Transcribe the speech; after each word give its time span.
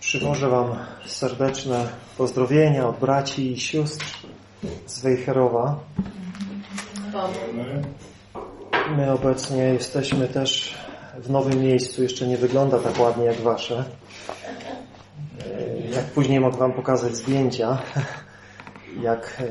Przywożę 0.00 0.48
Wam 0.48 0.76
serdeczne 1.06 1.88
pozdrowienia 2.18 2.88
od 2.88 2.98
braci 2.98 3.52
i 3.52 3.60
sióstr 3.60 4.06
z 4.86 5.00
Wejherowa. 5.00 5.80
My 8.96 9.12
obecnie 9.12 9.62
jesteśmy 9.62 10.28
też 10.28 10.74
w 11.18 11.30
nowym 11.30 11.62
miejscu. 11.62 12.02
Jeszcze 12.02 12.26
nie 12.26 12.36
wygląda 12.36 12.78
tak 12.78 13.00
ładnie 13.00 13.24
jak 13.24 13.40
Wasze. 13.40 13.84
Jak 15.94 16.04
później 16.04 16.40
mogę 16.40 16.56
Wam 16.56 16.72
pokazać 16.72 17.16
zdjęcia, 17.16 17.78
jak 19.02 19.42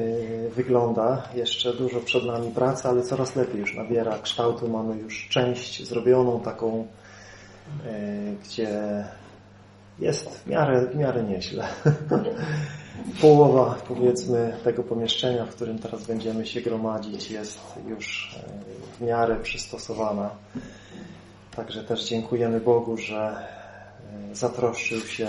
wygląda. 0.55 1.23
Jeszcze 1.35 1.73
dużo 1.73 1.99
przed 1.99 2.25
nami 2.25 2.51
pracy, 2.51 2.87
ale 2.87 3.01
coraz 3.01 3.35
lepiej 3.35 3.59
już 3.59 3.75
nabiera 3.75 4.19
kształtu. 4.19 4.67
Mamy 4.67 4.97
już 4.97 5.27
część 5.29 5.87
zrobioną, 5.87 6.39
taką, 6.39 6.87
gdzie 8.43 9.03
jest 9.99 10.29
w 10.29 10.47
miarę, 10.47 10.85
w 10.85 10.95
miarę 10.95 11.23
nieźle. 11.23 11.67
Połowa, 13.21 13.75
powiedzmy, 13.87 14.57
tego 14.63 14.83
pomieszczenia, 14.83 15.45
w 15.45 15.55
którym 15.55 15.79
teraz 15.79 16.03
będziemy 16.03 16.45
się 16.45 16.61
gromadzić, 16.61 17.31
jest 17.31 17.59
już 17.87 18.35
w 18.97 19.01
miarę 19.01 19.35
przystosowana. 19.35 20.29
Także 21.55 21.83
też 21.83 22.05
dziękujemy 22.05 22.59
Bogu, 22.59 22.97
że 22.97 23.47
zatroszczył 24.33 25.01
się 25.01 25.27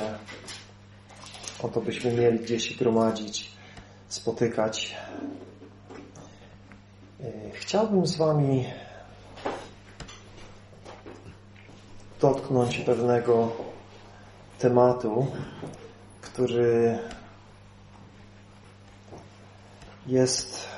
o 1.63 1.69
to, 1.69 1.81
byśmy 1.81 2.13
mieli 2.13 2.39
gdzieś 2.39 2.69
się 2.69 2.75
gromadzić, 2.75 3.51
spotykać. 4.09 4.97
Chciałbym 7.53 8.07
z 8.07 8.17
Wami 8.17 8.65
dotknąć 12.21 12.79
pewnego 12.79 13.53
tematu, 14.61 15.27
który 16.21 16.99
jest 20.07 20.69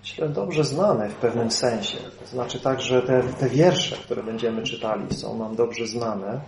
myślę 0.00 0.28
dobrze 0.28 0.64
znany 0.64 1.08
w 1.08 1.14
pewnym 1.14 1.50
sensie. 1.50 1.98
To 2.20 2.26
znaczy 2.26 2.60
tak, 2.60 2.80
że 2.80 3.02
te, 3.02 3.22
te 3.22 3.48
wiersze, 3.48 3.96
które 3.96 4.22
będziemy 4.22 4.62
czytali 4.62 5.14
są 5.14 5.38
nam 5.38 5.56
dobrze 5.56 5.86
znane. 5.86 6.40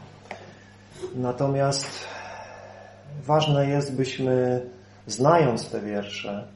Natomiast 1.15 1.91
ważne 3.25 3.69
jest, 3.69 3.97
byśmy 3.97 4.67
znając 5.07 5.71
te 5.71 5.81
wiersze 5.81 6.49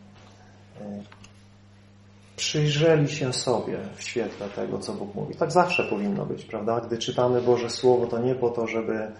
przyjrzeli 2.40 3.08
się 3.08 3.32
sobie 3.32 3.78
w 3.96 4.02
świetle 4.02 4.48
tego, 4.48 4.78
co 4.78 4.92
Bóg 4.92 5.14
mówi. 5.14 5.34
Tak 5.34 5.52
zawsze 5.52 5.84
powinno 5.84 6.26
być, 6.26 6.44
prawda? 6.44 6.80
Gdy 6.80 6.98
czytamy 6.98 7.42
Boże 7.42 7.70
Słowo, 7.70 8.06
to 8.06 8.18
nie 8.18 8.34
po 8.34 8.50
to, 8.50 8.66
żeby 8.66 9.12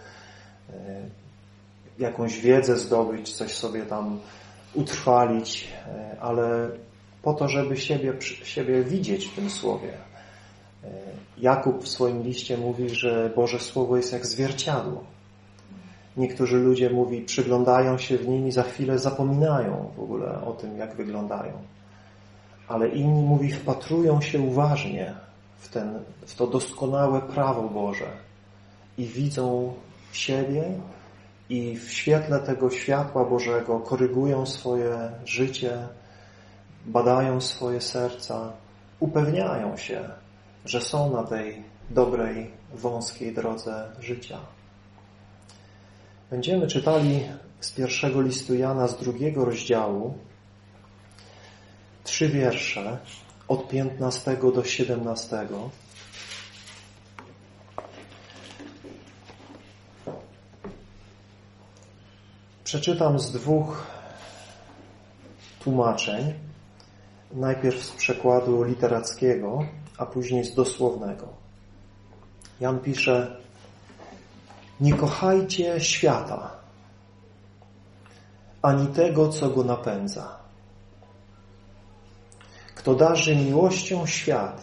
jakąś 1.99 2.41
wiedzę 2.41 2.77
zdobyć, 2.77 3.33
coś 3.33 3.55
sobie 3.55 3.83
tam 3.83 4.21
utrwalić, 4.75 5.69
ale 6.21 6.71
po 7.23 7.35
to, 7.35 7.49
żeby 7.49 7.77
siebie, 7.77 8.13
siebie 8.45 8.83
widzieć 8.83 9.27
w 9.27 9.35
tym 9.35 9.51
Słowie. 9.51 9.93
Jakub 11.39 11.85
w 11.85 11.89
swoim 11.89 12.23
liście 12.23 12.59
mówi, 12.59 12.89
że 12.89 13.31
Boże 13.37 13.59
Słowo 13.59 13.97
jest 13.97 14.13
jak 14.13 14.27
zwierciadło. 14.27 15.05
Niektórzy 16.17 16.57
ludzie 16.57 16.91
mówi, 16.91 17.21
przyglądają 17.21 17.99
się 17.99 18.19
w 18.19 18.29
nim 18.29 18.49
i 18.49 18.53
za 18.53 18.63
chwilę 18.63 18.99
zapominają 18.99 19.91
w 19.97 20.01
ogóle 20.01 20.45
o 20.45 20.53
tym, 20.53 20.79
jak 20.79 20.95
wyglądają 20.97 21.53
ale 22.71 22.89
inni, 22.89 23.23
mówi, 23.23 23.53
wpatrują 23.53 24.21
się 24.21 24.41
uważnie 24.41 25.15
w, 25.59 25.69
ten, 25.69 26.05
w 26.27 26.35
to 26.35 26.47
doskonałe 26.47 27.21
prawo 27.21 27.69
Boże 27.69 28.07
i 28.99 29.05
widzą 29.05 29.75
siebie 30.13 30.65
i 31.49 31.77
w 31.77 31.93
świetle 31.93 32.39
tego 32.39 32.71
światła 32.71 33.25
Bożego 33.25 33.81
korygują 33.81 34.47
swoje 34.47 35.11
życie, 35.25 35.89
badają 36.87 37.41
swoje 37.41 37.81
serca, 37.81 38.53
upewniają 39.01 39.77
się, 39.77 40.09
że 40.65 40.81
są 40.81 41.13
na 41.13 41.23
tej 41.23 41.63
dobrej, 41.91 42.51
wąskiej 42.75 43.35
drodze 43.35 43.91
życia. 44.01 44.39
Będziemy 46.31 46.67
czytali 46.67 47.23
z 47.61 47.73
pierwszego 47.73 48.21
listu 48.21 48.55
Jana 48.55 48.89
z 48.89 48.97
drugiego 48.97 49.45
rozdziału, 49.45 50.15
trzy 52.05 52.29
wiersze 52.29 52.99
od 53.49 53.69
15 53.69 54.37
do 54.55 54.65
17. 54.65 55.49
Przeczytam 62.65 63.19
z 63.19 63.33
dwóch 63.33 63.87
tłumaczeń. 65.61 66.35
Najpierw 67.33 67.85
z 67.85 67.91
przekładu 67.91 68.63
literackiego, 68.63 69.65
a 69.99 70.07
później 70.07 70.45
z 70.45 70.55
dosłownego. 70.55 71.29
Jan 72.61 72.79
pisze 72.79 73.37
Nie 74.81 74.95
kochajcie 74.95 75.81
świata, 75.81 76.51
ani 78.63 78.87
tego, 78.87 79.29
co 79.29 79.51
go 79.51 79.65
napędza. 79.65 80.40
Kto 82.81 82.95
darzy 82.95 83.37
miłością 83.37 84.07
świat, 84.07 84.61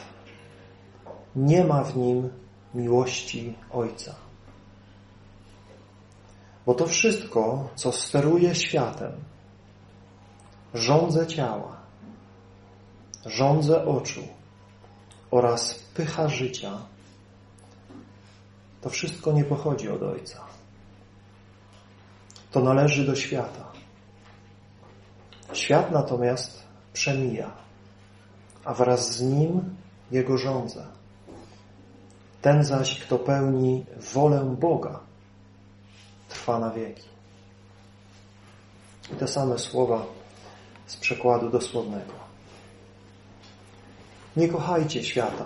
nie 1.35 1.63
ma 1.63 1.83
w 1.83 1.97
nim 1.97 2.29
miłości 2.73 3.55
Ojca. 3.71 4.15
Bo 6.65 6.73
to 6.73 6.87
wszystko, 6.87 7.69
co 7.75 7.91
steruje 7.91 8.55
światem, 8.55 9.11
rządze 10.73 11.27
ciała, 11.27 11.77
rządze 13.25 13.85
oczu 13.85 14.27
oraz 15.31 15.73
pycha 15.93 16.29
życia, 16.29 16.77
to 18.81 18.89
wszystko 18.89 19.31
nie 19.31 19.43
pochodzi 19.43 19.89
od 19.89 20.03
Ojca. 20.03 20.45
To 22.51 22.59
należy 22.59 23.05
do 23.05 23.15
świata. 23.15 23.71
Świat 25.53 25.91
natomiast 25.91 26.63
przemija 26.93 27.66
a 28.67 28.73
wraz 28.73 29.11
z 29.11 29.21
nim 29.21 29.75
Jego 30.11 30.37
żądza. 30.37 30.85
Ten 32.41 32.63
zaś, 32.63 32.99
kto 32.99 33.19
pełni 33.19 33.85
wolę 34.13 34.55
Boga, 34.59 34.99
trwa 36.29 36.59
na 36.59 36.69
wieki. 36.71 37.07
I 39.13 39.15
te 39.15 39.27
same 39.27 39.59
słowa 39.59 40.05
z 40.87 40.97
przekładu 40.97 41.49
dosłownego. 41.49 42.13
Nie 44.37 44.47
kochajcie 44.47 45.03
świata, 45.03 45.45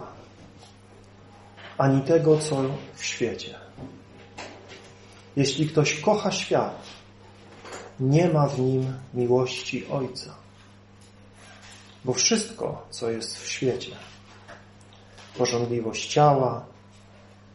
ani 1.78 2.02
tego, 2.02 2.38
co 2.38 2.64
w 2.94 3.06
świecie. 3.06 3.56
Jeśli 5.36 5.70
ktoś 5.70 6.00
kocha 6.00 6.32
świat, 6.32 6.84
nie 8.00 8.30
ma 8.30 8.48
w 8.48 8.60
nim 8.60 8.94
miłości 9.14 9.88
Ojca. 9.88 10.42
Bo 12.06 12.14
wszystko, 12.14 12.86
co 12.90 13.10
jest 13.10 13.38
w 13.38 13.48
świecie, 13.48 13.96
porządliwość 15.38 16.14
ciała, 16.14 16.66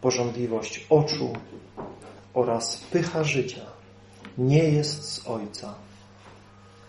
porządliwość 0.00 0.86
oczu 0.90 1.32
oraz 2.34 2.76
pycha 2.76 3.24
życia 3.24 3.66
nie 4.38 4.64
jest 4.64 5.12
z 5.12 5.26
Ojca, 5.28 5.74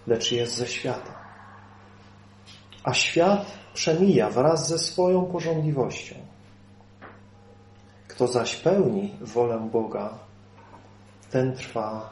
lecz 0.07 0.31
jest 0.31 0.55
ze 0.55 0.67
świata. 0.67 1.17
A 2.83 2.93
świat 2.93 3.45
przemija 3.73 4.29
wraz 4.29 4.67
ze 4.67 4.79
swoją 4.79 5.25
porządliwością. 5.25 6.15
Kto 8.07 8.27
zaś 8.27 8.55
pełni 8.55 9.15
wolę 9.21 9.69
Boga, 9.71 10.13
ten 11.31 11.55
trwa 11.55 12.09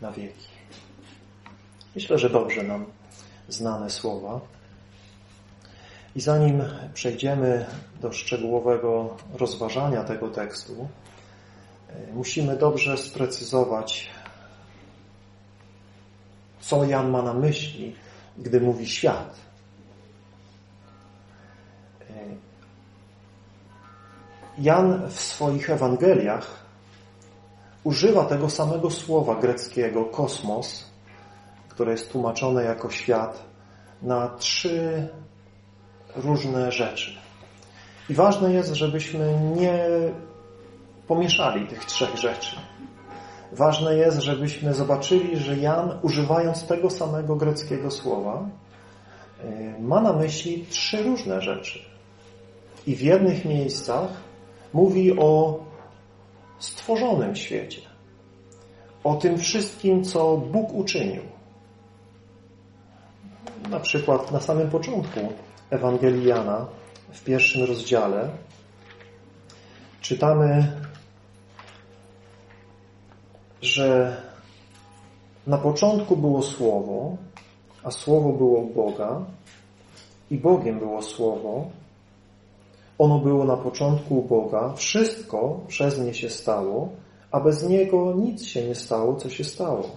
na 0.00 0.12
wieki. 0.12 0.48
Myślę, 1.94 2.18
że 2.18 2.30
dobrze 2.30 2.62
nam 2.62 2.84
znane 3.48 3.90
słowa. 3.90 4.40
I 6.16 6.20
zanim 6.20 6.62
przejdziemy 6.94 7.66
do 8.00 8.12
szczegółowego 8.12 9.16
rozważania 9.34 10.04
tego 10.04 10.28
tekstu, 10.28 10.88
e, 11.88 12.12
musimy 12.12 12.56
dobrze 12.56 12.96
sprecyzować, 12.96 14.10
co 16.60 16.84
Jan 16.84 17.10
ma 17.10 17.22
na 17.22 17.34
myśli, 17.34 17.96
gdy 18.38 18.60
mówi 18.60 18.88
świat. 18.88 19.36
E, 22.00 22.14
Jan 24.58 25.08
w 25.10 25.20
swoich 25.20 25.70
Ewangeliach 25.70 26.64
używa 27.84 28.24
tego 28.24 28.50
samego 28.50 28.90
słowa 28.90 29.34
greckiego 29.34 30.04
kosmos, 30.04 30.84
które 31.68 31.92
jest 31.92 32.12
tłumaczone 32.12 32.64
jako 32.64 32.90
świat, 32.90 33.42
na 34.02 34.28
trzy 34.28 35.08
różne 36.16 36.72
rzeczy. 36.72 37.10
I 38.10 38.14
ważne 38.14 38.52
jest, 38.52 38.74
żebyśmy 38.74 39.40
nie 39.56 39.88
pomieszali 41.06 41.66
tych 41.66 41.84
trzech 41.84 42.16
rzeczy. 42.16 42.56
Ważne 43.52 43.96
jest, 43.96 44.20
żebyśmy 44.20 44.74
zobaczyli, 44.74 45.36
że 45.36 45.56
Jan, 45.56 45.98
używając 46.02 46.66
tego 46.66 46.90
samego 46.90 47.36
greckiego 47.36 47.90
słowa, 47.90 48.48
y, 49.44 49.82
ma 49.82 50.00
na 50.00 50.12
myśli 50.12 50.66
trzy 50.70 51.02
różne 51.02 51.40
rzeczy. 51.40 51.78
I 52.86 52.96
w 52.96 53.00
jednych 53.00 53.44
miejscach 53.44 54.08
mówi 54.72 55.18
o 55.18 55.60
stworzonym 56.58 57.36
świecie. 57.36 57.80
O 59.04 59.14
tym 59.14 59.38
wszystkim, 59.38 60.04
co 60.04 60.36
Bóg 60.36 60.74
uczynił. 60.74 61.22
Na 63.70 63.80
przykład 63.80 64.32
na 64.32 64.40
samym 64.40 64.70
początku 64.70 65.20
Ewangelii 65.70 66.26
Jana, 66.26 66.66
w 67.12 67.24
pierwszym 67.24 67.64
rozdziale, 67.64 68.30
czytamy, 70.00 70.72
że 73.62 74.16
na 75.46 75.58
początku 75.58 76.16
było 76.16 76.42
Słowo, 76.42 77.16
a 77.84 77.90
Słowo 77.90 78.32
było 78.32 78.62
Boga 78.62 79.24
i 80.30 80.38
Bogiem 80.38 80.78
było 80.78 81.02
Słowo. 81.02 81.70
Ono 82.98 83.18
było 83.18 83.44
na 83.44 83.56
początku 83.56 84.22
Boga, 84.22 84.72
wszystko 84.76 85.60
przez 85.68 85.98
nie 85.98 86.14
się 86.14 86.30
stało, 86.30 86.88
a 87.30 87.40
bez 87.40 87.68
Niego 87.68 88.14
nic 88.16 88.44
się 88.44 88.68
nie 88.68 88.74
stało, 88.74 89.16
co 89.16 89.30
się 89.30 89.44
stało. 89.44 89.90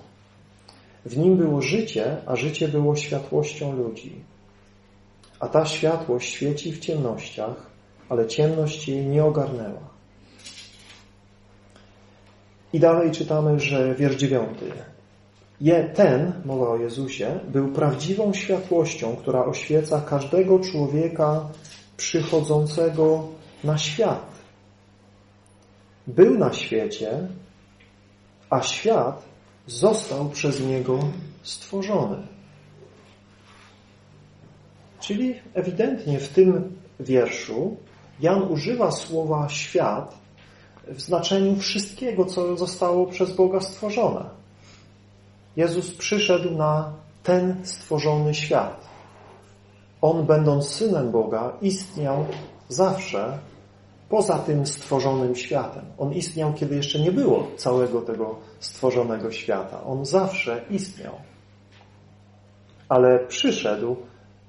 W 1.05 1.17
Nim 1.17 1.37
było 1.37 1.61
życie, 1.61 2.17
a 2.25 2.35
życie 2.35 2.67
było 2.67 2.95
światłością 2.95 3.75
ludzi. 3.75 4.23
A 5.39 5.47
ta 5.47 5.65
światłość 5.65 6.29
świeci 6.29 6.71
w 6.71 6.79
ciemnościach, 6.79 7.55
ale 8.09 8.27
ciemność 8.27 8.87
jej 8.87 9.05
nie 9.05 9.25
ogarnęła. 9.25 9.89
I 12.73 12.79
dalej 12.79 13.11
czytamy, 13.11 13.59
że 13.59 13.95
wiersz 13.95 14.15
dziewiąty. 14.15 14.71
Je, 15.61 15.83
ten, 15.83 16.33
mowa 16.45 16.69
o 16.69 16.77
Jezusie, 16.77 17.39
był 17.47 17.67
prawdziwą 17.67 18.33
światłością, 18.33 19.15
która 19.15 19.45
oświeca 19.45 20.01
każdego 20.01 20.59
człowieka 20.59 21.49
przychodzącego 21.97 23.27
na 23.63 23.77
świat. 23.77 24.29
Był 26.07 26.37
na 26.37 26.53
świecie, 26.53 27.27
a 28.49 28.61
świat 28.61 29.23
został 29.67 30.29
przez 30.29 30.61
Niego 30.61 30.99
stworzony. 31.43 32.27
Czyli 35.09 35.35
ewidentnie 35.53 36.19
w 36.19 36.29
tym 36.29 36.77
wierszu 36.99 37.77
Jan 38.19 38.43
używa 38.43 38.91
słowa 38.91 39.49
świat 39.49 40.17
w 40.87 41.01
znaczeniu 41.01 41.55
wszystkiego, 41.55 42.25
co 42.25 42.57
zostało 42.57 43.05
przez 43.05 43.35
Boga 43.35 43.59
stworzone. 43.59 44.25
Jezus 45.55 45.93
przyszedł 45.93 46.51
na 46.51 46.93
ten 47.23 47.55
stworzony 47.63 48.33
świat. 48.33 48.87
On, 50.01 50.25
będąc 50.25 50.69
Synem 50.69 51.11
Boga, 51.11 51.53
istniał 51.61 52.25
zawsze 52.67 53.37
poza 54.09 54.39
tym 54.39 54.67
stworzonym 54.67 55.35
światem. 55.35 55.85
On 55.97 56.13
istniał, 56.13 56.53
kiedy 56.53 56.75
jeszcze 56.75 56.99
nie 56.99 57.11
było 57.11 57.47
całego 57.57 58.01
tego 58.01 58.35
stworzonego 58.59 59.31
świata. 59.31 59.83
On 59.83 60.05
zawsze 60.05 60.65
istniał. 60.69 61.13
Ale 62.89 63.19
przyszedł 63.19 63.95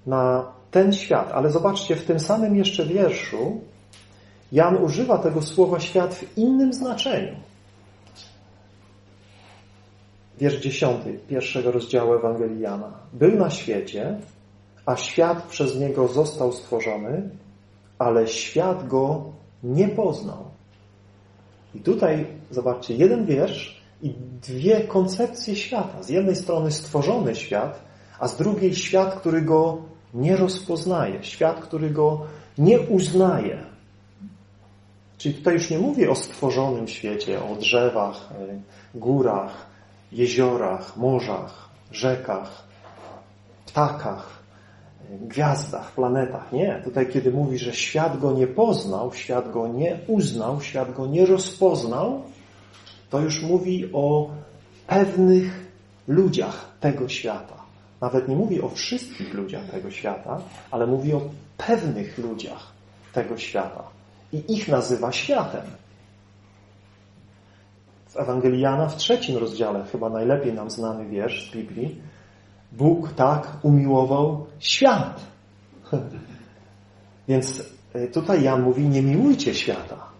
na 0.06 0.52
ten 0.70 0.92
świat. 0.92 1.32
Ale 1.32 1.50
zobaczcie, 1.50 1.96
w 1.96 2.04
tym 2.04 2.20
samym 2.20 2.56
jeszcze 2.56 2.86
wierszu 2.86 3.60
Jan 4.52 4.76
używa 4.84 5.18
tego 5.18 5.42
słowa 5.42 5.80
świat 5.80 6.14
w 6.14 6.38
innym 6.38 6.72
znaczeniu. 6.72 7.36
Wiersz 10.38 10.60
dziesiąty 10.60 11.18
pierwszego 11.28 11.72
rozdziału 11.72 12.14
Ewangelii 12.14 12.60
Jana. 12.60 12.92
Był 13.12 13.36
na 13.36 13.50
świecie, 13.50 14.18
a 14.86 14.96
świat 14.96 15.42
przez 15.42 15.76
niego 15.76 16.08
został 16.08 16.52
stworzony, 16.52 17.30
ale 17.98 18.28
świat 18.28 18.88
go 18.88 19.24
nie 19.62 19.88
poznał. 19.88 20.44
I 21.74 21.80
tutaj, 21.80 22.26
zobaczcie, 22.50 22.94
jeden 22.94 23.26
wiersz 23.26 23.80
i 24.02 24.14
dwie 24.42 24.80
koncepcje 24.80 25.56
świata. 25.56 26.02
Z 26.02 26.08
jednej 26.08 26.36
strony 26.36 26.72
stworzony 26.72 27.34
świat, 27.34 27.80
a 28.20 28.28
z 28.28 28.36
drugiej 28.36 28.74
świat, 28.74 29.14
który 29.14 29.42
go 29.42 29.78
nie 30.14 30.36
rozpoznaje. 30.36 31.24
Świat, 31.24 31.60
który 31.60 31.90
go 31.90 32.26
nie 32.58 32.80
uznaje. 32.80 33.58
Czyli 35.18 35.34
tutaj 35.34 35.54
już 35.54 35.70
nie 35.70 35.78
mówię 35.78 36.10
o 36.10 36.14
stworzonym 36.14 36.88
świecie, 36.88 37.44
o 37.44 37.56
drzewach, 37.56 38.28
e, 38.32 38.98
górach, 38.98 39.66
jeziorach, 40.12 40.96
morzach, 40.96 41.68
rzekach, 41.92 42.64
ptakach, 43.66 44.42
e, 45.10 45.18
gwiazdach, 45.18 45.92
planetach. 45.92 46.52
Nie. 46.52 46.80
Tutaj 46.84 47.08
kiedy 47.08 47.30
mówi, 47.30 47.58
że 47.58 47.72
świat 47.72 48.20
go 48.20 48.32
nie 48.32 48.46
poznał, 48.46 49.12
świat 49.12 49.52
go 49.52 49.68
nie 49.68 49.98
uznał, 50.06 50.60
świat 50.60 50.94
go 50.94 51.06
nie 51.06 51.26
rozpoznał, 51.26 52.22
to 53.10 53.20
już 53.20 53.42
mówi 53.42 53.90
o 53.92 54.30
pewnych 54.86 55.66
ludziach 56.08 56.70
tego 56.80 57.08
świata. 57.08 57.59
Nawet 58.00 58.28
nie 58.28 58.36
mówi 58.36 58.62
o 58.62 58.68
wszystkich 58.68 59.34
ludziach 59.34 59.70
tego 59.70 59.90
świata, 59.90 60.40
ale 60.70 60.86
mówi 60.86 61.12
o 61.12 61.20
pewnych 61.56 62.18
ludziach 62.18 62.72
tego 63.12 63.36
świata 63.36 63.82
i 64.32 64.54
ich 64.54 64.68
nazywa 64.68 65.12
światem. 65.12 65.62
W 68.08 68.16
Ewangelii 68.16 68.60
Jana 68.60 68.88
w 68.88 68.96
trzecim 68.96 69.36
rozdziale, 69.36 69.84
chyba 69.92 70.08
najlepiej 70.10 70.52
nam 70.52 70.70
znany 70.70 71.08
wiersz 71.08 71.50
z 71.50 71.52
Biblii, 71.52 72.00
Bóg 72.72 73.12
tak 73.12 73.56
umiłował 73.62 74.46
świat. 74.58 75.20
Więc 77.28 77.64
e, 77.94 78.06
tutaj 78.06 78.42
Jan 78.42 78.62
mówi, 78.62 78.88
nie 78.88 79.02
miłujcie 79.02 79.54
świata. 79.54 80.10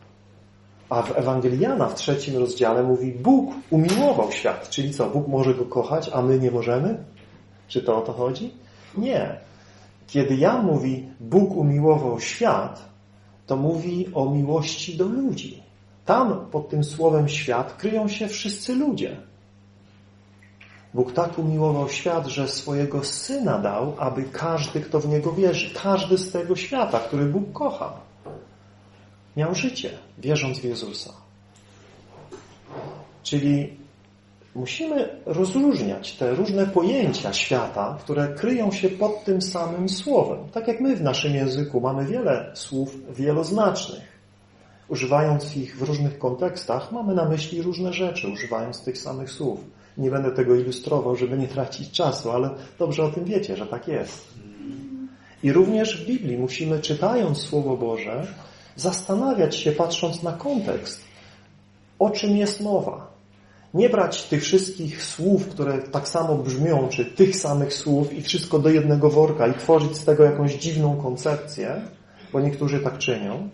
A 0.88 1.02
w 1.02 1.18
Ewangelii 1.18 1.60
Jana 1.60 1.86
w 1.86 1.94
trzecim 1.94 2.36
rozdziale 2.36 2.82
mówi, 2.82 3.12
Bóg 3.12 3.54
umiłował 3.70 4.32
świat. 4.32 4.68
Czyli 4.68 4.94
co, 4.94 5.10
Bóg 5.10 5.28
może 5.28 5.54
go 5.54 5.64
kochać, 5.64 6.10
a 6.12 6.22
my 6.22 6.38
nie 6.38 6.50
możemy? 6.50 7.04
Czy 7.70 7.82
to 7.82 7.98
o 7.98 8.00
to 8.00 8.12
chodzi? 8.12 8.50
Nie. 8.98 9.38
Kiedy 10.06 10.36
Jan 10.36 10.66
mówi, 10.66 11.08
Bóg 11.20 11.56
umiłował 11.56 12.20
świat, 12.20 12.88
to 13.46 13.56
mówi 13.56 14.08
o 14.14 14.30
miłości 14.30 14.96
do 14.96 15.04
ludzi. 15.04 15.62
Tam 16.04 16.46
pod 16.50 16.68
tym 16.68 16.84
słowem 16.84 17.28
świat 17.28 17.76
kryją 17.76 18.08
się 18.08 18.28
wszyscy 18.28 18.74
ludzie. 18.74 19.16
Bóg 20.94 21.12
tak 21.12 21.38
umiłował 21.38 21.88
świat, 21.88 22.26
że 22.26 22.48
swojego 22.48 23.04
Syna 23.04 23.58
dał, 23.58 23.94
aby 23.98 24.24
każdy, 24.24 24.80
kto 24.80 25.00
w 25.00 25.08
Niego 25.08 25.32
wierzy, 25.32 25.74
każdy 25.74 26.18
z 26.18 26.32
tego 26.32 26.56
świata, 26.56 26.98
który 26.98 27.24
Bóg 27.24 27.52
kocha, 27.52 27.92
miał 29.36 29.54
życie, 29.54 29.90
wierząc 30.18 30.58
w 30.58 30.64
Jezusa. 30.64 31.12
Czyli 33.22 33.79
musimy 34.60 35.08
rozróżniać 35.26 36.12
te 36.12 36.34
różne 36.34 36.66
pojęcia 36.66 37.32
świata, 37.32 37.98
które 38.00 38.28
kryją 38.28 38.72
się 38.72 38.88
pod 38.88 39.24
tym 39.24 39.42
samym 39.42 39.88
słowem. 39.88 40.38
Tak 40.52 40.68
jak 40.68 40.80
my 40.80 40.96
w 40.96 41.02
naszym 41.02 41.34
języku 41.34 41.80
mamy 41.80 42.04
wiele 42.04 42.50
słów 42.54 42.96
wieloznacznych. 43.16 44.20
Używając 44.88 45.56
ich 45.56 45.78
w 45.78 45.82
różnych 45.82 46.18
kontekstach, 46.18 46.92
mamy 46.92 47.14
na 47.14 47.24
myśli 47.28 47.62
różne 47.62 47.92
rzeczy, 47.92 48.28
używając 48.28 48.80
tych 48.80 48.98
samych 48.98 49.30
słów. 49.30 49.60
Nie 49.98 50.10
będę 50.10 50.30
tego 50.30 50.54
ilustrował, 50.54 51.16
żeby 51.16 51.38
nie 51.38 51.48
tracić 51.48 51.90
czasu, 51.90 52.30
ale 52.30 52.50
dobrze 52.78 53.04
o 53.04 53.10
tym 53.10 53.24
wiecie, 53.24 53.56
że 53.56 53.66
tak 53.66 53.88
jest. 53.88 54.28
I 55.42 55.52
również 55.52 56.02
w 56.02 56.06
Biblii 56.06 56.38
musimy, 56.38 56.80
czytając 56.80 57.38
Słowo 57.38 57.76
Boże, 57.76 58.26
zastanawiać 58.76 59.56
się, 59.56 59.72
patrząc 59.72 60.22
na 60.22 60.32
kontekst, 60.32 61.04
o 61.98 62.10
czym 62.10 62.36
jest 62.36 62.60
mowa. 62.60 63.09
Nie 63.74 63.88
brać 63.88 64.22
tych 64.22 64.42
wszystkich 64.42 65.04
słów, 65.04 65.48
które 65.48 65.78
tak 65.78 66.08
samo 66.08 66.34
brzmią, 66.34 66.88
czy 66.88 67.04
tych 67.04 67.36
samych 67.36 67.74
słów 67.74 68.12
i 68.12 68.22
wszystko 68.22 68.58
do 68.58 68.68
jednego 68.68 69.10
worka 69.10 69.46
i 69.46 69.54
tworzyć 69.54 69.96
z 69.96 70.04
tego 70.04 70.24
jakąś 70.24 70.54
dziwną 70.54 70.96
koncepcję, 70.96 71.80
bo 72.32 72.40
niektórzy 72.40 72.80
tak 72.80 72.98
czynią. 72.98 73.48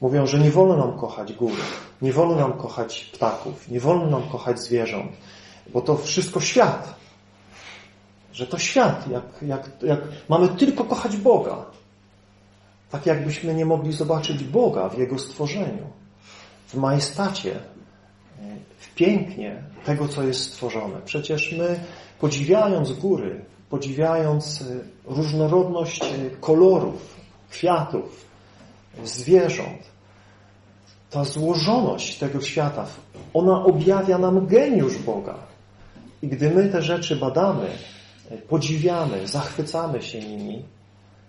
Mówią, 0.00 0.26
że 0.26 0.38
nie 0.38 0.50
wolno 0.50 0.76
nam 0.76 0.98
kochać 0.98 1.32
gór, 1.32 1.52
nie 2.02 2.12
wolno 2.12 2.34
nam 2.34 2.52
kochać 2.52 3.04
ptaków, 3.04 3.68
nie 3.68 3.80
wolno 3.80 4.06
nam 4.06 4.28
kochać 4.28 4.60
zwierząt, 4.60 5.12
bo 5.72 5.80
to 5.80 5.96
wszystko 5.96 6.40
świat. 6.40 6.94
Że 8.32 8.46
to 8.46 8.58
świat, 8.58 9.08
jak, 9.10 9.24
jak, 9.42 9.70
jak 9.82 10.00
mamy 10.28 10.48
tylko 10.48 10.84
kochać 10.84 11.16
Boga. 11.16 11.64
Tak 12.90 13.06
jakbyśmy 13.06 13.54
nie 13.54 13.66
mogli 13.66 13.92
zobaczyć 13.92 14.44
Boga 14.44 14.88
w 14.88 14.98
Jego 14.98 15.18
stworzeniu, 15.18 15.86
w 16.66 16.74
majestacie, 16.74 17.60
pięknie 18.94 19.62
tego, 19.84 20.08
co 20.08 20.22
jest 20.22 20.44
stworzone. 20.44 21.00
Przecież 21.04 21.52
my, 21.58 21.80
podziwiając 22.20 22.92
góry, 22.92 23.44
podziwiając 23.70 24.60
y, 24.60 24.84
różnorodność 25.04 26.02
y, 26.02 26.30
kolorów, 26.40 27.16
kwiatów, 27.50 28.24
zwierząt, 29.04 29.92
ta 31.10 31.24
złożoność 31.24 32.18
tego 32.18 32.40
świata, 32.40 32.86
ona 33.34 33.64
objawia 33.64 34.18
nam 34.18 34.46
geniusz 34.46 34.98
Boga. 34.98 35.34
I 36.22 36.28
gdy 36.28 36.50
my 36.50 36.68
te 36.68 36.82
rzeczy 36.82 37.16
badamy, 37.16 37.66
podziwiamy, 38.48 39.28
zachwycamy 39.28 40.02
się 40.02 40.20
nimi, 40.20 40.64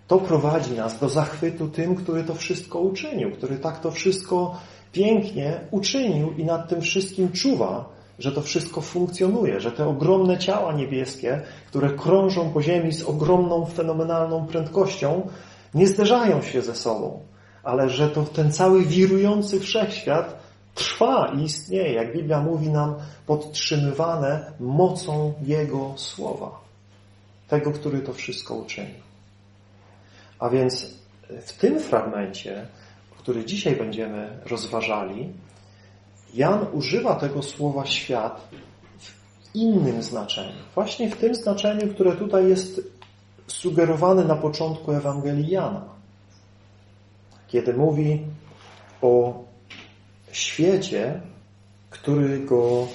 to 0.08 0.18
prowadzi 0.18 0.72
nas 0.72 0.98
do 0.98 1.08
zachwytu 1.08 1.68
tym, 1.68 1.94
który 1.94 2.24
to 2.24 2.34
wszystko 2.34 2.78
uczynił, 2.78 3.30
który 3.30 3.58
tak 3.58 3.80
to 3.80 3.90
wszystko 3.90 4.60
pięknie 4.94 5.60
uczynił 5.70 6.32
i 6.32 6.44
nad 6.44 6.68
tym 6.68 6.80
wszystkim 6.80 7.32
czuwa, 7.32 7.84
że 8.18 8.32
to 8.32 8.42
wszystko 8.42 8.80
funkcjonuje, 8.80 9.60
że 9.60 9.72
te 9.72 9.88
ogromne 9.88 10.38
ciała 10.38 10.72
niebieskie, 10.72 11.40
które 11.66 11.90
krążą 11.90 12.50
po 12.50 12.62
ziemi 12.62 12.92
z 12.92 13.02
ogromną, 13.02 13.66
fenomenalną 13.66 14.46
prędkością, 14.46 15.28
nie 15.74 15.86
zderzają 15.86 16.42
się 16.42 16.62
ze 16.62 16.74
sobą, 16.74 17.20
ale 17.62 17.90
że 17.90 18.08
to 18.08 18.22
ten 18.22 18.52
cały 18.52 18.82
wirujący 18.82 19.60
wszechświat 19.60 20.38
trwa 20.74 21.32
i 21.38 21.42
istnieje, 21.42 21.92
jak 21.92 22.12
Biblia 22.12 22.40
mówi 22.40 22.68
nam, 22.68 22.94
podtrzymywane 23.26 24.52
mocą 24.60 25.32
Jego 25.42 25.92
słowa. 25.96 26.60
Tego, 27.48 27.72
który 27.72 28.00
to 28.00 28.12
wszystko 28.12 28.54
uczynił. 28.54 29.04
A 30.38 30.48
więc 30.48 30.94
w 31.46 31.52
tym 31.52 31.80
fragmencie, 31.80 32.66
który 33.24 33.44
dzisiaj 33.44 33.76
będziemy 33.76 34.38
rozważali, 34.46 35.32
Jan 36.34 36.66
używa 36.72 37.14
tego 37.14 37.42
słowa 37.42 37.86
świat 37.86 38.48
w 38.98 39.54
innym 39.54 40.02
znaczeniu. 40.02 40.58
Właśnie 40.74 41.10
w 41.10 41.16
tym 41.16 41.34
znaczeniu, 41.34 41.94
które 41.94 42.16
tutaj 42.16 42.48
jest 42.48 42.80
sugerowane 43.46 44.24
na 44.24 44.36
początku 44.36 44.92
Ewangelii 44.92 45.48
Jana. 45.48 45.84
Kiedy 47.48 47.74
mówi 47.74 48.20
o 49.02 49.44
świecie, 50.32 51.20
który 51.90 52.38
go 52.38 52.86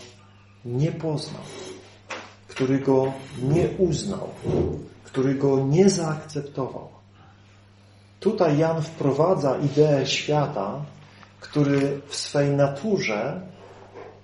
nie 0.66 0.92
poznał, 0.92 1.44
który 2.48 2.80
go 2.80 3.14
nie 3.44 3.70
uznał, 3.78 4.30
który 5.04 5.36
go 5.36 5.60
nie 5.60 5.90
zaakceptował. 5.90 6.99
Tutaj 8.20 8.58
Jan 8.58 8.82
wprowadza 8.82 9.58
ideę 9.58 10.06
świata, 10.06 10.82
który 11.40 12.02
w 12.08 12.16
swej 12.16 12.50
naturze 12.50 13.42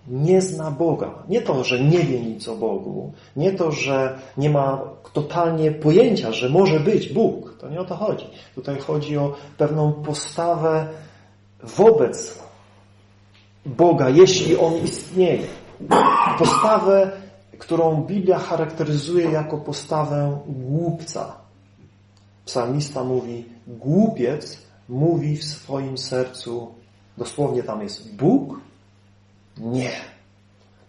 nie 0.08 0.42
zna 0.42 0.72
Boga. 0.72 1.12
Nie 1.28 1.42
to, 1.42 1.64
że 1.64 1.80
nie 1.80 2.00
wie 2.00 2.20
nic 2.20 2.48
o 2.48 2.56
Bogu, 2.56 3.14
nie 3.36 3.52
to, 3.52 3.72
że 3.72 4.20
nie 4.38 4.50
ma 4.50 4.82
totalnie 5.14 5.72
pojęcia, 5.72 6.32
że 6.32 6.50
może 6.50 6.80
być 6.80 7.14
Bóg. 7.14 7.58
To 7.60 7.70
nie 7.70 7.80
o 7.80 7.86
to 7.86 7.96
chodzi. 7.96 8.26
Tutaj 8.56 8.80
chodzi 8.80 9.18
o 9.18 9.34
pewną 9.58 9.94
postawę 9.94 10.88
wobec 11.64 12.40
Boga, 13.66 14.10
jeśli 14.10 14.58
On 14.58 14.74
istnieje. 14.74 15.48
Postawę, 16.40 17.12
którą 17.58 18.04
Biblia 18.04 18.40
charakteryzuje 18.40 19.32
jako 19.32 19.58
postawę 19.58 20.40
głupca. 20.48 21.45
Psalmista 22.46 23.04
mówi, 23.04 23.46
głupiec 23.68 24.58
mówi 24.90 25.38
w 25.38 25.44
swoim 25.44 25.98
sercu, 25.98 26.74
dosłownie 27.18 27.64
tam 27.64 27.82
jest 27.82 28.16
Bóg? 28.16 28.60
Nie. 29.58 29.92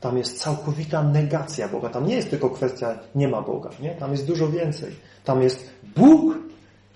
Tam 0.01 0.19
jest 0.19 0.39
całkowita 0.39 1.03
negacja 1.03 1.69
Boga. 1.69 1.89
Tam 1.89 2.07
nie 2.07 2.15
jest 2.15 2.31
tylko 2.31 2.51
kwestia 2.51 2.99
nie 3.15 3.29
ma 3.29 3.43
Boga. 3.43 3.71
Nie? 3.81 3.91
Tam 3.91 4.13
jest 4.13 4.27
dużo 4.27 4.49
więcej. 4.49 4.97
Tam 5.25 5.43
jest 5.43 5.71
Bóg? 5.97 6.39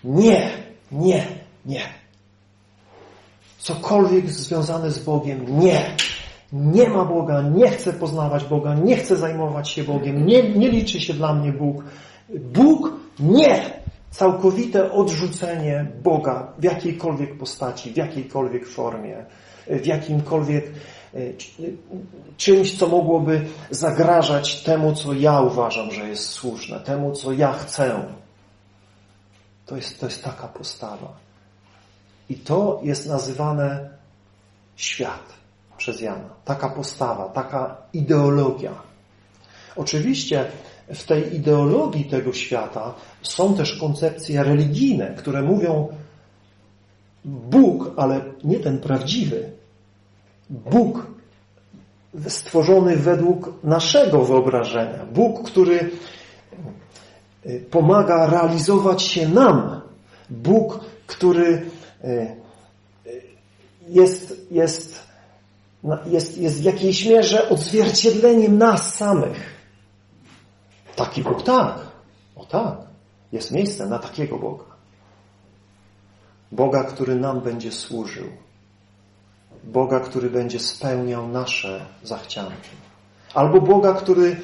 Nie, 0.04 0.50
nie, 0.92 1.26
nie. 1.66 1.82
Cokolwiek 3.58 4.30
związane 4.30 4.90
z 4.90 4.98
Bogiem? 4.98 5.60
Nie. 5.60 5.96
Nie 6.52 6.88
ma 6.88 7.04
Boga, 7.04 7.42
nie 7.42 7.70
chcę 7.70 7.92
poznawać 7.92 8.44
Boga, 8.44 8.74
nie 8.74 8.96
chcę 8.96 9.16
zajmować 9.16 9.68
się 9.68 9.84
Bogiem, 9.84 10.26
nie, 10.26 10.42
nie 10.42 10.68
liczy 10.70 11.00
się 11.00 11.14
dla 11.14 11.34
mnie 11.34 11.52
Bóg. 11.52 11.84
Bóg? 12.28 12.92
Nie 13.20 13.79
całkowite 14.10 14.92
odrzucenie 14.92 15.86
Boga 16.02 16.52
w 16.58 16.64
jakiejkolwiek 16.64 17.38
postaci, 17.38 17.92
w 17.92 17.96
jakiejkolwiek 17.96 18.68
formie, 18.68 19.24
w 19.66 19.86
jakimkolwiek 19.86 20.64
e, 21.14 21.18
czymś, 22.36 22.78
co 22.78 22.88
mogłoby 22.88 23.46
zagrażać 23.70 24.62
temu, 24.62 24.94
co 24.94 25.12
ja 25.12 25.40
uważam, 25.40 25.90
że 25.90 26.08
jest 26.08 26.28
słuszne, 26.28 26.80
temu, 26.80 27.12
co 27.12 27.32
ja 27.32 27.52
chcę. 27.52 28.02
To 29.66 29.76
jest, 29.76 30.00
to 30.00 30.06
jest 30.06 30.24
taka 30.24 30.48
postawa. 30.48 31.12
I 32.28 32.34
to 32.34 32.80
jest 32.82 33.06
nazywane 33.06 33.90
świat 34.76 35.32
przez 35.76 36.00
Jana. 36.00 36.30
Taka 36.44 36.68
postawa, 36.68 37.28
taka 37.28 37.76
ideologia. 37.92 38.72
Oczywiście 39.76 40.50
w 40.94 41.04
tej 41.04 41.34
ideologii 41.36 42.04
tego 42.04 42.32
świata 42.32 42.94
są 43.22 43.54
też 43.54 43.78
koncepcje 43.78 44.42
religijne, 44.42 45.14
które 45.18 45.42
mówią 45.42 45.88
Bóg, 47.24 47.90
ale 47.96 48.20
nie 48.44 48.60
ten 48.60 48.78
prawdziwy. 48.78 49.50
Bóg 50.50 51.06
stworzony 52.28 52.96
według 52.96 53.64
naszego 53.64 54.24
wyobrażenia. 54.24 55.06
Bóg, 55.12 55.42
który 55.46 55.90
y, 57.46 57.64
pomaga 57.70 58.26
realizować 58.26 59.02
się 59.02 59.28
nam. 59.28 59.80
Bóg, 60.30 60.80
który 61.06 61.62
y, 62.04 62.08
y, 63.06 63.22
jest, 63.88 64.46
jest, 64.50 65.06
jest, 66.06 66.38
jest 66.38 66.60
w 66.60 66.64
jakiejś 66.64 67.06
mierze 67.06 67.48
odzwierciedleniem 67.48 68.58
nas 68.58 68.94
samych. 68.94 69.59
Taki 71.00 71.22
Bóg 71.22 71.42
tak. 71.42 71.78
O 72.36 72.44
tak. 72.44 72.76
Jest 73.32 73.50
miejsce 73.50 73.86
na 73.86 73.98
takiego 73.98 74.38
Boga. 74.38 74.64
Boga, 76.52 76.84
który 76.84 77.16
nam 77.16 77.40
będzie 77.40 77.72
służył. 77.72 78.26
Boga, 79.64 80.00
który 80.00 80.30
będzie 80.30 80.60
spełniał 80.60 81.28
nasze 81.28 81.86
zachcianki. 82.02 82.70
Albo 83.34 83.60
Boga, 83.60 83.92
który 83.92 84.36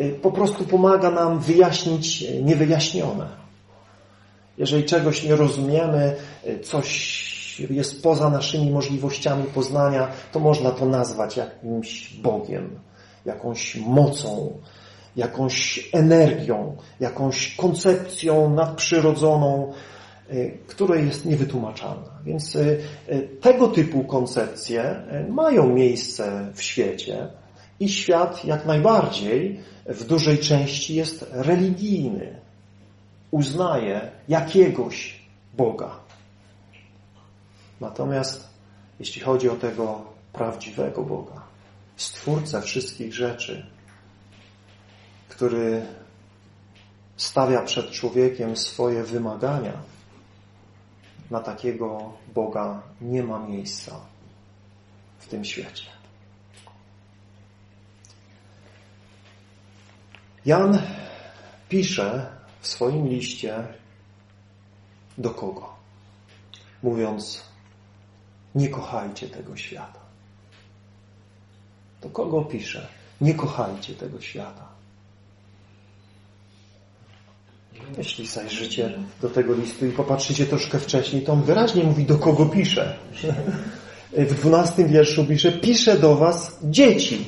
y, 0.00 0.18
po 0.22 0.32
prostu 0.32 0.64
pomaga 0.64 1.10
nam 1.10 1.38
wyjaśnić 1.38 2.22
y, 2.22 2.42
niewyjaśnione. 2.42 3.28
Jeżeli 4.58 4.84
czegoś 4.84 5.24
nie 5.24 5.36
rozumiemy, 5.36 6.16
y, 6.46 6.60
coś 6.60 7.20
jest 7.70 8.02
poza 8.02 8.30
naszymi 8.30 8.70
możliwościami 8.70 9.44
poznania, 9.44 10.08
to 10.32 10.40
można 10.40 10.70
to 10.70 10.86
nazwać 10.86 11.36
jakimś 11.36 12.14
Bogiem, 12.14 12.80
jakąś 13.24 13.76
mocą, 13.76 14.52
jakąś 15.16 15.88
energią, 15.92 16.76
jakąś 17.00 17.56
koncepcją 17.56 18.54
nadprzyrodzoną, 18.54 19.72
y, 20.32 20.58
która 20.66 20.96
jest 20.96 21.26
niewytłumaczalna. 21.26 22.18
Więc 22.24 22.56
y, 22.56 22.80
y, 23.08 23.28
tego 23.40 23.68
typu 23.68 24.04
koncepcje 24.04 25.02
mają 25.28 25.68
miejsce 25.68 26.48
w 26.54 26.62
świecie 26.62 27.28
i 27.80 27.88
świat 27.88 28.44
jak 28.44 28.66
najbardziej 28.66 29.60
w 29.86 30.04
dużej 30.04 30.38
części 30.38 30.94
jest 30.94 31.26
religijny. 31.32 32.40
Uznaje 33.30 34.10
jakiegoś 34.28 35.22
Boga. 35.54 35.90
Natomiast 37.80 38.48
jeśli 39.00 39.22
chodzi 39.22 39.48
o 39.48 39.56
tego 39.56 40.02
prawdziwego 40.32 41.02
Boga, 41.02 41.42
Stwórcę 41.96 42.62
wszystkich 42.62 43.14
rzeczy, 43.14 43.66
który 45.42 45.86
stawia 47.16 47.62
przed 47.62 47.90
człowiekiem 47.90 48.56
swoje 48.56 49.04
wymagania, 49.04 49.82
na 51.30 51.40
takiego 51.40 52.12
Boga 52.34 52.82
nie 53.00 53.22
ma 53.22 53.38
miejsca 53.38 54.00
w 55.18 55.26
tym 55.26 55.44
świecie. 55.44 55.84
Jan 60.44 60.82
pisze 61.68 62.26
w 62.60 62.66
swoim 62.66 63.08
liście 63.08 63.66
do 65.18 65.30
kogo? 65.30 65.74
Mówiąc, 66.82 67.42
nie 68.54 68.68
kochajcie 68.68 69.28
tego 69.28 69.56
świata. 69.56 70.00
Do 72.00 72.08
kogo 72.08 72.44
pisze? 72.44 72.88
Nie 73.20 73.34
kochajcie 73.34 73.94
tego 73.94 74.20
świata. 74.20 74.71
Jeśli 77.98 78.26
zajrzycie 78.26 78.92
do 79.22 79.28
tego 79.30 79.54
listu 79.54 79.86
i 79.86 79.90
popatrzycie 79.90 80.46
troszkę 80.46 80.78
wcześniej, 80.78 81.22
to 81.22 81.32
on 81.32 81.42
wyraźnie 81.42 81.84
mówi, 81.84 82.04
do 82.04 82.18
kogo 82.18 82.46
pisze. 82.46 82.94
W 84.12 84.34
dwunastym 84.34 84.88
wierszu 84.88 85.24
pisze, 85.24 85.52
pisze 85.52 85.98
do 85.98 86.14
was 86.16 86.58
dzieci, 86.62 87.24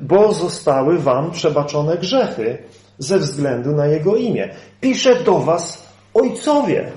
bo 0.00 0.32
zostały 0.32 0.98
wam 0.98 1.30
przebaczone 1.30 1.98
grzechy 1.98 2.58
ze 2.98 3.18
względu 3.18 3.72
na 3.72 3.86
Jego 3.86 4.16
imię. 4.16 4.54
Pisze 4.80 5.22
do 5.24 5.38
was 5.38 5.86
ojcowie, 6.14 6.92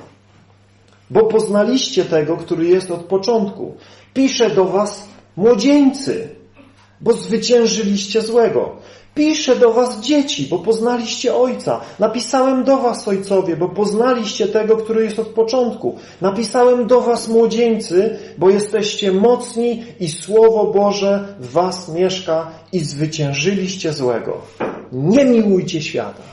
bo 1.10 1.24
poznaliście 1.24 2.06
tego, 2.06 2.38
który 2.38 2.66
jest 2.66 2.92
od 2.92 3.02
początku. 3.02 3.76
Piszę 4.14 4.50
do 4.50 4.66
was 4.66 5.08
młodzieńcy, 5.38 6.30
bo 7.02 7.14
zwyciężyliście 7.14 8.22
złego. 8.22 8.76
Piszę 9.16 9.56
do 9.56 9.74
was 9.74 10.02
dzieci, 10.02 10.48
bo 10.50 10.60
poznaliście 10.60 11.36
Ojca. 11.36 11.82
Napisałem 12.00 12.64
do 12.64 12.78
was 12.78 13.08
ojcowie, 13.08 13.58
bo 13.58 13.70
poznaliście 13.70 14.48
tego, 14.48 14.78
który 14.78 15.04
jest 15.04 15.20
od 15.20 15.28
początku. 15.28 15.98
Napisałem 16.22 16.88
do 16.88 17.02
was 17.02 17.28
młodzieńcy, 17.28 18.20
bo 18.38 18.50
jesteście 18.50 19.12
mocni 19.12 19.84
i 20.00 20.08
Słowo 20.08 20.66
Boże 20.66 21.36
w 21.40 21.52
was 21.52 21.90
mieszka 21.90 22.52
i 22.72 22.80
zwyciężyliście 22.80 23.94
złego. 23.94 24.42
Nie 24.92 25.26
miłujcie 25.26 25.82
świata. 25.82 26.24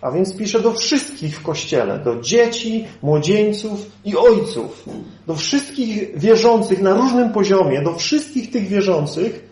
A 0.00 0.10
więc 0.10 0.36
piszę 0.36 0.60
do 0.60 0.72
wszystkich 0.72 1.38
w 1.38 1.42
Kościele, 1.42 1.98
do 1.98 2.20
dzieci, 2.20 2.84
młodzieńców 3.02 3.90
i 4.04 4.16
ojców, 4.16 4.84
do 5.26 5.34
wszystkich 5.34 6.18
wierzących 6.18 6.82
na 6.82 6.94
różnym 6.94 7.30
poziomie, 7.32 7.82
do 7.82 7.94
wszystkich 7.94 8.50
tych 8.50 8.68
wierzących, 8.68 9.51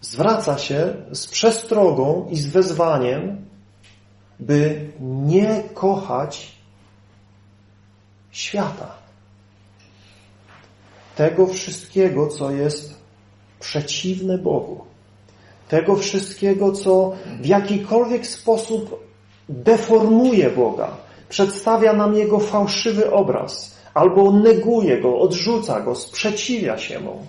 zwraca 0.00 0.58
się 0.58 0.94
z 1.12 1.26
przestrogą 1.26 2.28
i 2.30 2.36
z 2.36 2.46
wezwaniem, 2.46 3.44
by 4.40 4.90
nie 5.00 5.62
kochać 5.74 6.52
świata. 8.30 8.94
Tego 11.16 11.46
wszystkiego, 11.46 12.26
co 12.26 12.50
jest 12.50 12.94
przeciwne 13.60 14.38
Bogu. 14.38 14.84
Tego 15.68 15.96
wszystkiego, 15.96 16.72
co 16.72 17.12
w 17.40 17.46
jakikolwiek 17.46 18.26
sposób 18.26 19.08
deformuje 19.48 20.50
Boga, 20.50 20.96
przedstawia 21.28 21.92
nam 21.92 22.14
Jego 22.14 22.38
fałszywy 22.38 23.10
obraz, 23.10 23.76
albo 23.94 24.32
neguje 24.32 25.00
Go, 25.00 25.18
odrzuca 25.20 25.80
Go, 25.80 25.94
sprzeciwia 25.94 26.78
się 26.78 27.00
Mu 27.00 27.26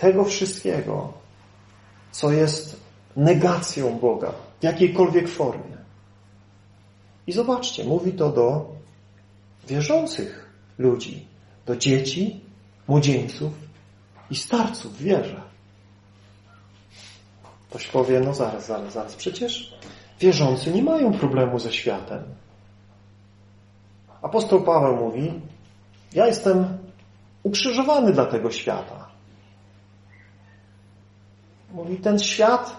tego 0.00 0.24
wszystkiego, 0.24 1.12
co 2.12 2.32
jest 2.32 2.80
negacją 3.16 3.98
Boga 3.98 4.32
w 4.60 4.64
jakiejkolwiek 4.64 5.28
formie. 5.28 5.76
I 7.26 7.32
zobaczcie, 7.32 7.84
mówi 7.84 8.12
to 8.12 8.32
do 8.32 8.68
wierzących 9.68 10.50
ludzi, 10.78 11.26
do 11.66 11.76
dzieci, 11.76 12.40
młodzieńców 12.88 13.52
i 14.30 14.36
starców 14.36 14.98
w 14.98 15.02
wierze. 15.02 15.42
Ktoś 17.70 17.86
powie, 17.86 18.20
no 18.20 18.34
zaraz, 18.34 18.66
zaraz, 18.66 18.92
zaraz, 18.92 19.16
przecież 19.16 19.74
wierzący 20.20 20.72
nie 20.72 20.82
mają 20.82 21.12
problemu 21.12 21.58
ze 21.58 21.72
światem. 21.72 22.22
Apostoł 24.22 24.62
Paweł 24.62 24.96
mówi, 24.96 25.32
ja 26.12 26.26
jestem 26.26 26.78
ukrzyżowany 27.42 28.12
dla 28.12 28.26
tego 28.26 28.50
świata. 28.50 29.09
Mówi, 31.74 31.96
ten 31.96 32.18
świat 32.18 32.76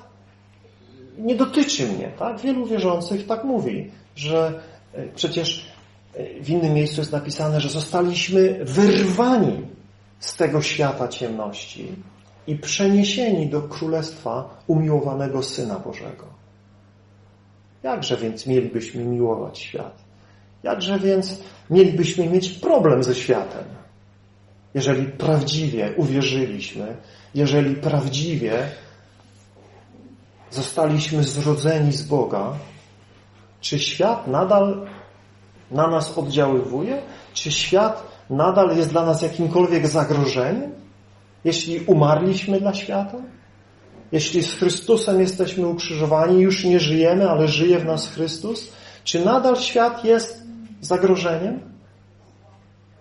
nie 1.18 1.36
dotyczy 1.36 1.88
mnie. 1.88 2.12
Tak? 2.20 2.40
Wielu 2.40 2.66
wierzących 2.66 3.28
tak 3.28 3.44
mówi, 3.44 3.92
że 4.16 4.62
e, 4.94 5.08
przecież 5.08 5.66
e, 6.14 6.44
w 6.44 6.50
innym 6.50 6.74
miejscu 6.74 7.02
jest 7.02 7.12
napisane, 7.12 7.62
że 7.62 7.70
zostaliśmy 7.70 8.66
wyrwani 8.66 9.68
z 10.20 10.36
tego 10.36 10.62
świata 10.62 11.08
ciemności 11.08 11.88
i 12.48 12.56
przeniesieni 12.56 13.48
do 13.48 13.62
królestwa 13.62 14.58
umiłowanego 14.68 15.44
Syna 15.44 15.80
Bożego. 15.80 16.26
Jakże 17.84 18.18
więc 18.18 18.48
mielibyśmy 18.48 19.06
miłować 19.06 19.60
świat? 19.60 19.98
Jakże 20.64 21.00
więc 21.00 21.42
mielibyśmy 21.70 22.30
mieć 22.30 22.50
problem 22.50 23.04
ze 23.04 23.16
światem? 23.16 23.81
Jeżeli 24.74 25.06
prawdziwie 25.06 25.94
uwierzyliśmy, 25.98 26.96
jeżeli 27.36 27.75
prawdziwie 27.75 28.70
zostaliśmy 30.51 31.24
zrodzeni 31.24 31.92
z 31.92 32.03
Boga, 32.03 32.53
czy 33.62 33.79
świat 33.79 34.27
nadal 34.27 34.88
na 35.72 35.88
nas 35.88 36.18
oddziaływuje? 36.18 37.01
Czy 37.34 37.51
świat 37.51 38.03
nadal 38.29 38.77
jest 38.77 38.90
dla 38.90 39.05
nas 39.05 39.22
jakimkolwiek 39.22 39.88
zagrożeniem? 39.88 40.72
Jeśli 41.44 41.79
umarliśmy 41.79 42.60
dla 42.60 42.74
świata? 42.74 43.18
Jeśli 44.12 44.44
z 44.44 44.53
Chrystusem 44.53 45.22
jesteśmy 45.22 45.68
ukrzyżowani, 45.68 46.42
już 46.42 46.64
nie 46.64 46.79
żyjemy, 46.79 47.29
ale 47.29 47.48
żyje 47.48 47.79
w 47.79 47.86
nas 47.86 48.07
Chrystus, 48.07 48.72
czy 49.03 49.25
nadal 49.25 49.55
świat 49.55 50.05
jest 50.05 50.44
zagrożeniem? 50.81 51.60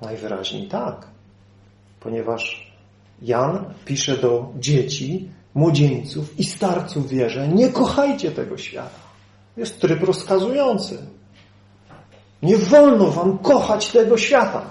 Najwyraźniej 0.03 0.69
tak, 0.69 1.10
ponieważ 2.01 2.73
Jan 3.23 3.75
pisze 3.85 4.17
do 4.17 4.53
dzieci, 4.59 5.31
młodzieńców 5.55 6.39
i 6.41 6.45
starców 6.45 7.09
wierzę, 7.09 7.49
nie 7.49 7.69
kochajcie 7.69 8.31
tego 8.31 8.59
świata. 8.59 9.01
Jest 9.57 9.81
tryb 9.81 10.03
rozkazujący. 10.03 10.99
Nie 12.43 12.57
wolno 12.57 13.07
wam 13.07 13.39
kochać 13.39 13.89
tego 13.89 14.19
świata. 14.19 14.63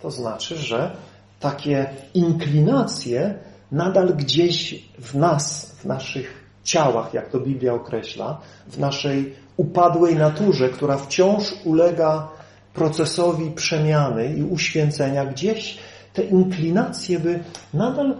To 0.00 0.10
znaczy, 0.10 0.56
że 0.56 0.96
takie 1.40 1.90
inklinacje 2.14 3.34
nadal 3.72 4.14
gdzieś 4.14 4.84
w 4.98 5.14
nas, 5.14 5.76
w 5.80 5.84
naszych 5.84 6.44
ciałach, 6.64 7.14
jak 7.14 7.28
to 7.30 7.40
Biblia 7.40 7.74
określa, 7.74 8.40
w 8.68 8.78
naszej 8.78 9.34
upadłej 9.56 10.16
naturze, 10.16 10.68
która 10.68 10.96
wciąż 10.96 11.54
ulega 11.64 12.28
procesowi 12.74 13.50
przemiany 13.50 14.34
i 14.34 14.42
uświęcenia, 14.42 15.24
gdzieś 15.24 15.78
te 16.12 16.22
inklinacje 16.22 17.18
by 17.18 17.44
nadal 17.74 18.16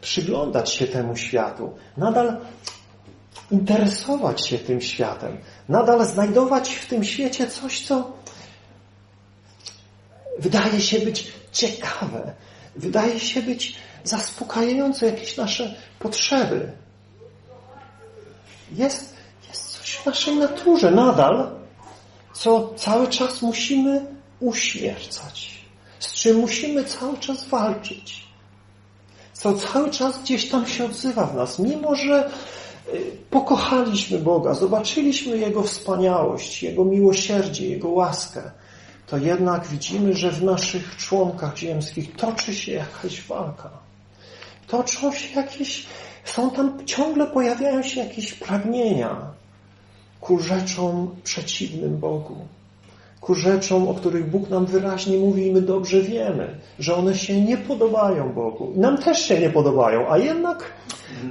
przyglądać 0.00 0.72
się 0.72 0.86
temu 0.86 1.16
światu, 1.16 1.72
nadal 1.96 2.36
interesować 3.50 4.48
się 4.48 4.58
tym 4.58 4.80
światem, 4.80 5.38
nadal 5.68 6.06
znajdować 6.06 6.74
w 6.74 6.86
tym 6.86 7.04
świecie 7.04 7.46
coś, 7.46 7.86
co 7.86 8.12
wydaje 10.38 10.80
się 10.80 10.98
być 10.98 11.32
ciekawe, 11.52 12.34
wydaje 12.76 13.20
się 13.20 13.42
być 13.42 13.76
zaspokajające 14.04 15.06
jakieś 15.06 15.36
nasze 15.36 15.74
potrzeby. 15.98 16.72
Jest, 18.72 19.16
jest 19.48 19.70
coś 19.70 19.94
w 19.94 20.06
naszej 20.06 20.36
naturze 20.36 20.90
nadal, 20.90 21.50
co 22.38 22.74
cały 22.76 23.08
czas 23.08 23.42
musimy 23.42 24.06
uśmiercać, 24.40 25.64
z 25.98 26.12
czym 26.12 26.36
musimy 26.36 26.84
cały 26.84 27.18
czas 27.18 27.44
walczyć 27.44 28.26
co 29.38 29.54
cały 29.54 29.90
czas 29.90 30.18
gdzieś 30.22 30.48
tam 30.48 30.66
się 30.66 30.84
odzywa 30.84 31.26
w 31.26 31.34
nas, 31.34 31.58
mimo 31.58 31.94
że 31.94 32.30
y, 32.94 33.12
pokochaliśmy 33.30 34.18
Boga, 34.18 34.54
zobaczyliśmy 34.54 35.38
Jego 35.38 35.62
wspaniałość, 35.62 36.62
Jego 36.62 36.84
miłosierdzie, 36.84 37.68
Jego 37.68 37.88
łaskę, 37.88 38.42
to 39.06 39.18
jednak 39.18 39.66
widzimy, 39.66 40.14
że 40.14 40.30
w 40.30 40.42
naszych 40.42 40.96
członkach 40.96 41.56
ziemskich 41.56 42.16
toczy 42.16 42.54
się 42.54 42.72
jakaś 42.72 43.22
walka. 43.22 43.70
Toczą 44.66 45.12
się 45.12 45.40
jakieś, 45.40 45.86
są 46.24 46.50
tam, 46.50 46.86
ciągle 46.86 47.26
pojawiają 47.26 47.82
się 47.82 48.00
jakieś 48.00 48.34
pragnienia 48.34 49.35
ku 50.20 50.38
rzeczom 50.38 51.16
przeciwnym 51.24 51.98
Bogu 51.98 52.36
ku 53.26 53.34
rzeczom, 53.34 53.88
o 53.88 53.94
których 53.94 54.30
Bóg 54.30 54.50
nam 54.50 54.66
wyraźnie 54.66 55.18
mówi 55.18 55.46
i 55.46 55.52
my 55.52 55.62
dobrze 55.62 56.00
wiemy, 56.02 56.58
że 56.78 56.94
one 56.94 57.14
się 57.14 57.40
nie 57.40 57.56
podobają 57.56 58.32
Bogu. 58.32 58.72
Nam 58.76 58.98
też 58.98 59.18
się 59.18 59.40
nie 59.40 59.50
podobają, 59.50 60.10
a 60.10 60.18
jednak 60.18 60.72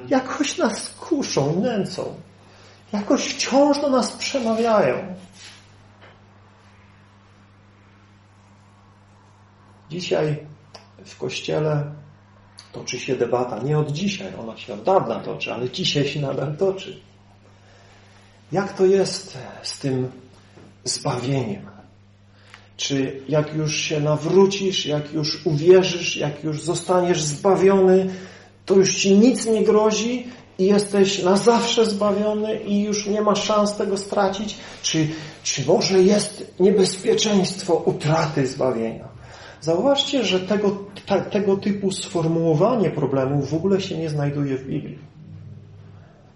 jakoś 0.09 0.57
nas 0.57 0.89
kuszą 0.89 1.61
nęcą. 1.61 2.03
Jakoś 2.93 3.21
wciąż 3.21 3.81
do 3.81 3.89
nas 3.89 4.11
przemawiają. 4.11 4.95
Dzisiaj 9.89 10.37
w 11.05 11.17
Kościele 11.17 11.83
toczy 12.71 12.99
się 12.99 13.15
debata, 13.15 13.59
nie 13.59 13.79
od 13.79 13.91
dzisiaj, 13.91 14.33
ona 14.39 14.57
się 14.57 14.73
od 14.73 14.83
dawna 14.83 15.19
toczy, 15.19 15.53
ale 15.53 15.69
dzisiaj 15.69 16.07
się 16.07 16.21
nadal 16.21 16.57
toczy. 16.57 17.01
Jak 18.55 18.73
to 18.73 18.85
jest 18.85 19.37
z 19.63 19.79
tym 19.79 20.11
zbawieniem? 20.83 21.65
Czy 22.77 23.21
jak 23.29 23.55
już 23.55 23.75
się 23.75 23.99
nawrócisz, 23.99 24.85
jak 24.85 25.13
już 25.13 25.45
uwierzysz, 25.45 26.17
jak 26.17 26.43
już 26.43 26.61
zostaniesz 26.61 27.23
zbawiony, 27.23 28.09
to 28.65 28.75
już 28.75 28.95
ci 28.95 29.15
nic 29.17 29.45
nie 29.45 29.63
grozi 29.63 30.27
i 30.59 30.65
jesteś 30.65 31.23
na 31.23 31.37
zawsze 31.37 31.85
zbawiony 31.85 32.59
i 32.59 32.83
już 32.83 33.07
nie 33.07 33.21
ma 33.21 33.35
szans 33.35 33.77
tego 33.77 33.97
stracić? 33.97 34.57
Czy, 34.81 35.07
czy 35.43 35.65
może 35.65 36.01
jest 36.01 36.53
niebezpieczeństwo 36.59 37.73
utraty 37.73 38.47
zbawienia? 38.47 39.07
Zauważcie, 39.61 40.23
że 40.23 40.39
tego, 40.39 40.77
ta, 41.05 41.21
tego 41.21 41.57
typu 41.57 41.91
sformułowanie 41.91 42.89
problemu 42.89 43.41
w 43.41 43.53
ogóle 43.53 43.81
się 43.81 43.97
nie 43.97 44.09
znajduje 44.09 44.57
w 44.57 44.67
Biblii. 44.67 45.14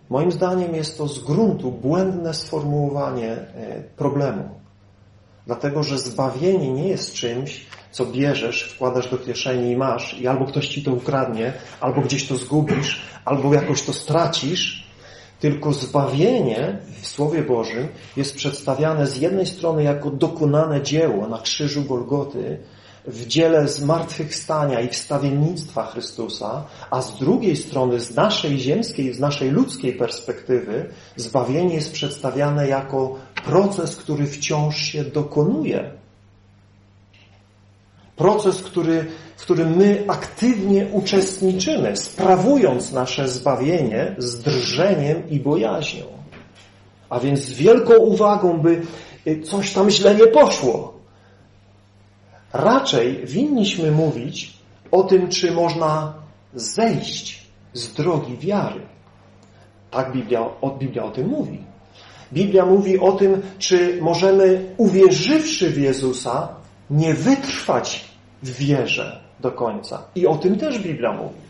Moim 0.09 0.31
zdaniem 0.31 0.75
jest 0.75 0.97
to 0.97 1.07
z 1.07 1.19
gruntu 1.19 1.71
błędne 1.71 2.33
sformułowanie 2.33 3.31
e, 3.31 3.83
problemu. 3.97 4.49
Dlatego, 5.45 5.83
że 5.83 5.99
zbawienie 5.99 6.73
nie 6.73 6.87
jest 6.87 7.13
czymś, 7.13 7.65
co 7.91 8.05
bierzesz, 8.05 8.63
wkładasz 8.63 9.11
do 9.11 9.17
kieszeni 9.17 9.71
i 9.71 9.77
masz 9.77 10.19
i 10.21 10.27
albo 10.27 10.45
ktoś 10.45 10.67
ci 10.67 10.83
to 10.83 10.91
ukradnie, 10.91 11.53
albo 11.79 12.01
gdzieś 12.01 12.27
to 12.27 12.35
zgubisz, 12.35 13.01
albo 13.25 13.53
jakoś 13.53 13.81
to 13.81 13.93
stracisz, 13.93 14.89
tylko 15.39 15.73
zbawienie 15.73 16.77
w 17.01 17.07
Słowie 17.07 17.41
Bożym 17.41 17.87
jest 18.17 18.35
przedstawiane 18.35 19.07
z 19.07 19.17
jednej 19.17 19.45
strony 19.45 19.83
jako 19.83 20.11
dokonane 20.11 20.81
dzieło 20.81 21.27
na 21.27 21.37
krzyżu 21.37 21.83
Golgoty, 21.83 22.59
w 23.09 23.27
dziele 23.27 23.67
zmartwychwstania 23.67 24.81
i 24.81 24.89
wstawiennictwa 24.89 25.85
Chrystusa, 25.85 26.63
a 26.91 27.01
z 27.01 27.19
drugiej 27.19 27.55
strony 27.55 27.99
z 27.99 28.15
naszej 28.15 28.59
ziemskiej, 28.59 29.13
z 29.13 29.19
naszej 29.19 29.51
ludzkiej 29.51 29.93
perspektywy 29.93 30.89
zbawienie 31.15 31.75
jest 31.75 31.91
przedstawiane 31.91 32.67
jako 32.67 33.15
proces, 33.45 33.95
który 33.95 34.27
wciąż 34.27 34.77
się 34.77 35.03
dokonuje. 35.03 35.91
Proces, 38.15 38.61
który, 38.61 39.05
w 39.37 39.41
którym 39.41 39.77
my 39.77 40.03
aktywnie 40.07 40.87
uczestniczymy, 40.91 41.97
sprawując 41.97 42.91
nasze 42.91 43.27
zbawienie 43.27 44.15
z 44.17 44.39
drżeniem 44.39 45.29
i 45.29 45.39
bojaźnią. 45.39 46.05
A 47.09 47.19
więc 47.19 47.39
z 47.39 47.53
wielką 47.53 47.97
uwagą, 47.97 48.57
by 48.57 48.81
coś 49.43 49.73
tam 49.73 49.89
źle 49.89 50.15
nie 50.15 50.27
poszło. 50.27 50.98
Raczej 52.53 53.25
winniśmy 53.25 53.91
mówić 53.91 54.53
o 54.91 55.03
tym, 55.03 55.27
czy 55.27 55.51
można 55.51 56.13
zejść 56.53 57.47
z 57.73 57.93
drogi 57.93 58.37
wiary. 58.37 58.81
Tak 59.91 60.11
Biblia, 60.11 60.45
Biblia 60.79 61.03
o 61.03 61.11
tym 61.11 61.27
mówi. 61.27 61.59
Biblia 62.33 62.65
mówi 62.65 62.99
o 62.99 63.11
tym, 63.11 63.41
czy 63.59 64.01
możemy, 64.01 64.65
uwierzywszy 64.77 65.69
w 65.69 65.77
Jezusa, 65.77 66.47
nie 66.89 67.13
wytrwać 67.13 68.05
w 68.43 68.57
wierze 68.57 69.19
do 69.39 69.51
końca. 69.51 70.03
I 70.15 70.27
o 70.27 70.35
tym 70.35 70.57
też 70.57 70.79
Biblia 70.79 71.13
mówi. 71.13 71.49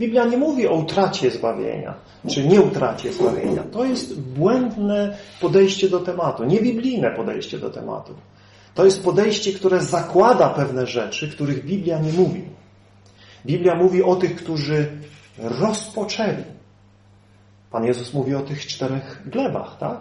Biblia 0.00 0.24
nie 0.24 0.36
mówi 0.36 0.68
o 0.68 0.74
utracie 0.74 1.30
zbawienia, 1.30 1.94
czy 2.28 2.48
nieutracie 2.48 3.12
zbawienia. 3.12 3.62
To 3.72 3.84
jest 3.84 4.20
błędne 4.20 5.16
podejście 5.40 5.88
do 5.88 6.00
tematu, 6.00 6.44
niebiblijne 6.44 7.10
podejście 7.10 7.58
do 7.58 7.70
tematu. 7.70 8.14
To 8.74 8.84
jest 8.84 9.04
podejście, 9.04 9.52
które 9.52 9.80
zakłada 9.80 10.48
pewne 10.48 10.86
rzeczy, 10.86 11.28
których 11.28 11.64
Biblia 11.64 11.98
nie 11.98 12.12
mówi. 12.12 12.44
Biblia 13.46 13.74
mówi 13.74 14.02
o 14.02 14.16
tych, 14.16 14.36
którzy 14.36 14.86
rozpoczęli. 15.38 16.44
Pan 17.70 17.84
Jezus 17.84 18.14
mówi 18.14 18.34
o 18.34 18.40
tych 18.40 18.66
czterech 18.66 19.22
glebach, 19.26 19.78
tak? 19.78 20.00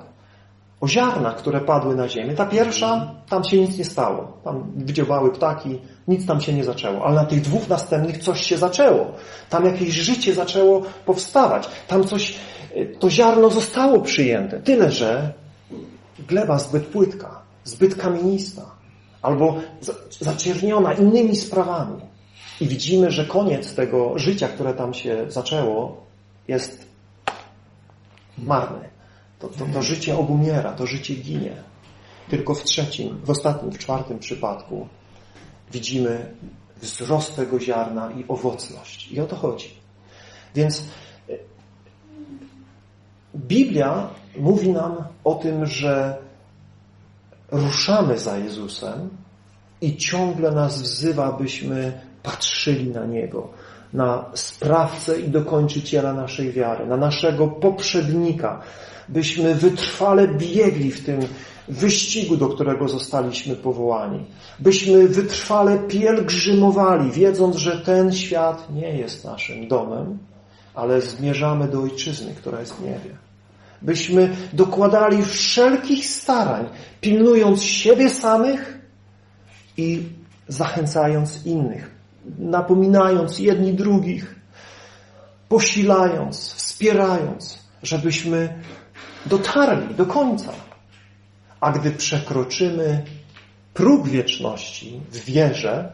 O 0.81 0.87
ziarnach, 0.87 1.35
które 1.35 1.61
padły 1.61 1.95
na 1.95 2.07
ziemię. 2.07 2.33
Ta 2.33 2.45
pierwsza, 2.45 3.15
tam 3.29 3.43
się 3.43 3.61
nic 3.61 3.77
nie 3.77 3.85
stało. 3.85 4.37
Tam 4.43 4.71
wydziobały 4.75 5.31
ptaki, 5.31 5.79
nic 6.07 6.25
tam 6.25 6.41
się 6.41 6.53
nie 6.53 6.63
zaczęło. 6.63 7.05
Ale 7.05 7.15
na 7.15 7.25
tych 7.25 7.41
dwóch 7.41 7.69
następnych 7.69 8.17
coś 8.17 8.45
się 8.45 8.57
zaczęło. 8.57 9.11
Tam 9.49 9.65
jakieś 9.65 9.89
życie 9.89 10.33
zaczęło 10.33 10.81
powstawać. 11.05 11.69
Tam 11.87 12.03
coś, 12.03 12.35
to 12.99 13.09
ziarno 13.09 13.49
zostało 13.49 14.01
przyjęte. 14.01 14.61
Tyle, 14.61 14.91
że 14.91 15.33
gleba 16.27 16.59
zbyt 16.59 16.85
płytka 16.85 17.42
zbyt 17.63 17.95
kamienista 17.95 18.61
albo 19.21 19.55
zacierniona 20.19 20.93
innymi 20.93 21.35
sprawami. 21.35 22.01
I 22.61 22.67
widzimy, 22.67 23.11
że 23.11 23.25
koniec 23.25 23.75
tego 23.75 24.19
życia, 24.19 24.47
które 24.47 24.73
tam 24.73 24.93
się 24.93 25.31
zaczęło, 25.31 26.05
jest 26.47 26.85
marny. 28.37 28.89
To, 29.39 29.47
to, 29.47 29.65
to 29.73 29.81
życie 29.81 30.17
obumiera, 30.17 30.71
to 30.71 30.87
życie 30.87 31.15
ginie. 31.15 31.55
Tylko 32.29 32.53
w 32.55 32.63
trzecim, 32.63 33.21
w 33.23 33.29
ostatnim, 33.29 33.71
w 33.71 33.77
czwartym 33.77 34.19
przypadku 34.19 34.87
widzimy 35.71 36.33
wzrost 36.81 37.35
tego 37.35 37.59
ziarna 37.59 38.11
i 38.11 38.25
owocność. 38.27 39.11
I 39.11 39.19
o 39.21 39.25
to 39.25 39.35
chodzi. 39.35 39.69
Więc 40.55 40.83
e, 41.29 41.33
Biblia 43.35 44.09
mówi 44.37 44.69
nam 44.69 44.95
o 45.23 45.35
tym, 45.35 45.65
że 45.65 46.17
ruszamy 47.53 48.17
za 48.17 48.37
Jezusem 48.37 49.09
i 49.81 49.97
ciągle 49.97 50.51
nas 50.51 50.81
wzywa, 50.81 51.31
byśmy 51.31 52.01
patrzyli 52.23 52.89
na 52.89 53.05
Niego, 53.05 53.49
na 53.93 54.25
sprawcę 54.33 55.19
i 55.19 55.29
dokończyciela 55.29 56.13
naszej 56.13 56.51
wiary, 56.51 56.87
na 56.87 56.97
naszego 56.97 57.47
poprzednika, 57.47 58.61
byśmy 59.09 59.55
wytrwale 59.55 60.27
biegli 60.27 60.91
w 60.91 61.05
tym 61.05 61.19
wyścigu, 61.67 62.37
do 62.37 62.49
którego 62.49 62.87
zostaliśmy 62.87 63.55
powołani, 63.55 64.25
byśmy 64.59 65.07
wytrwale 65.07 65.79
pielgrzymowali, 65.79 67.11
wiedząc, 67.11 67.55
że 67.55 67.77
ten 67.77 68.11
świat 68.11 68.67
nie 68.73 68.97
jest 68.97 69.25
naszym 69.25 69.67
domem, 69.67 70.17
ale 70.75 71.01
zmierzamy 71.01 71.67
do 71.67 71.81
ojczyzny, 71.81 72.33
która 72.35 72.59
jest 72.59 72.73
w 72.73 72.81
niebie 72.81 73.22
byśmy 73.83 74.35
dokładali 74.53 75.23
wszelkich 75.23 76.05
starań, 76.05 76.69
pilnując 77.01 77.63
siebie 77.63 78.09
samych 78.09 78.79
i 79.77 80.03
zachęcając 80.47 81.45
innych, 81.45 81.91
napominając 82.39 83.39
jedni 83.39 83.73
drugich, 83.73 84.35
posilając, 85.49 86.53
wspierając, 86.53 87.59
żebyśmy 87.83 88.61
dotarli 89.25 89.95
do 89.95 90.05
końca. 90.05 90.53
A 91.59 91.71
gdy 91.71 91.91
przekroczymy 91.91 93.03
próg 93.73 94.07
wieczności 94.07 95.01
w 95.11 95.25
wierze, 95.25 95.91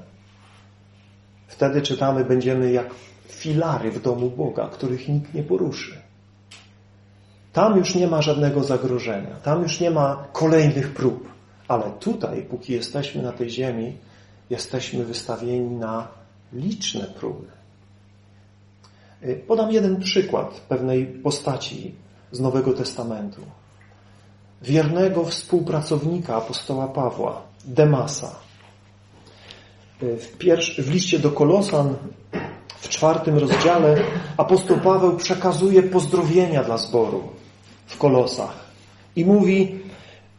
wtedy 1.47 1.81
czytamy, 1.81 2.25
będziemy 2.25 2.71
jak 2.71 2.87
filary 3.27 3.91
w 3.91 4.01
domu 4.01 4.29
Boga, 4.29 4.67
których 4.67 5.09
nikt 5.09 5.33
nie 5.33 5.43
poruszy. 5.43 5.98
Tam 7.53 7.77
już 7.77 7.95
nie 7.95 8.07
ma 8.07 8.21
żadnego 8.21 8.63
zagrożenia, 8.63 9.35
tam 9.43 9.63
już 9.63 9.79
nie 9.79 9.91
ma 9.91 10.27
kolejnych 10.33 10.93
prób. 10.93 11.29
Ale 11.67 11.91
tutaj, 11.99 12.41
póki 12.41 12.73
jesteśmy 12.73 13.23
na 13.23 13.31
tej 13.31 13.49
ziemi, 13.49 13.97
jesteśmy 14.49 15.05
wystawieni 15.05 15.75
na 15.75 16.07
liczne 16.53 17.07
próby. 17.07 17.47
Y, 19.23 19.43
podam 19.47 19.71
jeden 19.71 19.99
przykład 19.99 20.59
pewnej 20.69 21.05
postaci 21.05 21.95
z 22.31 22.39
Nowego 22.39 22.73
Testamentu. 22.73 23.41
Wiernego 24.61 25.25
współpracownika 25.25 26.35
apostoła 26.35 26.87
Pawła, 26.87 27.41
Demasa. 27.65 28.35
Y, 30.03 30.17
w, 30.17 30.37
pierwszy, 30.37 30.83
w 30.83 30.91
liście 30.91 31.19
do 31.19 31.31
Kolosan 31.31 31.95
czwartym 32.99 33.37
rozdziale 33.37 33.97
apostoł 34.37 34.77
Paweł 34.77 35.17
przekazuje 35.17 35.83
pozdrowienia 35.83 36.63
dla 36.63 36.77
zboru 36.77 37.23
w 37.85 37.97
Kolosach 37.97 38.53
i 39.15 39.25
mówi 39.25 39.79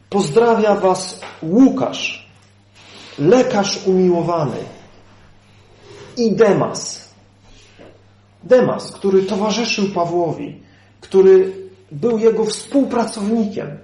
pozdrawia 0.09 0.75
was 0.75 1.19
Łukasz, 1.41 2.29
lekarz 3.19 3.87
umiłowany 3.87 4.57
i 6.17 6.31
Demas. 6.35 7.09
Demas, 8.43 8.91
który 8.91 9.23
towarzyszył 9.23 9.87
Pawłowi, 9.87 10.61
który 11.01 11.53
był 11.91 12.17
jego 12.17 12.45
współpracownikiem. 12.45 13.77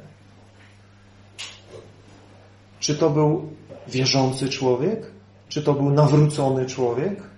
Czy 2.80 2.96
to 2.96 3.10
był 3.10 3.50
wierzący 3.88 4.50
człowiek? 4.50 5.12
Czy 5.50 5.62
to 5.62 5.74
był 5.74 5.90
nawrócony 5.90 6.66
człowiek? 6.66 7.37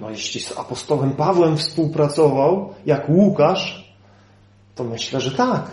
No 0.00 0.10
jeśli 0.10 0.40
z 0.40 0.58
apostołem 0.58 1.10
Pawłem 1.10 1.56
współpracował, 1.56 2.74
jak 2.86 3.08
Łukasz, 3.08 3.94
to 4.74 4.84
myślę, 4.84 5.20
że 5.20 5.30
tak. 5.30 5.70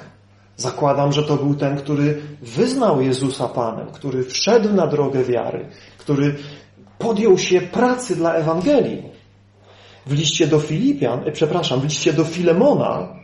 Zakładam, 0.58 1.12
że 1.12 1.24
to 1.24 1.36
był 1.38 1.56
ten, 1.56 1.78
który 1.78 2.22
wyznał 2.42 3.02
Jezusa 3.02 3.48
Panem, 3.48 3.88
który 3.88 4.24
wszedł 4.24 4.74
na 4.74 4.88
drogę 4.88 5.24
wiary, 5.24 5.70
który 5.98 6.36
podjął 6.98 7.38
się 7.38 7.62
pracy 7.62 8.16
dla 8.16 8.34
Ewangelii. 8.34 9.04
W 10.06 10.14
liście 10.14 10.48
do 10.48 10.60
Filipian, 10.60 11.28
e, 11.28 11.32
przepraszam, 11.32 11.80
w 11.80 11.84
liście 11.84 12.14
do 12.14 12.24
Filemona 12.24 13.16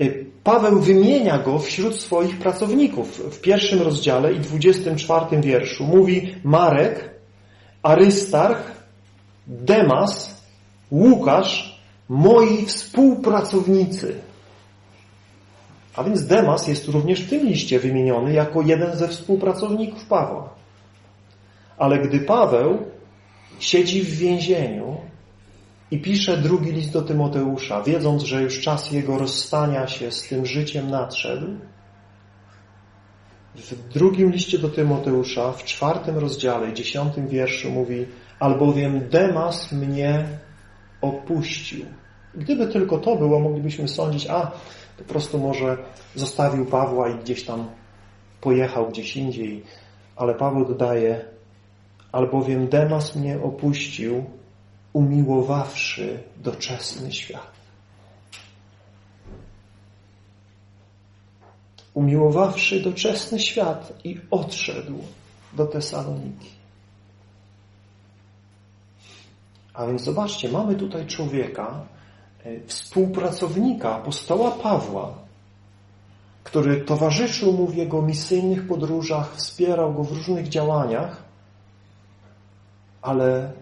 e, 0.00 0.04
Paweł 0.44 0.80
wymienia 0.80 1.38
go 1.38 1.58
wśród 1.58 2.00
swoich 2.00 2.38
pracowników. 2.38 3.18
W 3.18 3.40
pierwszym 3.40 3.82
rozdziale 3.82 4.32
i 4.32 4.40
dwudziestym 4.40 4.96
czwartym 4.96 5.42
wierszu 5.42 5.84
mówi 5.84 6.34
Marek, 6.44 7.10
Arystarch, 7.82 8.73
Demas, 9.46 10.44
Łukasz, 10.90 11.80
moi 12.08 12.66
współpracownicy. 12.66 14.14
A 15.96 16.04
więc 16.04 16.26
Demas 16.26 16.68
jest 16.68 16.88
również 16.88 17.20
w 17.20 17.30
tym 17.30 17.46
liście 17.46 17.78
wymieniony 17.78 18.32
jako 18.32 18.62
jeden 18.62 18.96
ze 18.96 19.08
współpracowników 19.08 20.04
Pawła. 20.04 20.54
Ale 21.78 21.98
gdy 21.98 22.20
Paweł 22.20 22.78
siedzi 23.58 24.02
w 24.02 24.18
więzieniu 24.18 24.96
i 25.90 25.98
pisze 25.98 26.36
drugi 26.36 26.72
list 26.72 26.92
do 26.92 27.02
Tymoteusza, 27.02 27.82
wiedząc, 27.82 28.22
że 28.22 28.42
już 28.42 28.60
czas 28.60 28.92
jego 28.92 29.18
rozstania 29.18 29.86
się 29.86 30.12
z 30.12 30.28
tym 30.28 30.46
życiem 30.46 30.90
nadszedł, 30.90 31.46
w 33.54 33.92
drugim 33.92 34.30
liście 34.30 34.58
do 34.58 34.68
Tymoteusza, 34.68 35.52
w 35.52 35.64
czwartym 35.64 36.18
rozdziale, 36.18 36.72
dziesiątym 36.72 37.28
wierszu 37.28 37.70
mówi 37.70 38.06
albowiem 38.44 39.08
Demas 39.08 39.72
mnie 39.72 40.28
opuścił. 41.00 41.86
Gdyby 42.34 42.66
tylko 42.66 42.98
to 42.98 43.16
było, 43.16 43.40
moglibyśmy 43.40 43.88
sądzić, 43.88 44.26
a 44.26 44.50
po 44.98 45.04
prostu 45.04 45.38
może 45.38 45.76
zostawił 46.14 46.66
Pawła 46.66 47.08
i 47.08 47.14
gdzieś 47.14 47.44
tam 47.44 47.68
pojechał 48.40 48.88
gdzieś 48.88 49.16
indziej. 49.16 49.64
Ale 50.16 50.34
Paweł 50.34 50.64
dodaje, 50.64 51.24
albowiem 52.12 52.68
Demas 52.68 53.16
mnie 53.16 53.42
opuścił, 53.42 54.24
umiłowawszy 54.92 56.22
doczesny 56.36 57.12
świat. 57.12 57.54
Umiłowawszy 61.94 62.80
doczesny 62.80 63.40
świat 63.40 63.92
i 64.04 64.20
odszedł 64.30 64.98
do 65.52 65.66
Tesaloniki. 65.66 66.63
A 69.74 69.86
więc 69.86 70.02
zobaczcie, 70.02 70.48
mamy 70.48 70.74
tutaj 70.74 71.06
człowieka, 71.06 71.86
e, 72.44 72.60
współpracownika 72.66 73.94
apostoła 73.94 74.50
Pawła, 74.50 75.14
który 76.44 76.80
towarzyszył 76.80 77.52
mu 77.52 77.66
w 77.66 77.74
jego 77.74 78.02
misyjnych 78.02 78.66
podróżach, 78.66 79.36
wspierał 79.36 79.94
go 79.94 80.04
w 80.04 80.12
różnych 80.12 80.48
działaniach, 80.48 81.22
ale 83.02 83.52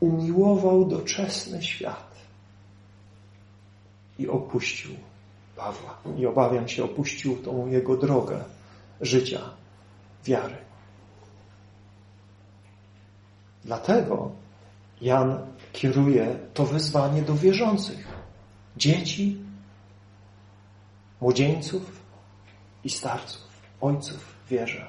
umiłował 0.00 0.84
doczesny 0.84 1.62
świat 1.62 2.14
i 4.18 4.28
opuścił 4.28 4.90
Pawła. 5.56 5.98
I 6.18 6.26
obawiam 6.26 6.68
się, 6.68 6.84
opuścił 6.84 7.36
tą 7.36 7.66
jego 7.66 7.96
drogę 7.96 8.44
życia, 9.00 9.40
wiary. 10.24 10.56
Dlatego 13.64 14.30
Jan 15.04 15.38
kieruje 15.72 16.36
to 16.54 16.64
wezwanie 16.64 17.22
do 17.22 17.34
wierzących. 17.34 18.08
Dzieci, 18.76 19.38
młodzieńców 21.20 21.82
i 22.84 22.90
starców, 22.90 23.42
ojców 23.80 24.34
wierzę. 24.50 24.86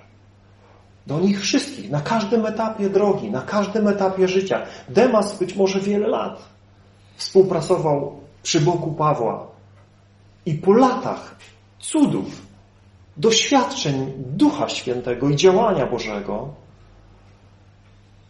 Do 1.08 1.19
nich 1.19 1.41
wszystkich, 1.41 1.91
na 1.91 2.01
każdym 2.01 2.45
etapie 2.45 2.89
drogi, 2.89 3.32
na 3.32 3.41
każdym 3.41 3.88
etapie 3.88 4.28
życia. 4.28 4.65
Demas 4.89 5.39
być 5.39 5.56
może 5.56 5.80
wiele 5.80 6.08
lat 6.08 6.49
współpracował 7.15 8.19
przy 8.43 8.60
boku 8.60 8.91
Pawła 8.91 9.47
i 10.45 10.54
po 10.54 10.73
latach 10.73 11.36
cudów, 11.80 12.41
doświadczeń 13.17 14.13
Ducha 14.17 14.69
Świętego 14.69 15.30
i 15.30 15.36
działania 15.36 15.86
Bożego 15.86 16.64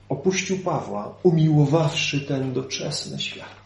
opuścił 0.09 0.59
Pawła, 0.59 1.15
umiłowawszy 1.23 2.21
ten 2.21 2.53
doczesny 2.53 3.19
świat. 3.19 3.65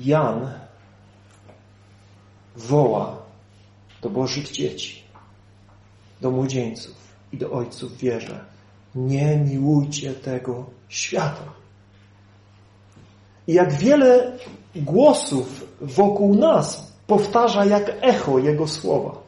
Jan 0.00 0.50
woła 2.56 3.16
do 4.02 4.10
Bożych 4.10 4.50
dzieci, 4.50 5.02
do 6.20 6.30
młodzieńców 6.30 6.94
i 7.32 7.38
do 7.38 7.52
ojców 7.52 7.96
wierze. 7.98 8.44
Nie 8.94 9.36
miłujcie 9.36 10.14
tego 10.14 10.66
świata. 10.88 11.52
I 13.46 13.54
jak 13.54 13.72
wiele 13.72 14.38
głosów 14.76 15.64
wokół 15.80 16.34
nas 16.34 16.92
powtarza 17.06 17.64
jak 17.64 17.96
echo 18.00 18.38
Jego 18.38 18.68
słowa. 18.68 19.23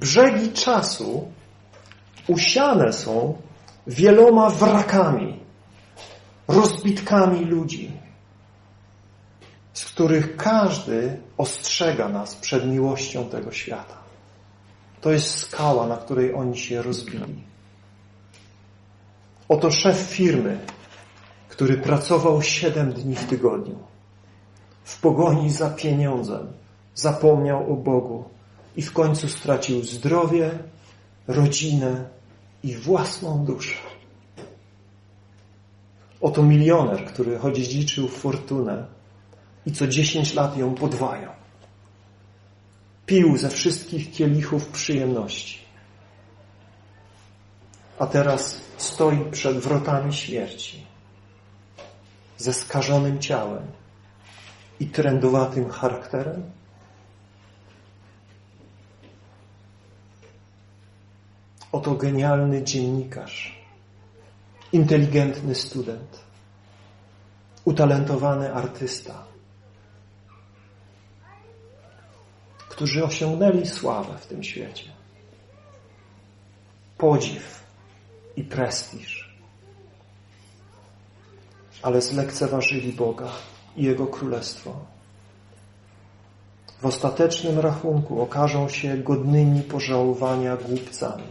Brzegi 0.00 0.52
czasu 0.52 1.32
usiane 2.28 2.92
są 2.92 3.38
wieloma 3.86 4.50
wrakami, 4.50 5.40
rozbitkami 6.48 7.44
ludzi, 7.44 7.92
z 9.72 9.84
których 9.84 10.36
każdy 10.36 11.20
ostrzega 11.38 12.08
nas 12.08 12.34
przed 12.34 12.66
miłością 12.66 13.28
tego 13.28 13.52
świata. 13.52 13.96
To 15.00 15.10
jest 15.10 15.38
skała, 15.38 15.86
na 15.86 15.96
której 15.96 16.34
oni 16.34 16.58
się 16.58 16.82
rozbili. 16.82 17.44
Oto 19.48 19.70
szef 19.70 19.96
firmy, 19.96 20.58
który 21.48 21.76
pracował 21.76 22.42
siedem 22.42 22.92
dni 22.92 23.14
w 23.14 23.24
tygodniu. 23.24 23.78
W 24.84 25.00
pogoni 25.00 25.50
za 25.50 25.70
pieniądzem 25.70 26.52
zapomniał 26.94 27.72
o 27.72 27.76
Bogu 27.76 28.24
i 28.76 28.82
w 28.82 28.92
końcu 28.92 29.28
stracił 29.28 29.82
zdrowie, 29.82 30.50
rodzinę 31.26 32.08
i 32.62 32.76
własną 32.76 33.44
duszę. 33.44 33.78
Oto 36.20 36.42
milioner, 36.42 37.04
który 37.04 37.38
liczył 37.54 38.08
fortunę 38.08 38.86
i 39.66 39.72
co 39.72 39.86
dziesięć 39.86 40.34
lat 40.34 40.56
ją 40.56 40.74
podwajał. 40.74 41.32
Pił 43.06 43.36
ze 43.36 43.50
wszystkich 43.50 44.12
kielichów 44.12 44.66
przyjemności. 44.66 45.58
A 47.98 48.06
teraz 48.06 48.60
stoi 48.76 49.30
przed 49.30 49.58
wrotami 49.58 50.12
śmierci 50.12 50.86
ze 52.38 52.52
skażonym 52.52 53.18
ciałem 53.18 53.62
i 54.80 54.86
trędowatym 54.86 55.70
charakterem? 55.70 56.42
Oto 61.72 61.94
genialny 61.94 62.62
dziennikarz, 62.62 63.62
inteligentny 64.72 65.54
student, 65.54 66.20
utalentowany 67.64 68.54
artysta, 68.54 69.24
którzy 72.68 73.04
osiągnęli 73.04 73.66
sławę 73.66 74.18
w 74.18 74.26
tym 74.26 74.44
świecie, 74.44 74.90
podziw 76.98 77.64
i 78.36 78.44
prestiż 78.44 79.32
ale 81.82 82.02
zlekceważyli 82.02 82.92
Boga 82.92 83.28
i 83.76 83.84
Jego 83.84 84.06
Królestwo. 84.06 84.74
W 86.80 86.86
ostatecznym 86.86 87.58
rachunku 87.58 88.22
okażą 88.22 88.68
się 88.68 88.96
godnymi 88.96 89.62
pożałowania 89.62 90.56
głupcami, 90.56 91.24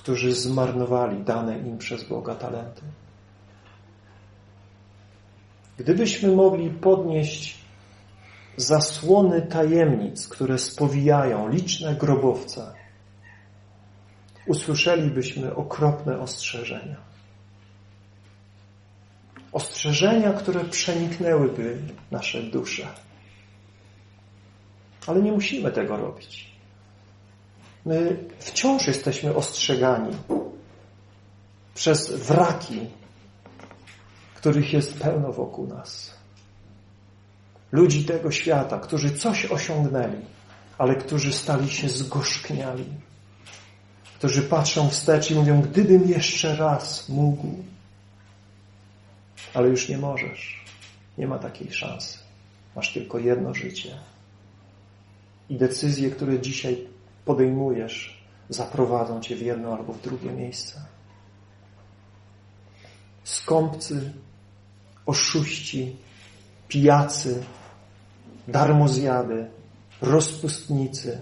którzy 0.00 0.34
zmarnowali 0.34 1.24
dane 1.24 1.58
im 1.58 1.78
przez 1.78 2.04
Boga 2.04 2.34
talenty. 2.34 2.82
Gdybyśmy 5.78 6.32
mogli 6.32 6.70
podnieść 6.70 7.58
zasłony 8.56 9.42
tajemnic, 9.42 10.28
które 10.28 10.58
spowijają 10.58 11.48
liczne 11.48 11.94
grobowce, 11.94 12.74
usłyszelibyśmy 14.46 15.54
okropne 15.54 16.20
ostrzeżenia. 16.20 16.96
Ostrzeżenia, 19.52 20.32
które 20.32 20.64
przeniknęłyby 20.64 21.78
nasze 22.10 22.42
dusze. 22.42 22.86
Ale 25.06 25.22
nie 25.22 25.32
musimy 25.32 25.72
tego 25.72 25.96
robić. 25.96 26.49
My 27.84 28.16
wciąż 28.38 28.86
jesteśmy 28.86 29.34
ostrzegani 29.34 30.16
przez 31.74 32.12
wraki, 32.12 32.80
których 34.34 34.72
jest 34.72 34.98
pełno 34.98 35.32
wokół 35.32 35.66
nas. 35.66 36.14
Ludzi 37.72 38.04
tego 38.04 38.30
świata, 38.30 38.78
którzy 38.78 39.10
coś 39.10 39.46
osiągnęli, 39.46 40.20
ale 40.78 40.94
którzy 40.94 41.32
stali 41.32 41.70
się 41.70 41.88
zgorzkniali. 41.88 42.84
Którzy 44.18 44.42
patrzą 44.42 44.88
wstecz 44.88 45.30
i 45.30 45.34
mówią, 45.34 45.60
gdybym 45.60 46.08
jeszcze 46.08 46.56
raz 46.56 47.08
mógł, 47.08 47.54
ale 49.54 49.68
już 49.68 49.88
nie 49.88 49.98
możesz. 49.98 50.64
Nie 51.18 51.26
ma 51.26 51.38
takiej 51.38 51.72
szansy. 51.72 52.18
Masz 52.76 52.92
tylko 52.92 53.18
jedno 53.18 53.54
życie. 53.54 53.98
I 55.48 55.56
decyzje, 55.56 56.10
które 56.10 56.40
dzisiaj 56.40 56.86
podejmujesz, 57.30 58.24
zaprowadzą 58.48 59.20
cię 59.20 59.36
w 59.36 59.42
jedno 59.42 59.74
albo 59.74 59.92
w 59.92 60.00
drugie 60.00 60.32
miejsce. 60.32 60.80
Skąpcy, 63.24 64.12
oszuści, 65.06 65.96
pijacy, 66.68 67.42
darmozjady, 68.48 69.50
rozpustnicy, 70.02 71.20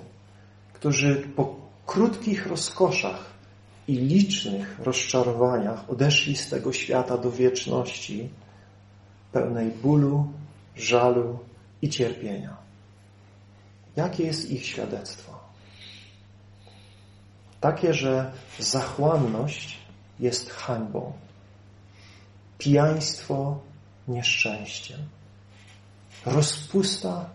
którzy 0.72 1.14
po 1.36 1.56
krótkich 1.86 2.46
rozkoszach 2.46 3.24
i 3.88 3.92
licznych 3.92 4.78
rozczarowaniach 4.78 5.90
odeszli 5.90 6.36
z 6.36 6.48
tego 6.48 6.72
świata 6.72 7.18
do 7.18 7.30
wieczności, 7.30 8.28
pełnej 9.32 9.70
bólu, 9.70 10.32
żalu 10.76 11.38
i 11.82 11.88
cierpienia. 11.88 12.56
Jakie 13.96 14.24
jest 14.24 14.50
ich 14.50 14.66
świadectwo? 14.66 15.27
Takie, 17.60 17.94
że 17.94 18.32
zachłanność 18.58 19.78
jest 20.20 20.50
hańbą, 20.50 21.12
pijaństwo 22.58 23.58
nieszczęściem, 24.08 25.00
rozpusta 26.26 27.30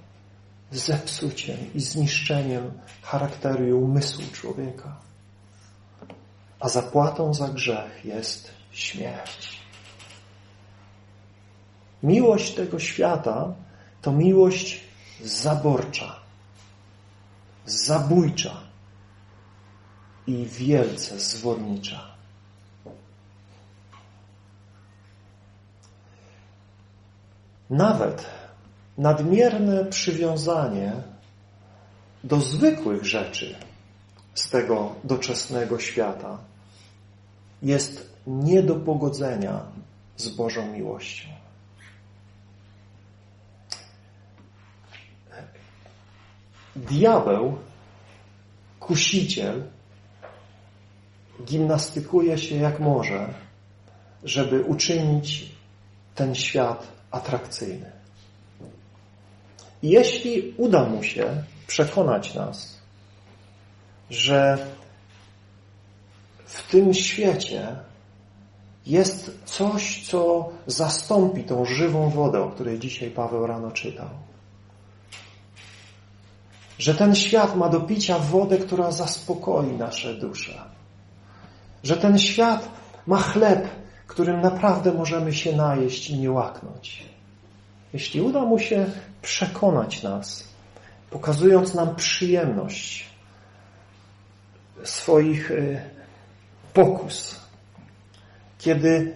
zepsuciem 0.71 1.57
i 1.75 1.81
zniszczeniem 1.81 2.71
charakteru 3.01 3.67
i 3.67 3.73
umysłu 3.73 4.23
człowieka. 4.33 4.95
A 6.59 6.69
zapłatą 6.69 7.33
za 7.33 7.47
grzech 7.47 8.05
jest 8.05 8.51
śmierć. 8.71 9.59
Miłość 12.03 12.53
tego 12.53 12.79
świata 12.79 13.53
to 14.01 14.11
miłość 14.11 14.83
zaborcza, 15.23 16.19
zabójcza 17.65 18.72
i 20.27 20.45
wielce 20.45 21.19
zwodnicza. 21.19 22.13
Nawet 27.69 28.25
nadmierne 28.97 29.85
przywiązanie 29.85 30.93
do 32.23 32.39
zwykłych 32.39 33.05
rzeczy 33.05 33.55
z 34.33 34.49
tego 34.49 34.95
doczesnego 35.03 35.79
świata 35.79 36.37
jest 37.61 38.13
nie 38.27 38.63
do 38.63 38.75
pogodzenia 38.75 39.61
z 40.17 40.29
Bożą 40.29 40.71
miłością. 40.71 41.29
Diabeł, 46.75 47.57
kusiciel, 48.79 49.63
gimnastykuje 51.45 52.37
się 52.37 52.55
jak 52.55 52.79
może, 52.79 53.33
żeby 54.23 54.63
uczynić 54.63 55.51
ten 56.15 56.35
świat 56.35 56.87
atrakcyjny. 57.11 57.91
I 59.83 59.89
jeśli 59.89 60.53
uda 60.57 60.85
mu 60.85 61.03
się 61.03 61.43
przekonać 61.67 62.35
nas, 62.35 62.77
że 64.09 64.67
w 66.45 66.71
tym 66.71 66.93
świecie 66.93 67.75
jest 68.85 69.39
coś, 69.45 70.07
co 70.07 70.49
zastąpi 70.67 71.43
tą 71.43 71.65
żywą 71.65 72.09
wodę, 72.09 72.41
o 72.41 72.49
której 72.49 72.79
dzisiaj 72.79 73.11
Paweł 73.11 73.47
rano 73.47 73.71
czytał. 73.71 74.09
Że 76.77 76.95
ten 76.95 77.15
świat 77.15 77.55
ma 77.55 77.69
do 77.69 77.81
picia 77.81 78.19
wodę, 78.19 78.57
która 78.57 78.91
zaspokoi 78.91 79.71
nasze 79.71 80.13
dusze. 80.13 80.61
Że 81.83 81.97
ten 81.97 82.19
świat 82.19 82.69
ma 83.07 83.17
chleb, 83.17 83.67
którym 84.07 84.41
naprawdę 84.41 84.93
możemy 84.93 85.33
się 85.33 85.55
najeść 85.55 86.09
i 86.09 86.19
nie 86.19 86.31
łaknąć. 86.31 87.05
Jeśli 87.93 88.21
uda 88.21 88.41
mu 88.41 88.59
się 88.59 88.85
przekonać 89.21 90.03
nas, 90.03 90.47
pokazując 91.09 91.73
nam 91.73 91.95
przyjemność 91.95 93.05
swoich 94.83 95.51
y, 95.51 95.81
pokus, 96.73 97.35
kiedy 98.59 99.13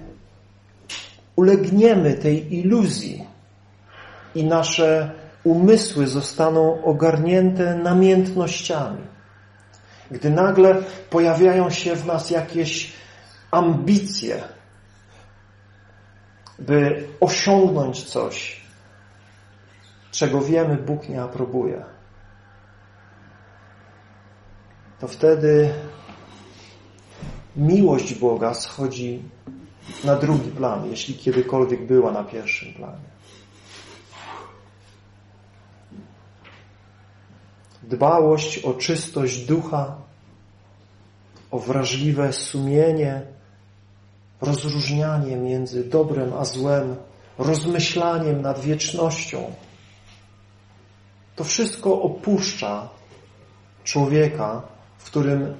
ulegniemy 1.36 2.13
tej 2.13 2.56
iluzji 2.56 3.25
i 4.36 4.43
nasze 4.43 5.12
umysły 5.43 6.08
zostaną 6.08 6.84
ogarnięte 6.84 7.75
namiętnościami, 7.75 9.01
gdy 10.12 10.30
nagle 10.30 10.84
pojawiają 11.10 11.70
się 11.70 11.96
w 11.96 12.06
nas 12.06 12.30
jakieś 12.30 12.93
ambicje, 13.52 14.43
by 16.60 17.08
osiągnąć 17.20 18.04
coś, 18.04 18.62
czego 20.12 20.41
wiemy 20.41 20.76
Bóg 20.76 21.10
nie 21.10 21.22
aprobuje, 21.22 21.86
to 25.00 25.08
wtedy 25.08 25.74
miłość 27.56 28.13
Boga 28.15 28.54
schodzi 28.54 29.24
na 30.04 30.15
drugi 30.15 30.52
plan, 30.52 30.89
jeśli 30.89 31.15
kiedykolwiek 31.15 31.86
była 31.88 32.12
na 32.12 32.24
pierwszym 32.24 32.74
planie. 32.74 33.16
Dbałość 37.88 38.58
o 38.58 38.73
czystość 38.73 39.45
ducha, 39.45 39.95
o 41.52 41.60
wrażliwe 41.60 42.34
sumienie, 42.34 43.21
rozróżnianie 44.41 45.38
między 45.38 45.84
dobrem 45.84 46.34
a 46.34 46.45
złem, 46.45 46.95
rozmyślaniem 47.38 48.41
nad 48.41 48.60
wiecznością. 48.60 49.52
To 51.36 51.43
wszystko 51.43 52.02
opuszcza 52.02 52.89
człowieka, 53.84 54.62
w 54.97 55.06
którym 55.06 55.56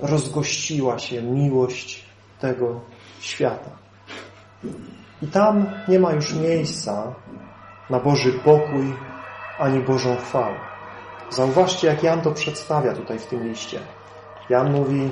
rozgościła 0.00 0.98
się 0.98 1.22
miłość 1.22 2.04
tego 2.40 2.80
świata. 3.20 3.70
I 5.22 5.26
tam 5.26 5.66
nie 5.88 5.98
ma 5.98 6.12
już 6.12 6.34
miejsca 6.34 7.14
na 7.90 8.00
Boży 8.00 8.32
pokój 8.32 8.94
ani 9.58 9.80
Bożą 9.80 10.16
chwałę. 10.16 10.71
Zauważcie, 11.32 11.86
jak 11.86 12.02
Jan 12.02 12.20
to 12.20 12.30
przedstawia 12.30 12.94
tutaj 12.94 13.18
w 13.18 13.26
tym 13.26 13.48
liście. 13.48 13.80
Jan 14.50 14.72
mówi 14.72 15.10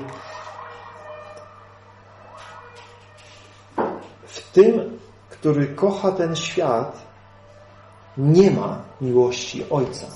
w 4.27 4.51
tym, 4.53 4.99
który 5.31 5.67
kocha 5.67 6.13
ten 6.13 6.37
świat, 6.37 7.03
nie 8.17 8.51
ma 8.51 8.83
miłości 9.01 9.65
Ojca. 9.71 10.07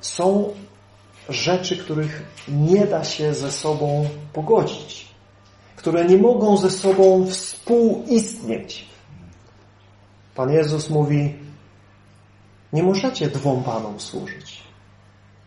Są 0.00 0.54
rzeczy, 1.28 1.76
których 1.76 2.22
nie 2.48 2.86
da 2.86 3.04
się 3.04 3.34
ze 3.34 3.52
sobą 3.52 4.08
pogodzić, 4.32 5.08
które 5.76 6.04
nie 6.04 6.18
mogą 6.18 6.56
ze 6.56 6.70
sobą 6.70 7.26
współistnieć. 7.26 8.86
Pan 10.34 10.52
Jezus 10.52 10.90
mówi, 10.90 11.34
nie 12.72 12.82
możecie 12.82 13.28
dwom 13.28 13.62
Panom 13.62 14.00
służyć. 14.00 14.51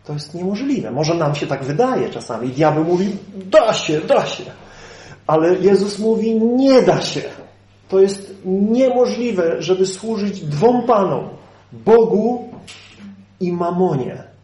To 0.06 0.12
jest 0.12 0.34
niemożliwe. 0.34 0.90
Może 0.90 1.14
nam 1.14 1.34
się 1.34 1.46
tak 1.46 1.64
wydaje 1.64 2.10
czasami. 2.10 2.48
Diabeł 2.48 2.84
mówi, 2.84 3.16
da 3.34 3.74
się, 3.74 4.00
da 4.00 4.26
się. 4.26 4.44
Ale 5.26 5.54
Jezus 5.54 5.98
mówi, 5.98 6.34
nie 6.34 6.82
da 6.82 7.00
się. 7.00 7.22
To 7.88 8.00
jest 8.00 8.34
niemożliwe, 8.44 9.62
żeby 9.62 9.86
służyć 9.86 10.40
dwom 10.40 10.86
Panom. 10.86 11.28
Bogu 11.72 12.48
i 13.40 13.52
Mamonie 13.52 14.36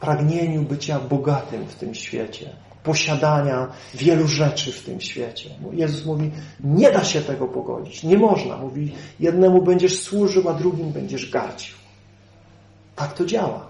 pragnieniu 0.00 0.62
bycia 0.62 1.00
bogatym 1.00 1.66
w 1.66 1.74
tym 1.74 1.94
świecie, 1.94 2.50
posiadania 2.82 3.68
wielu 3.94 4.28
rzeczy 4.28 4.72
w 4.72 4.82
tym 4.84 5.00
świecie. 5.00 5.50
Jezus 5.72 6.06
mówi, 6.06 6.30
nie 6.64 6.92
da 6.92 7.04
się 7.04 7.20
tego 7.20 7.48
pogodzić, 7.48 8.02
nie 8.02 8.18
można. 8.18 8.56
Mówi, 8.56 8.92
jednemu 9.20 9.62
będziesz 9.62 10.02
służył, 10.02 10.48
a 10.48 10.54
drugim 10.54 10.92
będziesz 10.92 11.30
gardził. 11.30 11.79
Tak 13.00 13.12
to 13.12 13.26
działa. 13.26 13.66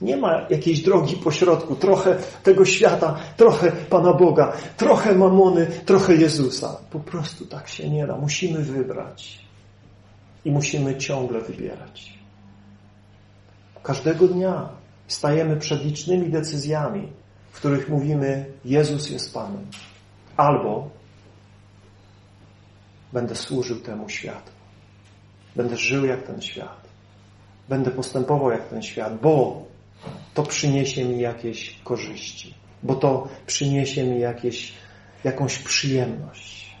Nie 0.00 0.16
ma 0.16 0.46
jakiejś 0.50 0.80
drogi 0.80 1.16
pośrodku, 1.16 1.76
trochę 1.76 2.16
tego 2.42 2.64
świata, 2.64 3.18
trochę 3.36 3.72
Pana 3.72 4.12
Boga, 4.12 4.52
trochę 4.76 5.14
mamony, 5.14 5.66
trochę 5.66 6.14
Jezusa. 6.14 6.76
Po 6.90 7.00
prostu 7.00 7.46
tak 7.46 7.68
się 7.68 7.90
nie 7.90 8.06
da. 8.06 8.16
Musimy 8.16 8.62
wybrać. 8.62 9.38
I 10.44 10.50
musimy 10.50 10.96
ciągle 10.96 11.40
wybierać. 11.40 12.18
Każdego 13.82 14.28
dnia 14.28 14.68
stajemy 15.08 15.56
przed 15.56 15.84
licznymi 15.84 16.30
decyzjami, 16.30 17.12
w 17.50 17.56
których 17.56 17.88
mówimy 17.88 18.46
Jezus 18.64 19.10
jest 19.10 19.34
Panem. 19.34 19.66
Albo 20.36 20.90
będę 23.12 23.36
służył 23.36 23.80
temu 23.80 24.08
światu. 24.08 24.50
Będę 25.56 25.76
żył 25.76 26.06
jak 26.06 26.22
ten 26.22 26.42
świat. 26.42 26.85
Będę 27.68 27.90
postępował 27.90 28.50
jak 28.50 28.68
ten 28.68 28.82
świat, 28.82 29.20
bo 29.20 29.64
to 30.34 30.42
przyniesie 30.42 31.04
mi 31.04 31.20
jakieś 31.20 31.78
korzyści, 31.84 32.54
bo 32.82 32.94
to 32.94 33.28
przyniesie 33.46 34.04
mi 34.04 34.20
jakieś, 34.20 34.72
jakąś 35.24 35.58
przyjemność. 35.58 36.76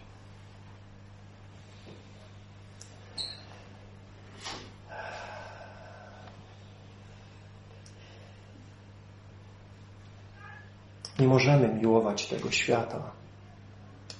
Nie 11.18 11.28
możemy 11.28 11.68
miłować 11.68 12.26
tego 12.26 12.50
świata, 12.50 13.10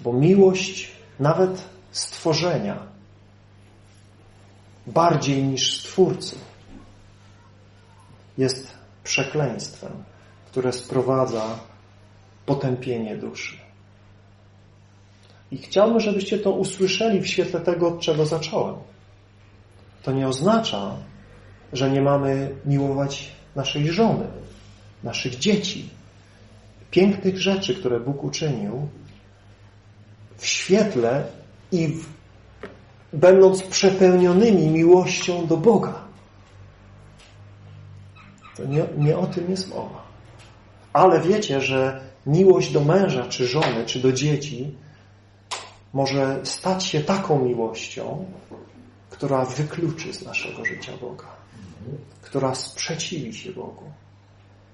bo 0.00 0.12
miłość, 0.12 0.90
nawet 1.20 1.64
stworzenia 1.92 2.86
bardziej 4.86 5.42
niż 5.42 5.80
Stwórcy 5.80 6.36
jest 8.38 8.70
przekleństwem, 9.04 9.92
które 10.46 10.72
sprowadza 10.72 11.58
potępienie 12.46 13.16
duszy. 13.16 13.56
I 15.50 15.58
chciałbym, 15.58 16.00
żebyście 16.00 16.38
to 16.38 16.50
usłyszeli 16.50 17.20
w 17.20 17.26
świetle 17.26 17.60
tego, 17.60 17.88
od 17.88 18.00
czego 18.00 18.26
zacząłem. 18.26 18.76
To 20.02 20.12
nie 20.12 20.28
oznacza, 20.28 20.96
że 21.72 21.90
nie 21.90 22.02
mamy 22.02 22.54
miłować 22.64 23.32
naszej 23.56 23.88
żony, 23.88 24.26
naszych 25.02 25.38
dzieci, 25.38 25.88
pięknych 26.90 27.38
rzeczy, 27.38 27.74
które 27.74 28.00
Bóg 28.00 28.24
uczynił 28.24 28.88
w 30.36 30.46
świetle 30.46 31.24
i 31.72 31.88
w, 31.88 32.06
będąc 33.12 33.62
przepełnionymi 33.62 34.68
miłością 34.68 35.46
do 35.46 35.56
Boga. 35.56 36.05
To 38.56 38.64
nie, 38.64 38.86
nie 38.98 39.18
o 39.18 39.26
tym 39.26 39.50
jest 39.50 39.70
mowa. 39.70 40.02
Ale 40.92 41.20
wiecie, 41.20 41.60
że 41.60 42.00
miłość 42.26 42.72
do 42.72 42.80
męża, 42.80 43.26
czy 43.28 43.46
żony, 43.46 43.84
czy 43.86 44.00
do 44.00 44.12
dzieci 44.12 44.74
może 45.92 46.40
stać 46.42 46.84
się 46.84 47.00
taką 47.00 47.44
miłością, 47.44 48.24
która 49.10 49.44
wykluczy 49.44 50.14
z 50.14 50.24
naszego 50.24 50.64
życia 50.64 50.92
Boga, 51.00 51.26
która 52.22 52.54
sprzeciwi 52.54 53.34
się 53.34 53.52
Bogu, 53.52 53.84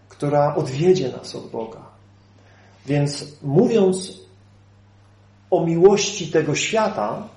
która 0.09 0.55
odwiedzie 0.55 1.13
nas 1.13 1.35
od 1.35 1.51
Boga. 1.51 1.81
Więc 2.87 3.27
mówiąc 3.43 4.21
o 5.51 5.67
miłości 5.67 6.31
tego 6.31 6.55
świata 6.55 7.29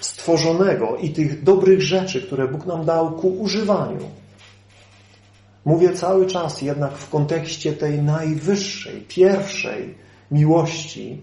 stworzonego 0.00 0.96
i 0.96 1.10
tych 1.10 1.42
dobrych 1.42 1.82
rzeczy, 1.82 2.22
które 2.22 2.48
Bóg 2.48 2.66
nam 2.66 2.84
dał 2.84 3.12
ku 3.12 3.28
używaniu, 3.28 4.10
mówię 5.66 5.92
cały 5.92 6.26
czas 6.26 6.62
jednak 6.62 6.92
w 6.92 7.10
kontekście 7.10 7.72
tej 7.72 8.02
najwyższej, 8.02 9.00
pierwszej 9.00 9.94
miłości, 10.30 11.22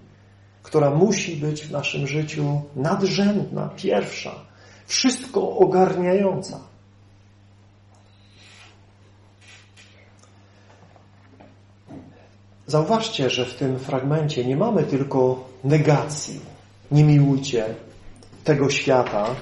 która 0.63 0.89
musi 0.89 1.35
być 1.35 1.61
w 1.61 1.71
naszym 1.71 2.07
życiu 2.07 2.61
nadrzędna, 2.75 3.69
pierwsza, 3.77 4.35
wszystko 4.85 5.57
ogarniająca. 5.57 6.59
Zauważcie, 12.67 13.29
że 13.29 13.45
w 13.45 13.55
tym 13.55 13.79
fragmencie 13.79 14.45
nie 14.45 14.57
mamy 14.57 14.83
tylko 14.83 15.49
negacji. 15.63 16.39
Nie 16.91 17.03
miłujcie 17.03 17.65
tego 18.43 18.69
świata, 18.69 19.35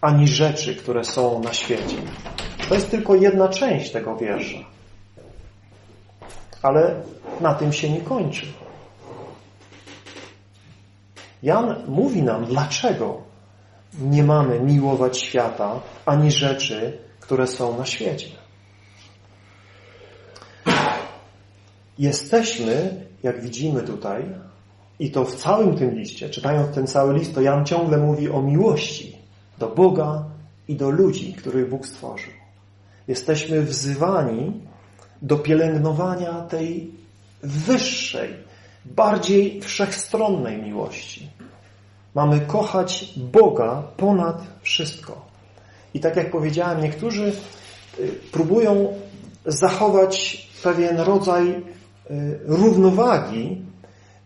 ani 0.00 0.28
rzeczy, 0.28 0.76
które 0.76 1.04
są 1.04 1.42
na 1.42 1.52
świecie. 1.52 1.96
To 2.68 2.74
jest 2.74 2.90
tylko 2.90 3.14
jedna 3.14 3.48
część 3.48 3.90
tego 3.90 4.16
wiersza. 4.16 4.58
Ale 6.62 7.02
na 7.40 7.54
tym 7.54 7.72
się 7.72 7.90
nie 7.90 8.00
kończy. 8.00 8.46
Jan 11.42 11.76
mówi 11.88 12.22
nam, 12.22 12.44
dlaczego 12.44 13.22
nie 14.00 14.24
mamy 14.24 14.60
miłować 14.60 15.18
świata, 15.18 15.80
ani 16.06 16.30
rzeczy, 16.30 16.98
które 17.20 17.46
są 17.46 17.78
na 17.78 17.86
świecie. 17.86 18.28
Jesteśmy, 21.98 23.06
jak 23.22 23.42
widzimy 23.42 23.82
tutaj, 23.82 24.24
i 24.98 25.10
to 25.10 25.24
w 25.24 25.34
całym 25.34 25.76
tym 25.76 25.94
liście, 25.94 26.30
czytając 26.30 26.74
ten 26.74 26.86
cały 26.86 27.14
list, 27.14 27.34
to 27.34 27.40
Jan 27.40 27.64
ciągle 27.66 27.98
mówi 27.98 28.30
o 28.30 28.42
miłości 28.42 29.18
do 29.58 29.68
Boga 29.68 30.24
i 30.68 30.76
do 30.76 30.90
ludzi, 30.90 31.34
których 31.34 31.70
Bóg 31.70 31.86
stworzył. 31.86 32.41
Jesteśmy 33.08 33.62
wzywani 33.62 34.52
do 35.22 35.38
pielęgnowania 35.38 36.32
tej 36.32 36.90
wyższej, 37.42 38.34
bardziej 38.84 39.60
wszechstronnej 39.60 40.62
miłości. 40.62 41.30
Mamy 42.14 42.40
kochać 42.40 43.14
Boga 43.16 43.82
ponad 43.96 44.42
wszystko. 44.62 45.26
I 45.94 46.00
tak 46.00 46.16
jak 46.16 46.30
powiedziałem, 46.30 46.80
niektórzy 46.80 47.32
y, 47.98 48.08
próbują 48.32 48.92
zachować 49.46 50.46
pewien 50.62 51.00
rodzaj 51.00 51.48
y, 51.50 51.62
równowagi 52.44 53.62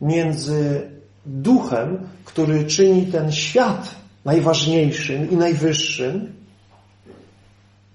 między 0.00 0.90
duchem, 1.26 2.08
który 2.24 2.64
czyni 2.64 3.06
ten 3.06 3.32
świat 3.32 3.94
najważniejszym 4.24 5.30
i 5.30 5.36
najwyższym, 5.36 6.32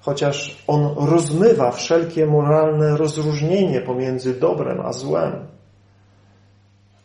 chociaż 0.02 0.64
on 0.68 0.96
rozmywa 1.10 1.72
wszelkie 1.72 2.26
moralne 2.26 2.98
rozróżnienie 2.98 3.82
pomiędzy 3.82 4.34
dobrem 4.34 4.82
a 4.82 4.94
złem. 4.94 5.34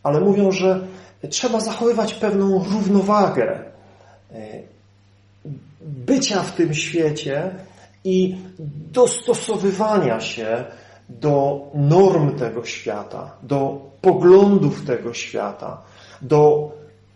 Ale 0.03 0.21
mówią, 0.21 0.51
że 0.51 0.87
trzeba 1.29 1.59
zachowywać 1.59 2.13
pewną 2.13 2.63
równowagę 2.63 3.59
e, 4.31 4.61
bycia 5.81 6.43
w 6.43 6.51
tym 6.51 6.73
świecie 6.73 7.51
i 8.03 8.37
dostosowywania 8.91 10.19
się 10.19 10.65
do 11.09 11.61
norm 11.73 12.37
tego 12.37 12.65
świata, 12.65 13.31
do 13.43 13.81
poglądów 14.01 14.85
tego 14.85 15.13
świata, 15.13 15.81
do 16.21 16.71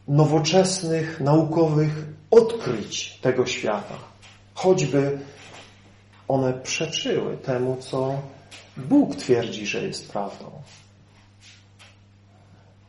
nowoczesnych, 0.07 1.19
naukowych 1.19 2.05
odkryć 2.31 3.19
tego 3.21 3.45
świata. 3.45 3.93
Choćby 4.53 5.19
one 6.31 6.53
przeczyły 6.53 7.37
temu, 7.37 7.77
co 7.79 8.21
Bóg 8.77 9.15
twierdzi, 9.15 9.67
że 9.67 9.83
jest 9.87 10.11
prawdą. 10.11 10.51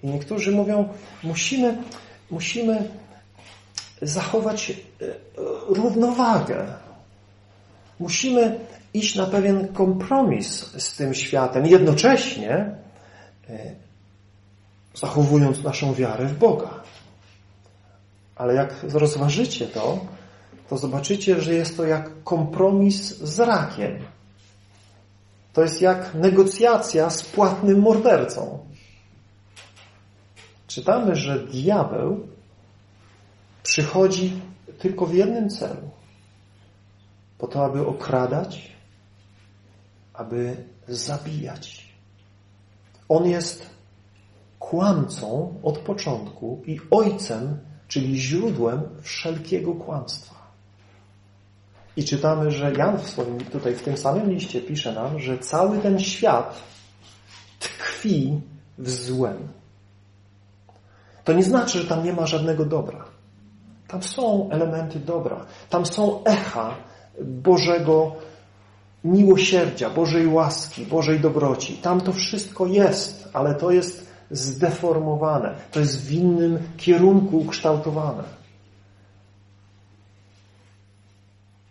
I 0.03 0.07
niektórzy 0.07 0.53
mówią, 0.53 0.89
musimy, 1.23 1.83
musimy 2.31 2.89
zachować 4.03 4.71
e, 4.71 4.75
równowagę. 5.69 6.67
Musimy 8.01 8.59
iść 8.95 9.17
na 9.17 9.27
pewien 9.27 9.69
kompromis 9.69 10.73
z 10.77 10.97
tym 10.97 11.15
światem, 11.15 11.67
jednocześnie 11.67 12.55
e, 12.55 12.75
zachowując 14.95 15.63
naszą 15.65 15.95
wiarę 15.95 16.27
w 16.27 16.39
Boga. 16.39 16.71
Ale 18.37 18.55
jak 18.55 18.83
rozważycie 18.83 19.67
to, 19.67 20.07
to 20.73 20.79
zobaczycie, 20.79 21.41
że 21.41 21.55
jest 21.55 21.77
to 21.77 21.85
jak 21.85 22.25
kompromis 22.25 23.19
z 23.19 23.41
rakiem. 23.41 23.99
To 25.53 25.63
jest 25.63 25.83
jak 25.83 26.15
negocjacja 26.15 27.11
z 27.11 27.23
płatnym 27.23 27.81
mordercą. 27.81 28.59
Czytamy, 30.67 31.17
że 31.17 31.47
diabeł 31.47 32.27
przychodzi 33.63 34.41
tylko 34.79 35.07
w 35.07 35.15
jednym 35.15 35.51
celu. 35.51 35.91
Po 37.39 37.47
to, 37.47 37.65
aby 37.65 37.87
okradać, 37.87 38.73
aby 40.15 40.57
zabijać. 40.89 41.95
On 43.09 43.27
jest 43.27 43.67
kłamcą 44.59 45.55
od 45.63 45.79
początku 45.79 46.63
i 46.67 46.81
ojcem, 46.91 47.59
czyli 47.89 48.21
źródłem 48.21 48.83
wszelkiego 49.03 49.75
kłamstwa. 49.75 50.32
I 51.97 52.05
czytamy, 52.05 52.51
że 52.51 52.73
Jan 52.73 52.99
w 52.99 53.09
swoim, 53.09 53.41
tutaj 53.41 53.75
w 53.75 53.83
tym 53.83 53.97
samym 53.97 54.31
liście 54.31 54.61
pisze 54.61 54.93
nam, 54.93 55.21
że 55.21 55.39
cały 55.39 55.79
ten 55.79 56.01
świat 56.01 56.63
tkwi 57.59 58.41
w 58.79 58.91
złem. 58.91 59.49
To 61.25 61.33
nie 61.33 61.43
znaczy, 61.43 61.79
że 61.79 61.89
tam 61.89 62.05
nie 62.05 62.13
ma 62.13 62.27
żadnego 62.27 62.65
dobra. 62.65 63.05
Tam 63.89 64.03
są 64.03 64.51
elementy 64.51 65.01
dobra. 65.01 65.47
Tam 65.71 65.87
są 65.87 66.25
echa 66.25 66.75
Bożego 67.21 68.13
miłosierdzia, 69.05 69.91
Bożej 69.91 70.27
łaski, 70.27 70.87
Bożej 70.87 71.21
dobroci. 71.21 71.75
Tam 71.75 72.01
to 72.01 72.13
wszystko 72.13 72.67
jest, 72.67 73.29
ale 73.33 73.55
to 73.55 73.71
jest 73.71 74.07
zdeformowane. 74.31 75.55
To 75.71 75.81
jest 75.81 76.07
w 76.07 76.13
innym 76.13 76.59
kierunku 76.77 77.39
ukształtowane. 77.39 78.25
I 78.25 78.27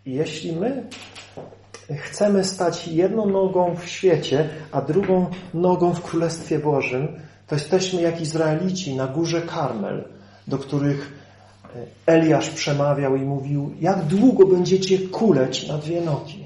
jeśli 0.06 0.52
my 0.52 0.86
chcemy 1.96 2.44
stać 2.44 2.88
jedną 2.88 3.26
nogą 3.26 3.76
w 3.76 3.88
świecie, 3.88 4.48
a 4.72 4.80
drugą 4.80 5.26
nogą 5.54 5.94
w 5.94 6.02
Królestwie 6.02 6.58
Bożym, 6.58 7.08
to 7.46 7.54
jesteśmy 7.54 8.02
jak 8.02 8.20
Izraelici 8.20 8.94
na 8.94 9.06
górze 9.06 9.42
Karmel, 9.42 10.04
do 10.48 10.58
których 10.58 11.12
e, 11.76 12.12
Eliasz 12.12 12.50
przemawiał 12.50 13.16
i 13.16 13.20
mówił, 13.20 13.74
jak 13.80 14.04
długo 14.04 14.46
będziecie 14.46 14.98
kuleć 14.98 15.68
na 15.68 15.78
dwie 15.78 16.00
nogi? 16.00 16.44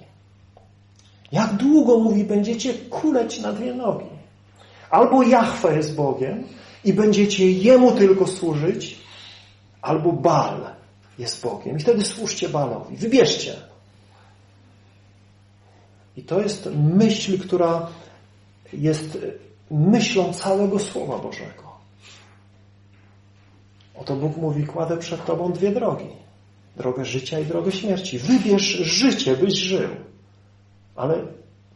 Jak 1.33 1.55
długo, 1.55 1.99
mówi, 1.99 2.25
będziecie 2.25 2.75
kuleć 2.75 3.41
na 3.41 3.53
dwie 3.53 3.75
nogi? 3.75 4.17
Albo 4.91 5.23
Jahwe 5.23 5.77
jest 5.77 5.95
Bogiem 5.95 6.45
i 6.85 6.93
będziecie 6.93 7.51
Jemu 7.53 7.93
tylko 7.93 8.27
służyć, 8.27 9.01
albo 9.83 10.13
Bal 10.13 10.77
jest 11.19 11.43
Bogiem. 11.43 11.77
I 11.77 11.81
wtedy 11.81 12.05
służcie 12.05 12.49
Balowi. 12.49 12.97
Wybierzcie. 12.97 13.57
I 16.17 16.23
to 16.23 16.41
jest 16.41 16.69
myśl, 16.75 17.39
która 17.39 17.89
jest 18.73 19.19
myślą 19.71 20.33
całego 20.33 20.79
Słowa 20.79 21.19
Bożego. 21.19 21.67
Oto 23.95 24.17
Bóg 24.17 24.37
mówi, 24.37 24.67
kładę 24.67 24.97
przed 24.97 25.25
Tobą 25.25 25.53
dwie 25.53 25.73
drogi. 25.73 26.09
Drogę 26.77 27.05
życia 27.05 27.41
i 27.41 27.47
drogę 27.47 27.73
śmierci. 27.73 28.19
Wybierz 28.19 28.63
życie, 28.67 29.37
byś 29.37 29.55
żył. 29.55 29.89
Ale 30.97 31.25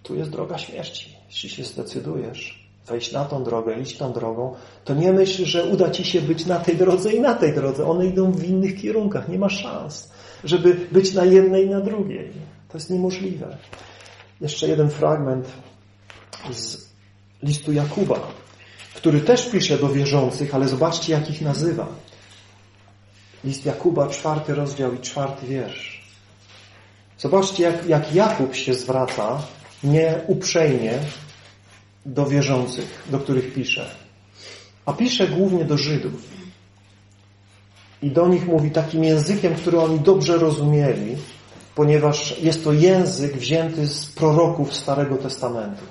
tu 0.03 0.15
jest 0.15 0.31
droga 0.31 0.59
śmierci. 0.59 1.17
Jeśli 1.29 1.51
się 1.51 1.65
zdecydujesz 1.65 2.60
wejść 2.87 3.13
na 3.13 3.25
tą 3.25 3.45
drogę, 3.45 3.81
iść 3.81 3.97
tą 3.97 4.13
drogą, 4.13 4.55
to 4.85 4.95
nie 4.95 5.13
myśl, 5.13 5.45
że 5.45 5.65
uda 5.65 5.91
Ci 5.91 6.05
się 6.05 6.21
być 6.21 6.47
na 6.47 6.59
tej 6.59 6.77
drodze 6.77 7.13
i 7.13 7.21
na 7.21 7.35
tej 7.35 7.55
drodze. 7.55 7.87
One 7.87 8.07
idą 8.07 8.33
w 8.33 8.45
innych 8.45 8.81
kierunkach. 8.81 9.29
Nie 9.29 9.39
ma 9.39 9.49
szans, 9.49 10.11
żeby 10.45 10.77
być 10.93 11.15
na 11.15 11.25
jednej 11.25 11.67
i 11.67 11.71
na 11.71 11.81
drugiej. 11.81 12.33
To 12.69 12.79
jest 12.79 12.91
niemożliwe. 12.91 13.57
Jeszcze 14.41 14.69
jeden 14.69 14.91
fragment 14.91 15.47
z 16.53 16.91
listu 17.43 17.73
Jakuba, 17.73 18.21
który 18.95 19.21
też 19.21 19.51
pisze 19.51 19.79
do 19.79 19.89
wierzących, 19.89 20.55
ale 20.55 20.69
zobaczcie, 20.69 21.13
jak 21.13 21.31
ich 21.31 21.43
nazywa. 21.43 21.87
List 23.45 23.67
Jakuba, 23.67 24.09
czwarty 24.09 24.55
rozdział 24.55 24.95
i 24.95 24.99
czwarty 24.99 25.47
wiersz. 25.47 26.05
Zobaczcie, 27.19 27.63
jak, 27.63 27.87
jak 27.87 28.15
Jakub 28.15 28.55
się 28.55 28.75
zwraca 28.75 29.43
nieuprzejmie 29.85 30.93
do 32.07 32.27
wierzących, 32.27 33.05
do 33.11 33.19
których 33.19 33.55
pisze. 33.55 33.91
A 34.87 34.93
pisze 34.93 35.29
głównie 35.29 35.65
do 35.65 35.79
Żydów. 35.79 36.29
I 38.03 38.11
do 38.11 38.29
nich 38.29 38.47
mówi 38.47 38.71
takim 38.71 39.05
językiem, 39.05 39.55
który 39.55 39.81
oni 39.81 40.01
dobrze 40.01 40.39
rozumieli, 40.39 41.17
ponieważ 41.75 42.39
jest 42.39 42.65
to 42.65 42.73
język 42.73 43.37
wzięty 43.37 43.87
z 43.87 44.07
proroków 44.07 44.75
Starego 44.75 45.17
Testamentu. 45.17 45.85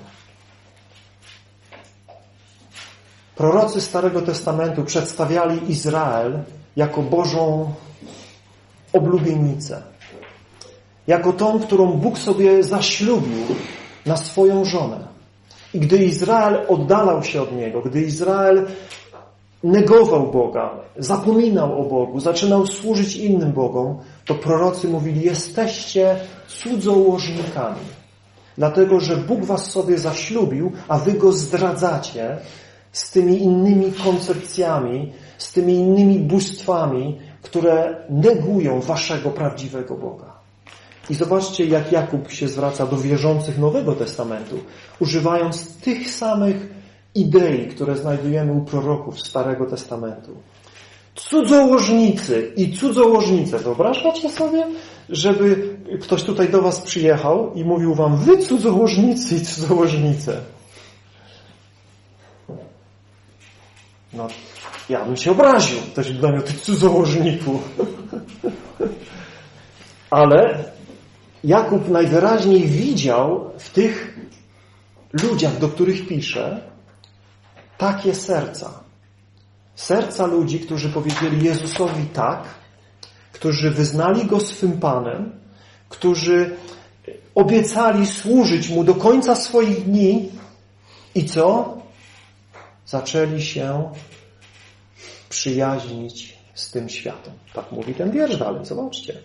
Prorocy 3.36 3.80
Starego 3.80 4.22
Testamentu 4.22 4.84
przedstawiali 4.84 5.70
Izrael 5.70 6.42
jako 6.76 7.02
Bożą 7.02 7.74
oblubienicę. 8.92 9.82
Jako 11.06 11.32
tą, 11.32 11.60
którą 11.60 11.86
Bóg 11.92 12.18
sobie 12.18 12.62
zaślubił 12.62 13.46
na 14.06 14.16
swoją 14.16 14.64
żonę. 14.64 15.08
I 15.74 15.78
gdy 15.80 15.96
Izrael 15.96 16.66
oddalał 16.68 17.22
się 17.22 17.42
od 17.42 17.52
Niego, 17.56 17.80
gdy 17.80 18.02
Izrael 18.02 18.66
negował 19.64 20.30
Boga, 20.30 20.70
zapominał 20.96 21.80
o 21.80 21.84
Bogu, 21.84 22.20
zaczynał 22.20 22.66
służyć 22.66 23.16
innym 23.16 23.52
Bogom, 23.52 23.98
to 24.24 24.34
prorocy 24.34 24.88
mówili, 24.88 25.20
jesteście 25.20 26.16
cudzołożnikami. 26.48 27.80
Dlatego, 28.58 29.00
że 29.00 29.16
Bóg 29.16 29.44
was 29.44 29.70
sobie 29.70 29.98
zaślubił, 29.98 30.72
a 30.88 30.98
wy 30.98 31.12
go 31.12 31.32
zdradzacie 31.32 32.36
z 32.92 33.10
tymi 33.10 33.42
innymi 33.42 33.92
koncepcjami, 33.92 35.12
z 35.38 35.52
tymi 35.52 35.74
innymi 35.74 36.18
bóstwami, 36.18 37.18
które 37.42 38.04
negują 38.10 38.80
waszego 38.80 39.30
prawdziwego 39.30 39.94
Boga. 39.94 40.39
I 41.10 41.14
zobaczcie, 41.14 41.66
jak 41.66 41.92
Jakub 41.92 42.30
się 42.30 42.48
zwraca 42.48 42.86
do 42.86 42.96
wierzących 42.96 43.58
Nowego 43.58 43.94
Testamentu, 43.94 44.58
używając 45.00 45.76
tych 45.76 46.10
samych 46.10 46.56
idei, 47.14 47.66
które 47.66 47.96
znajdujemy 47.96 48.52
u 48.52 48.60
proroków 48.60 49.20
Starego 49.20 49.66
Testamentu. 49.66 50.36
Cudzołożnicy 51.14 52.52
i 52.56 52.76
cudzołożnice. 52.76 53.58
Wyobrażacie 53.58 54.30
sobie, 54.30 54.66
żeby 55.08 55.76
ktoś 56.02 56.22
tutaj 56.22 56.48
do 56.48 56.62
was 56.62 56.80
przyjechał 56.80 57.54
i 57.54 57.64
mówił 57.64 57.94
wam, 57.94 58.16
wy 58.16 58.38
cudzołożnicy 58.38 59.36
i 59.36 59.40
cudzołożnice. 59.40 60.40
No, 64.12 64.28
ja 64.88 65.04
bym 65.04 65.16
się 65.16 65.30
obraził. 65.30 65.78
Ktoś 65.92 66.12
by 66.12 66.20
do 66.20 66.28
mnie, 66.28 66.40
ty 66.40 66.52
cudzołożniku. 66.52 67.60
Ale 70.10 70.64
Jakub 71.44 71.88
najwyraźniej 71.88 72.66
widział 72.66 73.50
w 73.58 73.70
tych 73.70 74.18
ludziach, 75.12 75.58
do 75.58 75.68
których 75.68 76.08
pisze, 76.08 76.70
takie 77.78 78.14
serca. 78.14 78.80
Serca 79.74 80.26
ludzi, 80.26 80.60
którzy 80.60 80.88
powiedzieli 80.88 81.44
Jezusowi 81.44 82.06
tak, 82.06 82.44
którzy 83.32 83.70
wyznali 83.70 84.26
Go 84.26 84.40
swym 84.40 84.80
Panem, 84.80 85.32
którzy 85.88 86.56
obiecali 87.34 88.06
służyć 88.06 88.68
Mu 88.68 88.84
do 88.84 88.94
końca 88.94 89.34
swoich 89.34 89.84
dni 89.84 90.28
i 91.14 91.24
co? 91.24 91.76
Zaczęli 92.86 93.42
się 93.42 93.92
przyjaźnić 95.28 96.38
z 96.54 96.70
tym 96.70 96.88
światem. 96.88 97.32
Tak 97.54 97.72
mówi 97.72 97.94
ten 97.94 98.10
wiersz 98.10 98.36
dalej, 98.36 98.66
zobaczcie. 98.66 99.18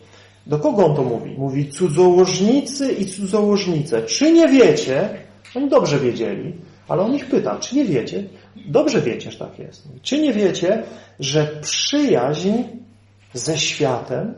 Do 0.48 0.60
kogo 0.60 0.86
on 0.86 0.96
to 0.96 1.04
mówi? 1.04 1.36
Mówi 1.38 1.70
cudzołożnicy 1.70 2.92
i 2.92 3.06
cudzołożnice. 3.06 4.04
Czy 4.04 4.32
nie 4.32 4.48
wiecie? 4.48 5.10
Oni 5.56 5.70
dobrze 5.70 6.00
wiedzieli, 6.00 6.54
ale 6.88 7.02
on 7.02 7.16
ich 7.16 7.26
pyta, 7.26 7.60
czy 7.60 7.76
nie 7.76 7.86
wiecie? 7.86 8.24
Dobrze 8.68 9.02
wiecie, 9.02 9.32
że 9.32 9.40
tak 9.40 9.60
jest. 9.60 9.88
Czy 10.02 10.20
nie 10.20 10.34
wiecie, 10.34 10.84
że 11.20 11.48
przyjaźń 11.62 12.52
ze 13.34 13.58
światem 13.58 14.34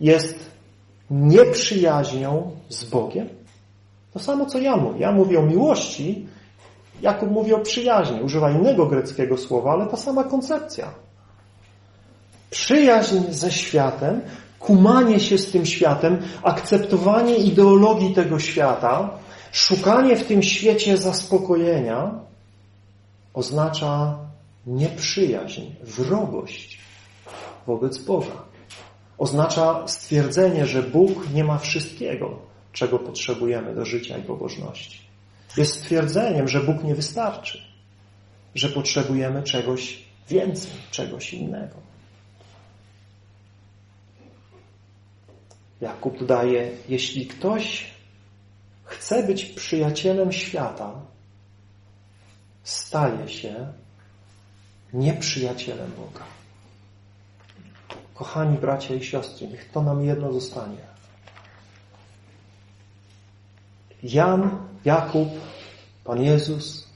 jest 0.00 0.50
nieprzyjaźnią 1.10 2.50
z 2.68 2.84
Bogiem? 2.84 3.28
To 4.12 4.18
samo, 4.18 4.46
co 4.46 4.58
ja 4.58 4.76
mówię. 4.76 5.00
Ja 5.00 5.12
mówię 5.12 5.38
o 5.38 5.42
miłości, 5.42 6.26
Jakub 7.02 7.30
mówi 7.30 7.54
o 7.54 7.58
przyjaźni. 7.58 8.22
Używa 8.22 8.50
innego 8.50 8.86
greckiego 8.86 9.36
słowa, 9.36 9.72
ale 9.72 9.86
ta 9.86 9.96
sama 9.96 10.24
koncepcja. 10.24 10.94
Przyjaźń 12.50 13.16
ze 13.30 13.50
światem, 13.50 14.20
kumanie 14.62 15.20
się 15.20 15.38
z 15.38 15.50
tym 15.50 15.66
światem, 15.66 16.22
akceptowanie 16.42 17.36
ideologii 17.36 18.14
tego 18.14 18.38
świata, 18.38 19.10
szukanie 19.52 20.16
w 20.16 20.26
tym 20.26 20.42
świecie 20.42 20.96
zaspokojenia 20.96 22.10
oznacza 23.34 24.18
nieprzyjaźń, 24.66 25.62
wrogość 25.82 26.78
wobec 27.66 27.98
Boga. 27.98 28.42
Oznacza 29.18 29.88
stwierdzenie, 29.88 30.66
że 30.66 30.82
Bóg 30.82 31.30
nie 31.34 31.44
ma 31.44 31.58
wszystkiego, 31.58 32.38
czego 32.72 32.98
potrzebujemy 32.98 33.74
do 33.74 33.84
życia 33.84 34.18
i 34.18 34.22
pobożności. 34.22 34.98
Jest 35.56 35.78
stwierdzeniem, 35.78 36.48
że 36.48 36.60
Bóg 36.60 36.84
nie 36.84 36.94
wystarczy, 36.94 37.58
że 38.54 38.68
potrzebujemy 38.68 39.42
czegoś 39.42 40.02
więcej, 40.28 40.72
czegoś 40.90 41.34
innego. 41.34 41.91
Jakub 45.82 46.18
dodaje, 46.18 46.70
jeśli 46.88 47.26
ktoś 47.26 47.90
chce 48.84 49.22
być 49.22 49.44
przyjacielem 49.44 50.32
świata, 50.32 50.92
staje 52.64 53.28
się 53.28 53.72
nieprzyjacielem 54.92 55.92
Boga. 55.92 56.24
Kochani 58.14 58.58
bracia 58.58 58.94
i 58.94 59.04
siostry, 59.04 59.48
niech 59.48 59.70
to 59.70 59.82
nam 59.82 60.04
jedno 60.04 60.32
zostanie. 60.32 60.92
Jan, 64.02 64.66
Jakub, 64.84 65.28
Pan 66.04 66.22
Jezus 66.22 66.88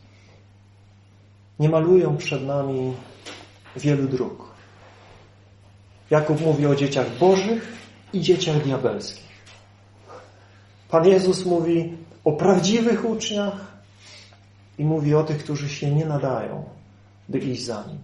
nie 1.59 1.69
malują 1.69 2.17
przed 2.17 2.43
nami 2.43 2.95
wielu 3.77 4.09
dróg. 4.09 4.47
Jakub 6.11 6.41
mówi 6.41 6.67
o 6.67 6.75
dzieciach 6.75 7.19
bożych 7.19 7.77
i 8.17 8.21
dzieciach 8.21 8.63
diabelskich. 8.63 9.37
Pan 10.89 11.05
Jezus 11.09 11.47
mówi 11.47 11.93
o 12.25 12.33
prawdziwych 12.33 13.05
uczniach 13.05 13.77
i 14.79 14.85
mówi 14.85 15.15
o 15.15 15.25
tych, 15.25 15.39
którzy 15.39 15.69
się 15.69 15.91
nie 15.95 16.07
nadają, 16.07 16.65
by 17.29 17.39
iść 17.39 17.65
za 17.65 17.85
Nim. 17.89 17.99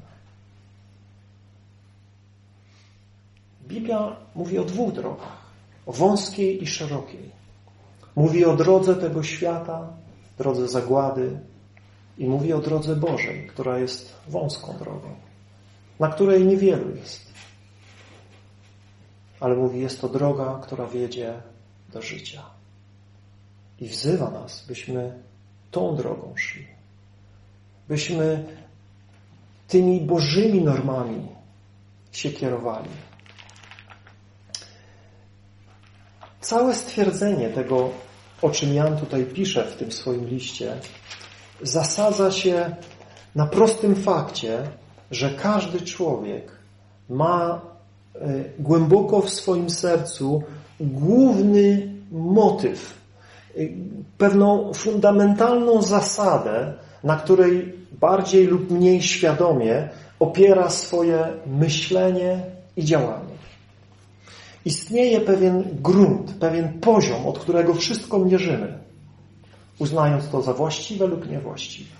Biblia 3.68 4.16
mówi 4.34 4.58
o 4.58 4.64
dwóch 4.64 4.92
drogach. 4.92 5.42
O 5.86 5.92
wąskiej 5.92 6.62
i 6.62 6.66
szerokiej. 6.66 7.30
Mówi 8.16 8.44
o 8.44 8.56
drodze 8.56 8.94
tego 8.94 9.22
świata, 9.22 9.88
drodze 10.38 10.68
zagłady 10.68 11.38
i 12.18 12.26
mówi 12.26 12.52
o 12.52 12.58
drodze 12.58 12.96
Bożej, 12.96 13.46
która 13.46 13.78
jest 13.78 14.14
wąską 14.28 14.78
drogą, 14.78 15.14
na 16.00 16.08
której 16.08 16.44
niewielu 16.44 16.96
jest. 16.96 17.31
Ale 19.42 19.56
mówi, 19.56 19.80
jest 19.80 20.00
to 20.00 20.08
droga, 20.08 20.60
która 20.62 20.86
wiedzie 20.86 21.34
do 21.92 22.02
życia. 22.02 22.42
I 23.80 23.88
wzywa 23.88 24.30
nas, 24.30 24.66
byśmy 24.66 25.22
tą 25.70 25.96
drogą 25.96 26.32
szli. 26.36 26.66
Byśmy 27.88 28.44
tymi 29.68 30.00
Bożymi 30.00 30.62
normami 30.62 31.28
się 32.12 32.30
kierowali. 32.30 32.90
Całe 36.40 36.74
stwierdzenie 36.74 37.48
tego, 37.48 37.90
o 38.42 38.50
czym 38.50 38.74
Jan 38.74 38.98
tutaj 38.98 39.24
pisze 39.24 39.64
w 39.64 39.76
tym 39.76 39.92
swoim 39.92 40.28
liście, 40.28 40.76
zasadza 41.62 42.30
się 42.30 42.76
na 43.34 43.46
prostym 43.46 43.96
fakcie, 43.96 44.70
że 45.10 45.30
każdy 45.30 45.80
człowiek 45.80 46.52
ma 47.08 47.71
głęboko 48.58 49.20
w 49.20 49.30
swoim 49.30 49.70
sercu 49.70 50.42
główny 50.80 51.92
motyw, 52.12 52.98
e, 53.56 53.60
pewną 54.18 54.72
fundamentalną 54.74 55.82
zasadę, 55.82 56.74
na 57.04 57.16
której 57.16 57.74
bardziej 58.00 58.46
lub 58.46 58.70
mniej 58.70 59.02
świadomie 59.02 59.88
opiera 60.18 60.70
swoje 60.70 61.26
myślenie 61.46 62.40
i 62.76 62.84
działanie. 62.84 63.32
Istnieje 64.64 65.20
pewien 65.20 65.64
grunt, 65.82 66.34
pewien 66.40 66.80
poziom, 66.80 67.26
od 67.26 67.38
którego 67.38 67.74
wszystko 67.74 68.18
mierzymy, 68.18 68.78
uznając 69.78 70.28
to 70.28 70.42
za 70.42 70.52
właściwe 70.52 71.06
lub 71.06 71.30
niewłaściwe. 71.30 71.90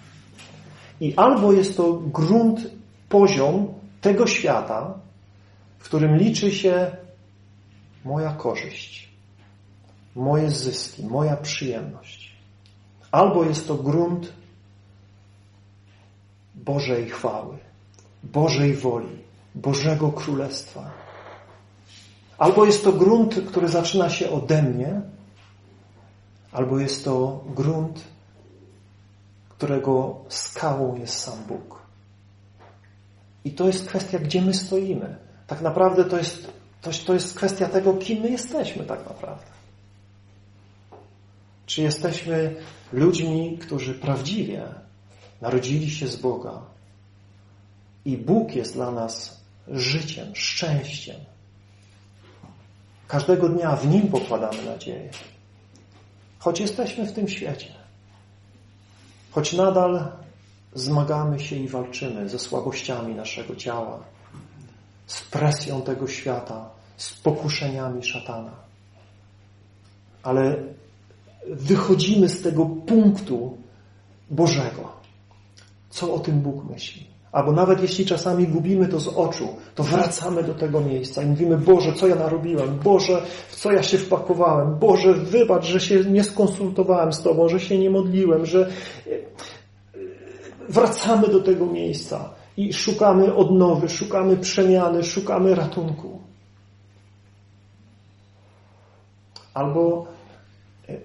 I 1.00 1.14
albo 1.16 1.52
jest 1.52 1.76
to 1.76 1.92
grunt, 1.92 2.70
poziom 3.08 3.66
tego 4.00 4.26
świata, 4.26 4.94
w 5.82 5.84
którym 5.84 6.16
liczy 6.16 6.52
się 6.52 6.96
moja 8.04 8.32
korzyść, 8.32 9.08
moje 10.14 10.50
zyski, 10.50 11.06
moja 11.06 11.36
przyjemność. 11.36 12.32
Albo 13.10 13.44
jest 13.44 13.68
to 13.68 13.74
grunt 13.74 14.32
Bożej 16.54 17.10
chwały, 17.10 17.58
Bożej 18.22 18.74
woli, 18.74 19.18
Bożego 19.54 20.12
Królestwa. 20.12 20.90
Albo 22.38 22.64
jest 22.64 22.84
to 22.84 22.92
grunt, 22.92 23.34
który 23.48 23.68
zaczyna 23.68 24.10
się 24.10 24.30
ode 24.30 24.62
mnie, 24.62 25.00
albo 26.52 26.78
jest 26.78 27.04
to 27.04 27.44
grunt, 27.46 28.04
którego 29.48 30.24
skałą 30.28 30.96
jest 30.96 31.14
sam 31.14 31.44
Bóg. 31.48 31.82
I 33.44 33.50
to 33.50 33.66
jest 33.66 33.88
kwestia, 33.88 34.18
gdzie 34.18 34.42
my 34.42 34.54
stoimy. 34.54 35.31
Tak 35.52 35.60
naprawdę 35.60 36.04
to 36.04 36.18
jest, 36.18 36.52
to, 36.82 36.90
to 37.06 37.14
jest 37.14 37.36
kwestia 37.36 37.68
tego, 37.68 37.94
kim 37.94 38.22
my 38.22 38.30
jesteśmy 38.30 38.84
tak 38.84 39.08
naprawdę. 39.08 39.44
Czy 41.66 41.82
jesteśmy 41.82 42.56
ludźmi, 42.92 43.58
którzy 43.58 43.94
prawdziwie 43.94 44.64
narodzili 45.40 45.90
się 45.90 46.08
z 46.08 46.16
Boga 46.16 46.62
i 48.04 48.16
Bóg 48.16 48.54
jest 48.54 48.74
dla 48.74 48.90
nas 48.90 49.40
życiem, 49.68 50.36
szczęściem. 50.36 51.16
Każdego 53.08 53.48
dnia 53.48 53.76
w 53.76 53.86
Nim 53.86 54.08
pokładamy 54.08 54.64
nadzieję. 54.64 55.10
Choć 56.38 56.60
jesteśmy 56.60 57.06
w 57.06 57.12
tym 57.12 57.28
świecie. 57.28 57.74
Choć 59.30 59.52
nadal 59.52 60.12
zmagamy 60.74 61.40
się 61.40 61.56
i 61.56 61.68
walczymy 61.68 62.28
ze 62.28 62.38
słabościami 62.38 63.14
naszego 63.14 63.56
ciała, 63.56 64.11
z 65.12 65.22
presją 65.22 65.82
tego 65.82 66.08
świata, 66.08 66.70
z 66.96 67.12
pokuszeniami 67.14 68.04
szatana. 68.04 68.50
Ale 70.22 70.56
wychodzimy 71.48 72.28
z 72.28 72.42
tego 72.42 72.66
punktu 72.66 73.58
Bożego. 74.30 74.92
Co 75.90 76.14
o 76.14 76.18
tym 76.18 76.40
Bóg 76.40 76.70
myśli? 76.70 77.06
Albo 77.32 77.52
nawet 77.52 77.82
jeśli 77.82 78.06
czasami 78.06 78.46
gubimy 78.46 78.88
to 78.88 79.00
z 79.00 79.08
oczu, 79.08 79.48
to 79.74 79.82
wracamy 79.82 80.42
do 80.42 80.54
tego 80.54 80.80
miejsca 80.80 81.22
i 81.22 81.26
mówimy, 81.26 81.58
Boże, 81.58 81.92
co 81.92 82.06
ja 82.06 82.14
narobiłem? 82.14 82.78
Boże, 82.78 83.22
w 83.48 83.56
co 83.56 83.72
ja 83.72 83.82
się 83.82 83.98
wpakowałem? 83.98 84.78
Boże, 84.78 85.14
wybacz, 85.14 85.64
że 85.64 85.80
się 85.80 86.04
nie 86.04 86.24
skonsultowałem 86.24 87.12
z 87.12 87.22
Tobą, 87.22 87.48
że 87.48 87.60
się 87.60 87.78
nie 87.78 87.90
modliłem, 87.90 88.46
że 88.46 88.70
wracamy 90.68 91.28
do 91.28 91.40
tego 91.40 91.66
miejsca 91.66 92.41
i 92.56 92.72
szukamy 92.72 93.34
odnowy, 93.34 93.88
szukamy 93.88 94.36
przemiany, 94.36 95.04
szukamy 95.04 95.54
ratunku. 95.54 96.20
Albo, 99.54 100.06
e, 100.88 100.96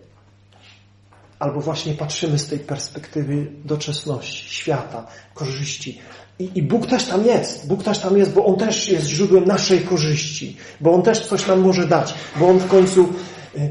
albo 1.39 1.61
właśnie 1.61 1.93
patrzymy 1.93 2.39
z 2.39 2.47
tej 2.47 2.59
perspektywy 2.59 3.51
doczesności, 3.65 4.49
świata, 4.49 5.07
korzyści. 5.33 6.01
I, 6.39 6.51
I 6.55 6.63
Bóg 6.63 6.87
też 6.87 7.05
tam 7.05 7.25
jest. 7.25 7.67
Bóg 7.67 7.83
też 7.83 7.99
tam 7.99 8.17
jest, 8.17 8.33
bo 8.33 8.45
On 8.45 8.55
też 8.55 8.89
jest 8.89 9.07
źródłem 9.07 9.45
naszej 9.45 9.81
korzyści. 9.81 10.57
Bo 10.81 10.93
On 10.93 11.01
też 11.01 11.27
coś 11.27 11.47
nam 11.47 11.59
może 11.59 11.87
dać. 11.87 12.13
Bo 12.39 12.47
On 12.47 12.59
w 12.59 12.67
końcu 12.67 13.09
e, 13.57 13.69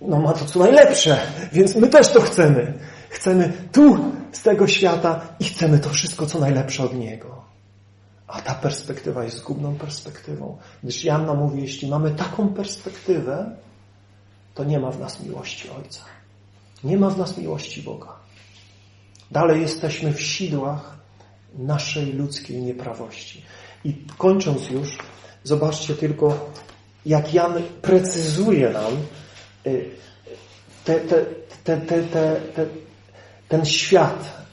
no, 0.00 0.20
ma 0.20 0.32
to 0.32 0.44
co 0.44 0.58
najlepsze. 0.58 1.18
Więc 1.52 1.76
my 1.76 1.88
też 1.88 2.12
to 2.12 2.20
chcemy. 2.20 2.74
Chcemy 3.08 3.52
tu 3.72 3.98
z 4.36 4.42
tego 4.42 4.66
świata 4.66 5.20
i 5.40 5.44
chcemy 5.44 5.78
to 5.78 5.90
wszystko, 5.90 6.26
co 6.26 6.38
najlepsze 6.38 6.84
od 6.84 6.94
Niego. 6.94 7.44
A 8.26 8.40
ta 8.40 8.54
perspektywa 8.54 9.24
jest 9.24 9.36
zgubną 9.36 9.76
perspektywą. 9.76 10.58
Gdyż 10.82 11.04
Janna 11.04 11.34
mówi, 11.34 11.62
jeśli 11.62 11.88
mamy 11.88 12.10
taką 12.10 12.48
perspektywę, 12.48 13.56
to 14.54 14.64
nie 14.64 14.78
ma 14.78 14.90
w 14.90 15.00
nas 15.00 15.20
miłości 15.20 15.70
Ojca. 15.70 16.00
Nie 16.84 16.96
ma 16.96 17.10
w 17.10 17.18
nas 17.18 17.38
miłości 17.38 17.82
Boga. 17.82 18.12
Dalej 19.30 19.60
jesteśmy 19.60 20.12
w 20.12 20.22
sidłach 20.22 20.96
naszej 21.58 22.12
ludzkiej 22.12 22.62
nieprawości. 22.62 23.42
I 23.84 23.94
kończąc 24.18 24.70
już, 24.70 24.98
zobaczcie 25.44 25.94
tylko, 25.94 26.50
jak 27.06 27.34
Jan 27.34 27.62
precyzuje 27.82 28.70
nam 28.70 28.92
y, 29.66 29.90
te, 30.84 31.00
te, 31.00 31.24
te, 31.64 31.76
te, 31.76 32.02
te, 32.02 32.40
te 32.54 32.85
ten 33.48 33.64
świat. 33.64 34.46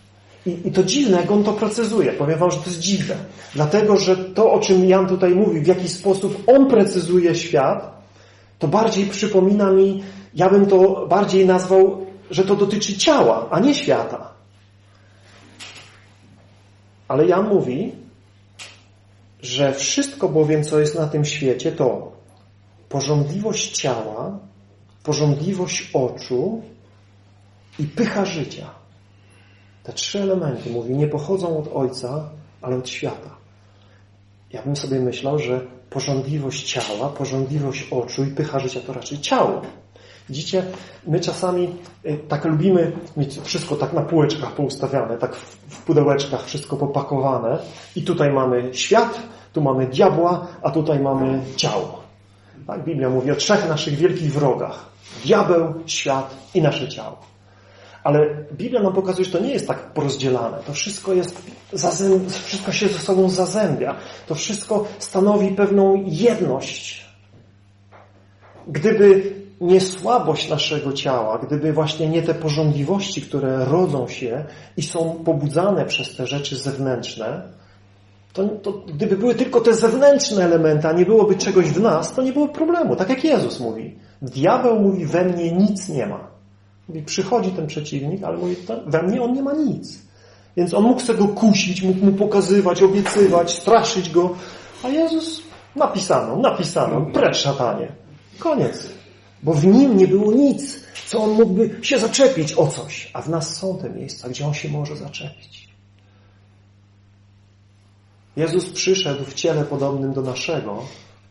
I, 0.46 0.68
I 0.68 0.72
to 0.72 0.84
dziwne, 0.84 1.18
jak 1.18 1.32
on 1.32 1.44
to 1.44 1.54
precyzuje. 1.54 2.14
Powiem 2.14 2.40
wam, 2.40 2.52
że 2.52 2.58
to 2.58 2.66
jest 2.66 2.80
dziwne. 2.80 3.16
Dlatego, 3.54 3.98
że 3.98 4.16
to, 4.18 4.52
o 4.52 4.60
czym 4.60 4.86
Jan 4.86 5.08
tutaj 5.08 5.36
mówi, 5.36 5.62
w 5.62 5.68
jaki 5.68 5.90
sposób 5.90 6.44
on 6.48 6.68
precyzuje 6.68 7.36
świat, 7.36 8.04
to 8.60 8.68
bardziej 8.68 9.06
przypomina 9.06 9.72
mi, 9.72 10.04
ja 10.34 10.50
bym 10.50 10.66
to 10.66 11.08
bardziej 11.08 11.46
nazwał, 11.46 12.06
że 12.32 12.44
to 12.44 12.56
dotyczy 12.56 12.98
ciała, 12.98 13.48
a 13.52 13.60
nie 13.60 13.76
świata. 13.76 14.34
Ale 17.08 17.28
Jan 17.28 17.48
mówi, 17.48 17.92
że 19.42 19.74
wszystko 19.74 20.30
bowiem, 20.30 20.64
co 20.64 20.80
jest 20.80 20.96
na 20.96 21.08
tym 21.08 21.26
świecie, 21.26 21.72
to 21.72 22.12
porządliwość 22.90 23.78
ciała, 23.78 24.40
porządliwość 25.04 25.90
oczu 25.94 26.62
i 27.80 27.84
pycha 27.84 28.26
życia. 28.26 28.83
Te 29.84 29.94
trzy 29.94 30.22
elementy, 30.22 30.70
mówi, 30.70 30.96
nie 30.96 31.08
pochodzą 31.08 31.58
od 31.58 31.70
Ojca, 31.74 32.30
ale 32.62 32.76
od 32.78 32.90
świata. 32.90 33.30
Ja 34.54 34.62
bym 34.62 34.76
sobie 34.76 35.00
myślał, 35.00 35.40
że 35.40 35.62
porządliwość 35.90 36.74
ciała, 36.74 37.10
porządliwość 37.10 37.88
oczu 37.92 38.24
i 38.24 38.28
pycha 38.28 38.60
życia 38.60 38.80
to 38.88 38.94
raczej 38.94 39.20
ciało. 39.20 39.62
Widzicie, 40.30 40.64
my 41.08 41.20
czasami 41.20 41.76
y, 42.06 42.20
tak 42.28 42.46
lubimy 42.46 42.92
mieć 43.18 43.40
wszystko 43.40 43.76
tak 43.76 43.94
na 43.94 44.02
półeczkach 44.02 44.52
poustawiane, 44.52 45.18
tak 45.18 45.36
w 45.70 45.82
pudełeczkach 45.82 46.46
wszystko 46.46 46.78
popakowane 46.78 47.60
i 47.96 48.02
tutaj 48.04 48.34
mamy 48.34 48.70
świat, 48.74 49.20
tu 49.54 49.62
mamy 49.62 49.88
diabła, 49.88 50.48
a 50.62 50.72
tutaj 50.72 51.00
mamy 51.00 51.42
ciało. 51.56 52.04
Tak, 52.68 52.84
Biblia 52.84 53.10
mówi 53.10 53.32
o 53.32 53.36
trzech 53.36 53.70
naszych 53.70 53.96
wielkich 53.96 54.34
wrogach. 54.34 54.86
Diabeł, 55.26 55.74
świat 55.86 56.36
i 56.54 56.62
nasze 56.62 56.90
ciało. 56.90 57.33
Ale 58.04 58.46
Biblia 58.54 58.82
nam 58.82 58.94
pokazuje, 58.94 59.26
że 59.26 59.32
to 59.32 59.40
nie 59.40 59.54
jest 59.54 59.68
tak 59.68 59.94
porozdzielane. 59.94 60.58
To 60.66 60.74
wszystko 60.74 61.14
jest, 61.14 61.42
wszystko 62.46 62.72
się 62.72 62.88
ze 62.88 63.00
sobą 63.00 63.30
zazębia. 63.30 63.96
To 64.28 64.36
wszystko 64.36 64.88
stanowi 65.00 65.52
pewną 65.52 66.04
jedność. 66.08 67.06
Gdyby 68.68 69.34
nie 69.62 69.82
słabość 69.82 70.50
naszego 70.50 70.94
ciała, 70.94 71.38
gdyby 71.38 71.74
właśnie 71.74 72.10
nie 72.10 72.22
te 72.22 72.34
porządliwości, 72.34 73.22
które 73.22 73.66
rodzą 73.66 74.08
się 74.08 74.46
i 74.78 74.82
są 74.82 75.22
pobudzane 75.26 75.86
przez 75.86 76.16
te 76.16 76.28
rzeczy 76.28 76.56
zewnętrzne, 76.56 77.42
to, 78.34 78.48
to, 78.48 78.72
gdyby 78.72 79.18
były 79.18 79.36
tylko 79.36 79.62
te 79.62 79.74
zewnętrzne 79.74 80.46
elementy, 80.46 80.88
a 80.88 80.92
nie 80.92 81.06
byłoby 81.06 81.36
czegoś 81.36 81.66
w 81.66 81.82
nas, 81.82 82.14
to 82.14 82.22
nie 82.22 82.34
było 82.34 82.48
problemu. 82.48 82.96
Tak 82.96 83.10
jak 83.10 83.24
Jezus 83.24 83.60
mówi. 83.60 83.96
Diabeł 84.22 84.80
mówi, 84.80 85.06
we 85.06 85.26
mnie 85.26 85.52
nic 85.52 85.90
nie 85.90 86.08
ma. 86.08 86.33
Mówi, 86.88 87.04
przychodzi 87.04 87.52
ten 87.52 87.68
przeciwnik, 87.68 88.24
ale 88.24 88.38
mówi, 88.38 88.56
we 88.86 89.04
mnie 89.04 89.22
on 89.22 89.34
nie 89.34 89.44
ma 89.44 89.54
nic. 89.54 90.00
Więc 90.58 90.74
on 90.74 90.84
mógł 90.84 91.02
sobie 91.02 91.20
go 91.20 91.28
kusić, 91.28 91.82
mógł 91.82 92.06
mu 92.06 92.12
pokazywać, 92.12 92.84
obiecywać, 92.84 93.52
straszyć 93.52 94.10
go. 94.10 94.36
A 94.84 94.90
Jezus 94.90 95.42
napisano, 95.76 96.38
napisano, 96.38 97.02
precz 97.02 97.38
szatanie. 97.38 97.92
Koniec. 98.40 98.90
Bo 99.44 99.54
w 99.54 99.66
nim 99.66 99.98
nie 99.98 100.08
było 100.08 100.32
nic, 100.32 100.80
co 101.08 101.24
on 101.24 101.32
mógłby 101.32 101.80
się 101.82 102.00
zaczepić 102.00 102.54
o 102.54 102.68
coś. 102.68 103.12
A 103.14 103.22
w 103.22 103.30
nas 103.30 103.56
są 103.56 103.78
te 103.78 103.90
miejsca, 103.90 104.30
gdzie 104.30 104.48
on 104.48 104.54
się 104.54 104.70
może 104.70 104.96
zaczepić. 104.96 105.74
Jezus 108.36 108.70
przyszedł 108.70 109.26
w 109.26 109.34
ciele 109.34 109.64
podobnym 109.64 110.14
do 110.14 110.22
naszego, 110.22 110.84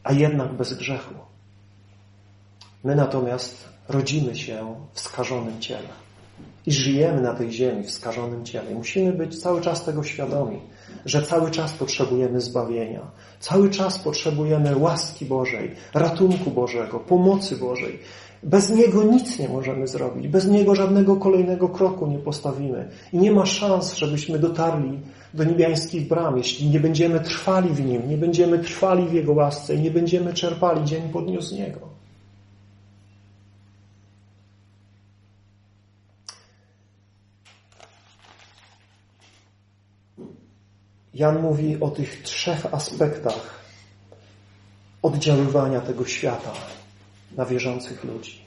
a 0.05 0.13
jednak 0.13 0.53
bez 0.53 0.75
grzechu. 0.75 1.15
My 2.85 2.97
natomiast 2.97 3.72
rodzimy 3.89 4.37
się 4.37 4.75
w 4.93 5.01
skażonym 5.01 5.61
ciele 5.61 6.03
i 6.67 6.73
żyjemy 6.73 7.21
na 7.21 7.35
tej 7.35 7.53
ziemi 7.53 7.85
w 7.85 7.91
skażonym 7.91 8.45
ciele. 8.45 8.75
Musimy 8.75 9.13
być 9.13 9.41
cały 9.41 9.61
czas 9.61 9.85
tego 9.85 10.05
świadomi, 10.05 10.61
że 11.07 11.23
cały 11.23 11.51
czas 11.51 11.73
potrzebujemy 11.73 12.41
zbawienia, 12.41 13.01
cały 13.41 13.71
czas 13.71 13.99
potrzebujemy 13.99 14.77
łaski 14.77 15.25
Bożej, 15.25 15.75
ratunku 15.95 16.51
Bożego, 16.51 17.01
pomocy 17.01 17.57
Bożej. 17.57 17.99
Bez 18.43 18.71
Niego 18.71 19.03
nic 19.03 19.39
nie 19.39 19.49
możemy 19.49 19.87
zrobić, 19.87 20.29
bez 20.29 20.47
Niego 20.47 20.75
żadnego 20.75 21.17
kolejnego 21.17 21.69
kroku 21.69 22.07
nie 22.07 22.19
postawimy 22.19 22.89
i 23.13 23.19
nie 23.19 23.33
ma 23.33 23.47
szans, 23.47 23.95
żebyśmy 23.95 24.39
dotarli 24.39 25.01
do 25.35 25.45
niebiańskich 25.45 26.09
bram, 26.09 26.39
jeśli 26.39 26.69
nie 26.71 26.81
będziemy 26.81 27.21
trwali 27.21 27.69
w 27.69 27.85
Nim, 27.85 28.09
nie 28.09 28.19
będziemy 28.19 28.59
trwali 28.59 29.07
w 29.09 29.13
Jego 29.13 29.33
łasce 29.33 29.75
i 29.75 29.81
nie 29.81 29.91
będziemy 29.91 30.35
czerpali 30.35 30.85
dzień 30.85 31.03
po 31.13 31.23
dniu 31.23 31.43
z 31.43 31.53
Niego. 31.53 31.92
Jan 41.23 41.43
mówi 41.43 41.81
o 41.81 41.91
tych 41.91 42.23
trzech 42.23 42.75
aspektach 42.75 43.63
oddziaływania 45.03 45.81
tego 45.81 46.05
świata 46.05 46.53
na 47.37 47.45
wierzących 47.45 48.05
ludzi. 48.05 48.41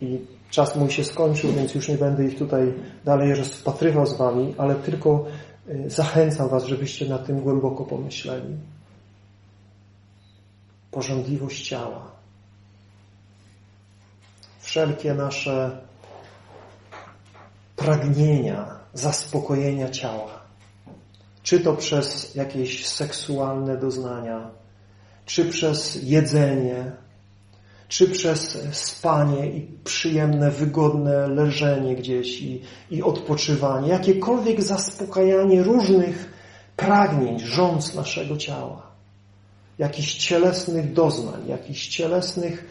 I 0.00 0.20
czas 0.50 0.76
mój 0.76 0.90
się 0.90 1.04
skończył, 1.04 1.52
więc 1.52 1.74
już 1.74 1.88
nie 1.88 1.98
będę 1.98 2.24
ich 2.24 2.38
tutaj 2.38 2.74
dalej 3.04 3.34
rozpatrywał 3.34 4.06
z 4.06 4.16
Wami, 4.16 4.54
ale 4.58 4.74
tylko 4.74 5.26
y, 5.68 5.90
zachęcam 5.90 6.48
Was, 6.48 6.64
żebyście 6.64 7.08
nad 7.08 7.26
tym 7.26 7.40
głęboko 7.40 7.84
pomyśleli. 7.84 8.56
Porządliwość 10.90 11.68
ciała. 11.68 12.12
Wszelkie 14.60 15.14
nasze 15.14 15.80
pragnienia 17.76 18.78
zaspokojenia 18.94 19.90
ciała 19.90 20.45
czy 21.46 21.60
to 21.60 21.74
przez 21.74 22.34
jakieś 22.34 22.86
seksualne 22.86 23.76
doznania, 23.76 24.50
czy 25.26 25.44
przez 25.44 25.98
jedzenie, 26.02 26.92
czy 27.88 28.08
przez 28.08 28.58
spanie 28.72 29.46
i 29.46 29.66
przyjemne, 29.84 30.50
wygodne 30.50 31.28
leżenie 31.28 31.96
gdzieś 31.96 32.40
i, 32.40 32.62
i 32.90 33.02
odpoczywanie, 33.02 33.88
jakiekolwiek 33.88 34.62
zaspokajanie 34.62 35.62
różnych 35.62 36.32
pragnień, 36.76 37.38
rządz 37.38 37.94
naszego 37.94 38.36
ciała, 38.36 38.82
jakichś 39.78 40.14
cielesnych 40.14 40.92
doznań, 40.92 41.48
jakichś 41.48 41.88
cielesnych 41.88 42.64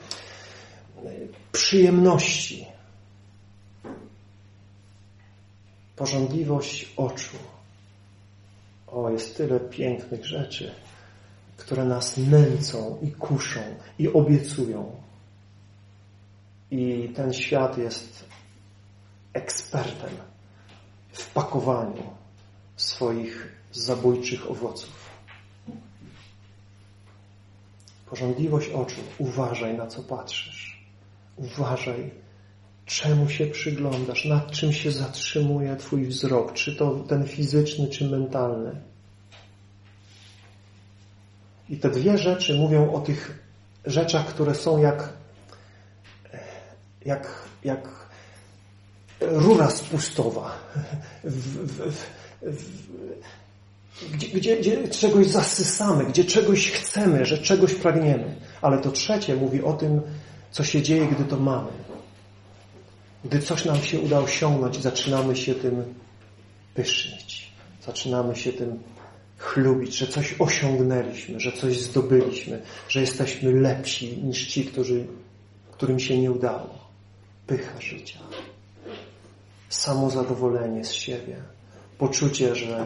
e, 0.97 1.09
przyjemności. 1.51 2.67
Porządliwość 5.95 6.93
oczu, 6.97 7.38
o, 8.95 9.09
jest 9.09 9.37
tyle 9.37 9.59
pięknych 9.59 10.25
rzeczy, 10.25 10.71
które 11.57 11.85
nas 11.85 12.17
nęcą 12.17 12.99
i 13.01 13.11
kuszą 13.11 13.59
i 13.99 14.13
obiecują. 14.13 14.91
I 16.71 17.11
ten 17.15 17.33
świat 17.33 17.77
jest 17.77 18.25
ekspertem 19.33 20.09
w 21.11 21.33
pakowaniu 21.33 22.03
swoich 22.75 23.55
zabójczych 23.71 24.51
owoców. 24.51 25.05
Porządliwość 28.09 28.69
oczu. 28.69 29.01
Uważaj, 29.17 29.77
na 29.77 29.87
co 29.87 30.03
patrzysz. 30.03 30.85
Uważaj, 31.35 32.11
czemu 32.86 33.29
się 33.29 33.47
przyglądasz, 33.47 34.25
nad 34.25 34.51
czym 34.51 34.73
się 34.73 34.91
zatrzymuje 34.91 35.75
Twój 35.75 36.05
wzrok, 36.07 36.53
czy 36.53 36.75
to 36.75 36.91
ten 37.07 37.27
fizyczny, 37.27 37.88
czy 37.88 38.09
mentalny. 38.09 38.81
I 41.69 41.77
te 41.77 41.89
dwie 41.89 42.17
rzeczy 42.17 42.53
mówią 42.53 42.93
o 42.93 42.99
tych 42.99 43.39
rzeczach, 43.86 44.25
które 44.25 44.55
są 44.55 44.81
jak, 44.81 45.13
jak, 47.05 47.27
jak 47.63 47.89
rura 49.21 49.69
spustowa, 49.69 50.57
w, 51.23 51.31
w, 51.31 52.05
w, 52.41 52.95
gdzie, 54.13 54.27
gdzie, 54.27 54.57
gdzie 54.57 54.88
czegoś 54.88 55.27
zasysamy, 55.27 56.05
gdzie 56.05 56.25
czegoś 56.25 56.71
chcemy, 56.71 57.25
że 57.25 57.38
czegoś 57.38 57.73
pragniemy. 57.73 58.36
Ale 58.61 58.77
to 58.77 58.91
trzecie 58.91 59.36
mówi 59.36 59.63
o 59.63 59.73
tym, 59.73 60.01
co 60.51 60.63
się 60.63 60.81
dzieje, 60.81 61.07
gdy 61.07 61.23
to 61.23 61.38
mamy. 61.38 61.86
Gdy 63.26 63.39
coś 63.39 63.65
nam 63.65 63.78
się 63.82 63.99
uda 63.99 64.19
osiągnąć, 64.19 64.82
zaczynamy 64.82 65.36
się 65.36 65.55
tym 65.55 65.93
pysznić. 66.73 67.51
Zaczynamy 67.86 68.36
się 68.36 68.53
tym 68.53 68.84
chlubić, 69.38 69.97
że 69.97 70.07
coś 70.07 70.36
osiągnęliśmy, 70.39 71.39
że 71.39 71.51
coś 71.51 71.82
zdobyliśmy, 71.82 72.61
że 72.89 73.01
jesteśmy 73.01 73.51
lepsi 73.51 74.23
niż 74.23 74.47
ci, 74.47 74.65
którzy, 74.65 75.07
którym 75.71 75.99
się 75.99 76.17
nie 76.21 76.32
udało. 76.32 76.69
Pycha 77.47 77.82
życia. 77.82 78.19
Samozadowolenie 79.69 80.86
z 80.86 80.91
siebie. 80.91 81.36
Poczucie, 81.97 82.55
że 82.55 82.86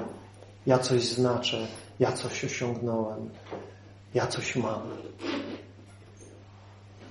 ja 0.65 0.79
coś 0.79 1.03
znaczę, 1.03 1.67
ja 1.99 2.11
coś 2.11 2.45
osiągnąłem, 2.45 3.29
ja 4.13 4.27
coś 4.27 4.55
mam. 4.55 4.81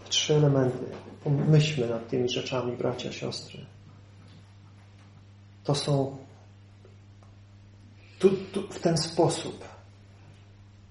Trzy 0.08 0.34
elementy 0.34 1.07
Pomyślmy 1.24 1.88
nad 1.88 2.08
tymi 2.08 2.28
rzeczami, 2.28 2.76
bracia, 2.76 3.12
siostry. 3.12 3.66
To 5.64 5.74
są 5.74 6.16
tu, 8.18 8.30
tu, 8.52 8.68
w 8.68 8.78
ten 8.78 8.98
sposób 8.98 9.64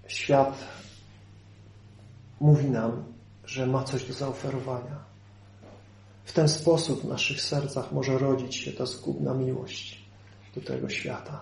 świat 0.07 0.57
mówi 2.39 2.69
nam, 2.69 3.03
że 3.45 3.67
ma 3.67 3.83
coś 3.83 4.03
do 4.03 4.13
zaoferowania. 4.13 4.97
W 6.25 6.33
ten 6.33 6.49
sposób 6.49 7.01
w 7.01 7.07
naszych 7.07 7.41
sercach 7.41 7.91
może 7.91 8.17
rodzić 8.17 8.55
się 8.55 8.71
ta 8.71 8.85
zgubna 8.85 9.33
miłość 9.33 10.01
do 10.55 10.61
tego 10.61 10.89
świata. 10.89 11.39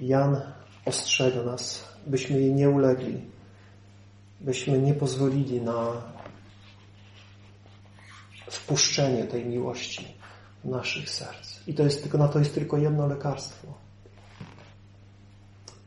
Jan 0.00 0.40
ostrzega 0.84 1.42
nas, 1.42 1.84
byśmy 2.06 2.40
jej 2.40 2.54
nie 2.54 2.70
ulegli, 2.70 3.20
byśmy 4.40 4.78
nie 4.78 4.94
pozwolili 4.94 5.60
na 5.60 6.02
wpuszczenie 8.50 9.24
tej 9.24 9.46
miłości 9.46 10.14
w 10.64 10.68
naszych 10.68 11.10
serc. 11.10 11.60
I 11.66 11.74
to 11.74 11.82
jest 11.82 12.02
tylko, 12.02 12.18
na 12.18 12.28
to 12.28 12.38
jest 12.38 12.54
tylko 12.54 12.76
jedno 12.76 13.06
lekarstwo. 13.06 13.66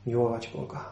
Miłować 0.05 0.47
Boga. 0.47 0.89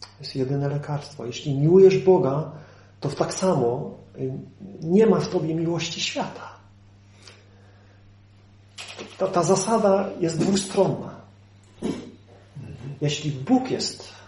To 0.00 0.06
jest 0.20 0.36
jedyne 0.36 0.68
lekarstwo. 0.68 1.26
Jeśli 1.26 1.54
miłujesz 1.54 1.98
Boga, 1.98 2.52
to 3.00 3.08
tak 3.08 3.34
samo 3.34 3.94
y, 4.18 4.32
nie 4.80 5.06
ma 5.06 5.20
w 5.20 5.28
Tobie 5.28 5.54
miłości 5.54 6.00
świata. 6.00 6.52
Ta, 9.18 9.26
ta 9.28 9.42
zasada 9.42 10.10
jest 10.20 10.38
dwustronna. 10.38 11.22
Jeśli 13.00 13.30
Bóg 13.30 13.70
jest 13.70 14.21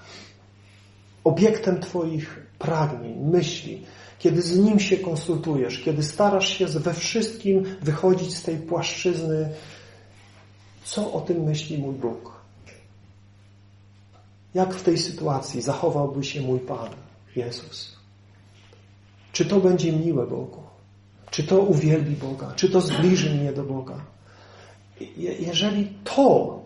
obiektem 1.24 1.80
Twoich 1.80 2.46
pragnień, 2.58 3.18
myśli, 3.18 3.82
kiedy 4.18 4.42
z 4.42 4.58
Nim 4.58 4.80
się 4.80 4.96
konsultujesz, 4.96 5.78
kiedy 5.78 6.02
starasz 6.02 6.58
się 6.58 6.66
we 6.66 6.94
wszystkim 6.94 7.64
wychodzić 7.82 8.36
z 8.36 8.42
tej 8.42 8.56
płaszczyzny, 8.56 9.48
co 10.84 11.12
o 11.12 11.20
tym 11.20 11.42
myśli 11.42 11.78
mój 11.78 11.94
Bóg? 11.94 12.34
Jak 14.54 14.74
w 14.74 14.82
tej 14.82 14.98
sytuacji 14.98 15.62
zachowałby 15.62 16.24
się 16.24 16.40
mój 16.40 16.60
Pan, 16.60 16.90
Jezus? 17.36 17.96
Czy 19.32 19.44
to 19.44 19.60
będzie 19.60 19.92
miłe 19.92 20.26
Bogu? 20.26 20.62
Czy 21.30 21.44
to 21.44 21.58
uwielbi 21.58 22.16
Boga? 22.16 22.52
Czy 22.56 22.68
to 22.70 22.80
zbliży 22.80 23.30
mnie 23.30 23.52
do 23.52 23.64
Boga? 23.64 24.00
Jeżeli 25.16 25.92
to 26.04 26.60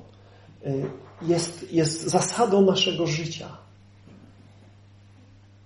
y, 0.67 0.85
jest, 1.23 1.73
jest 1.73 2.03
zasadą 2.03 2.63
naszego 2.63 3.07
życia, 3.07 3.49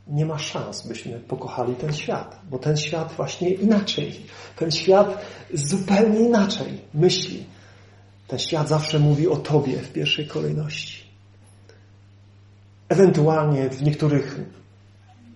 nie 0.06 0.26
ma 0.26 0.38
szans, 0.38 0.86
byśmy 0.86 1.18
pokochali 1.18 1.74
ten 1.74 1.92
świat, 1.92 2.38
bo 2.50 2.58
ten 2.58 2.76
świat 2.76 3.12
właśnie 3.16 3.50
inaczej, 3.50 4.26
ten 4.56 4.70
świat 4.70 5.24
zupełnie 5.54 6.20
inaczej 6.20 6.80
myśli. 6.94 7.46
Ten 8.28 8.38
świat 8.38 8.68
zawsze 8.68 8.98
mówi 8.98 9.28
o 9.28 9.36
Tobie 9.36 9.78
w 9.78 9.92
pierwszej 9.92 10.26
kolejności. 10.26 11.02
Ewentualnie 12.88 13.70
w 13.70 13.82
niektórych 13.82 14.40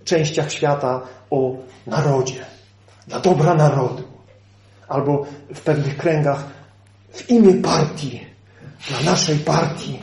częściach 0.04 0.52
świata 0.52 1.02
o 1.30 1.56
narodzie, 1.86 2.44
dla 3.06 3.20
dobra 3.20 3.54
narodu, 3.54 4.02
albo 4.88 5.26
w 5.54 5.60
pewnych 5.60 5.96
kręgach 5.96 6.44
w 7.12 7.30
imię 7.30 7.54
partii 7.54 8.26
dla 8.88 9.00
naszej 9.00 9.38
partii, 9.38 9.98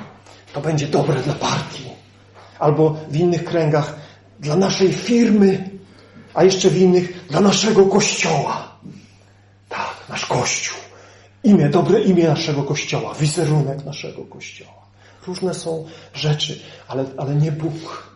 to 0.54 0.62
będzie 0.62 0.88
dobre 0.88 1.22
dla 1.22 1.34
partii. 1.34 1.84
Albo 2.60 2.98
w 3.10 3.16
innych 3.16 3.44
kręgach 3.44 4.03
dla 4.44 4.56
naszej 4.56 4.94
firmy, 4.94 5.70
a 6.34 6.44
jeszcze 6.44 6.70
w 6.70 6.78
innych 6.78 7.28
dla 7.28 7.42
naszego 7.42 7.86
kościoła. 7.86 8.78
Tak, 9.70 9.96
nasz 10.10 10.26
kościół. 10.26 10.78
Imię, 11.44 11.70
dobre 11.70 12.02
imię 12.02 12.28
naszego 12.28 12.64
kościoła, 12.64 13.14
wizerunek 13.14 13.86
naszego 13.86 14.26
kościoła. 14.26 14.84
Różne 15.28 15.54
są 15.54 15.86
rzeczy, 16.14 16.60
ale, 16.88 17.06
ale 17.18 17.36
nie 17.36 17.52
Bóg. 17.52 18.14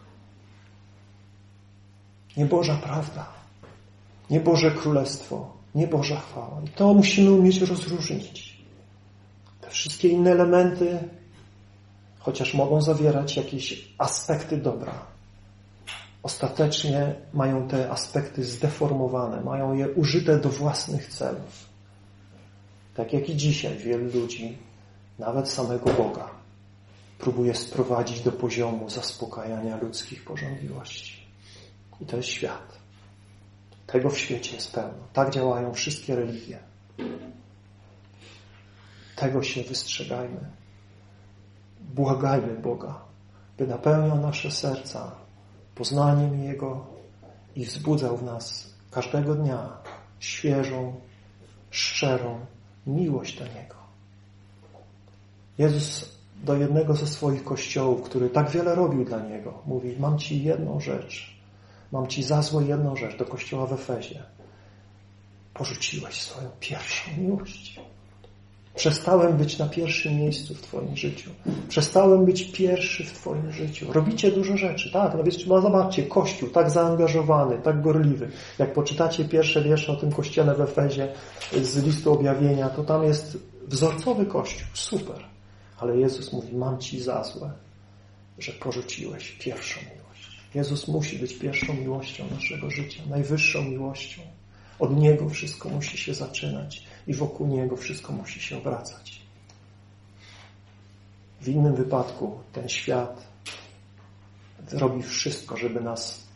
Nie 2.38 2.46
Boża 2.46 2.76
prawda. 2.76 3.26
Nie 4.30 4.40
Boże 4.40 4.72
Królestwo. 4.72 5.58
Nie 5.76 5.88
Boża 5.88 6.20
chwała. 6.20 6.62
I 6.66 6.68
to 6.68 6.94
musimy 6.94 7.32
umieć 7.32 7.62
rozróżnić. 7.62 8.58
Te 9.62 9.70
wszystkie 9.70 10.08
inne 10.08 10.32
elementy, 10.32 11.00
chociaż 12.20 12.54
mogą 12.54 12.82
zawierać 12.82 13.38
jakieś 13.38 13.88
aspekty 13.98 14.58
dobra, 14.58 14.94
ostatecznie 16.24 17.16
mają 17.34 17.68
te 17.68 17.92
aspekty 17.92 18.44
zdeformowane, 18.44 19.42
mają 19.42 19.74
je 19.74 19.90
użyte 19.90 20.40
do 20.40 20.50
własnych 20.50 21.08
celów. 21.08 21.70
Tak 22.96 23.14
jak 23.14 23.30
i 23.30 23.36
dzisiaj 23.36 23.78
wielu 23.78 24.22
ludzi, 24.22 24.58
nawet 25.20 25.50
samego 25.50 25.94
Boga, 25.94 26.30
próbuje 27.20 27.56
sprowadzić 27.56 28.22
do 28.22 28.32
poziomu 28.32 28.90
zaspokajania 28.90 29.78
ludzkich 29.78 30.24
porządliwości. 30.24 31.28
I 32.02 32.06
to 32.06 32.18
jest 32.18 32.30
świat. 32.30 32.78
Tego 33.88 34.10
w 34.10 34.18
świecie 34.18 34.56
jest 34.56 34.72
pełno. 34.72 35.08
Tak 35.14 35.30
działają 35.30 35.74
wszystkie 35.74 36.16
religie. 36.16 36.60
Tego 39.16 39.44
się 39.44 39.64
wystrzegajmy. 39.64 40.40
Błagajmy 41.80 42.54
Boga, 42.54 43.02
by 43.58 43.68
napełniał 43.68 44.22
nasze 44.22 44.52
serca 44.52 45.27
poznaniem 45.78 46.44
Jego 46.44 46.86
i 47.56 47.66
wzbudzał 47.66 48.18
w 48.18 48.24
nas 48.24 48.74
każdego 48.92 49.36
dnia 49.36 49.70
świeżą, 50.20 50.94
szczerą 51.72 52.40
miłość 52.88 53.40
do 53.40 53.46
Niego. 53.46 53.76
Jezus 55.58 56.18
do 56.44 56.58
jednego 56.58 56.94
ze 56.96 57.08
swoich 57.08 57.44
kościołów, 57.44 58.04
który 58.04 58.30
tak 58.30 58.50
wiele 58.50 58.76
robił 58.76 59.06
dla 59.06 59.20
Niego, 59.20 59.62
mówi, 59.66 59.96
mam 60.00 60.20
Ci 60.20 60.44
jedną 60.44 60.80
rzecz, 60.80 61.38
mam 61.92 62.08
Ci 62.08 62.24
za 62.24 62.42
złe 62.42 62.64
jedną 62.64 62.96
rzecz, 62.96 63.18
do 63.18 63.26
kościoła 63.26 63.66
w 63.66 63.74
Efezie. 63.74 64.24
Porzuciłeś 65.54 66.22
swoją 66.22 66.50
pierwszą 66.60 67.12
miłość. 67.18 67.80
Przestałem 68.78 69.38
być 69.38 69.58
na 69.58 69.66
pierwszym 69.66 70.16
miejscu 70.16 70.56
w 70.56 70.62
Twoim 70.62 70.98
życiu. 70.98 71.30
Przestałem 71.70 72.26
być 72.26 72.52
pierwszy 72.52 73.04
w 73.04 73.14
Twoim 73.14 73.52
życiu. 73.52 73.94
Robicie 73.94 74.32
dużo 74.32 74.58
rzeczy, 74.58 74.92
tak? 74.92 75.14
No 75.18 75.24
więc 75.24 75.44
zobaczcie, 75.44 76.04
Kościół 76.04 76.50
tak 76.50 76.70
zaangażowany, 76.70 77.58
tak 77.64 77.82
gorliwy. 77.82 78.30
Jak 78.60 78.74
poczytacie 78.74 79.26
pierwsze 79.26 79.64
wiersze 79.64 79.92
o 79.92 79.96
tym 79.96 80.12
kościele 80.12 80.56
w 80.56 80.62
Efezie 80.62 81.14
z 81.62 81.86
listu 81.86 82.14
objawienia, 82.14 82.70
to 82.70 82.84
tam 82.84 83.04
jest 83.04 83.38
wzorcowy 83.68 84.26
Kościół. 84.26 84.68
Super. 84.74 85.24
Ale 85.80 85.98
Jezus 85.98 86.34
mówi, 86.34 86.56
mam 86.56 86.78
Ci 86.80 87.02
za 87.02 87.24
złe, 87.24 87.52
że 88.40 88.52
porzuciłeś 88.52 89.32
pierwszą 89.32 89.80
miłość. 89.82 90.42
Jezus 90.56 90.88
musi 90.88 91.20
być 91.20 91.34
pierwszą 91.34 91.74
miłością 91.74 92.24
naszego 92.32 92.72
życia, 92.72 93.04
najwyższą 93.10 93.62
miłością. 93.64 94.22
Od 94.80 94.98
Niego 94.98 95.30
wszystko 95.30 95.70
musi 95.70 95.98
się 95.98 96.14
zaczynać 96.14 96.87
i 97.08 97.14
wokół 97.14 97.48
Niego 97.48 97.78
wszystko 97.78 98.14
musi 98.14 98.40
się 98.40 98.58
obracać. 98.58 99.22
W 101.42 101.48
innym 101.48 101.76
wypadku 101.76 102.40
ten 102.54 102.70
świat 102.70 103.28
robi 104.72 105.04
wszystko, 105.04 105.58
żeby 105.58 105.82
nas 105.82 106.28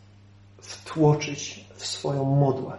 wtłoczyć 0.62 1.66
w 1.76 1.86
swoją 1.86 2.24
modłę. 2.26 2.78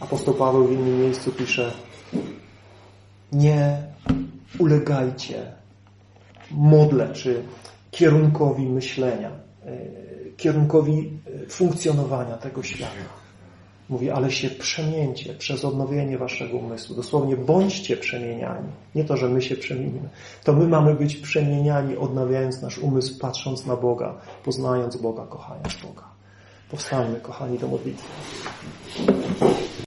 Apostoł 0.00 0.34
Paweł 0.34 0.68
w 0.68 0.72
innym 0.72 1.00
miejscu 1.00 1.32
pisze 1.32 1.72
nie 3.32 3.82
ulegajcie 4.58 5.52
modle 6.50 7.12
czy 7.12 7.44
kierunkowi 7.90 8.66
myślenia, 8.66 9.30
e, 9.30 9.76
kierunkowi 10.36 11.18
e, 11.44 11.48
funkcjonowania 11.48 12.36
tego 12.36 12.62
świata. 12.62 13.21
Mówi, 13.88 14.10
ale 14.10 14.30
się 14.30 14.50
przemieńcie 14.50 15.34
przez 15.34 15.64
odnowienie 15.64 16.18
waszego 16.18 16.56
umysłu. 16.56 16.96
Dosłownie 16.96 17.36
bądźcie 17.36 17.96
przemieniani. 17.96 18.68
Nie 18.94 19.04
to, 19.04 19.16
że 19.16 19.28
my 19.28 19.42
się 19.42 19.56
przemienimy. 19.56 20.08
To 20.44 20.52
my 20.52 20.68
mamy 20.68 20.94
być 20.94 21.16
przemieniani, 21.16 21.96
odnawiając 21.96 22.62
nasz 22.62 22.78
umysł, 22.78 23.18
patrząc 23.18 23.66
na 23.66 23.76
Boga, 23.76 24.14
poznając 24.44 24.96
Boga, 24.96 25.26
kochając 25.26 25.76
Boga. 25.76 26.04
Powstańmy, 26.70 27.20
kochani, 27.20 27.58
do 27.58 27.68
modlitwy. 27.68 28.08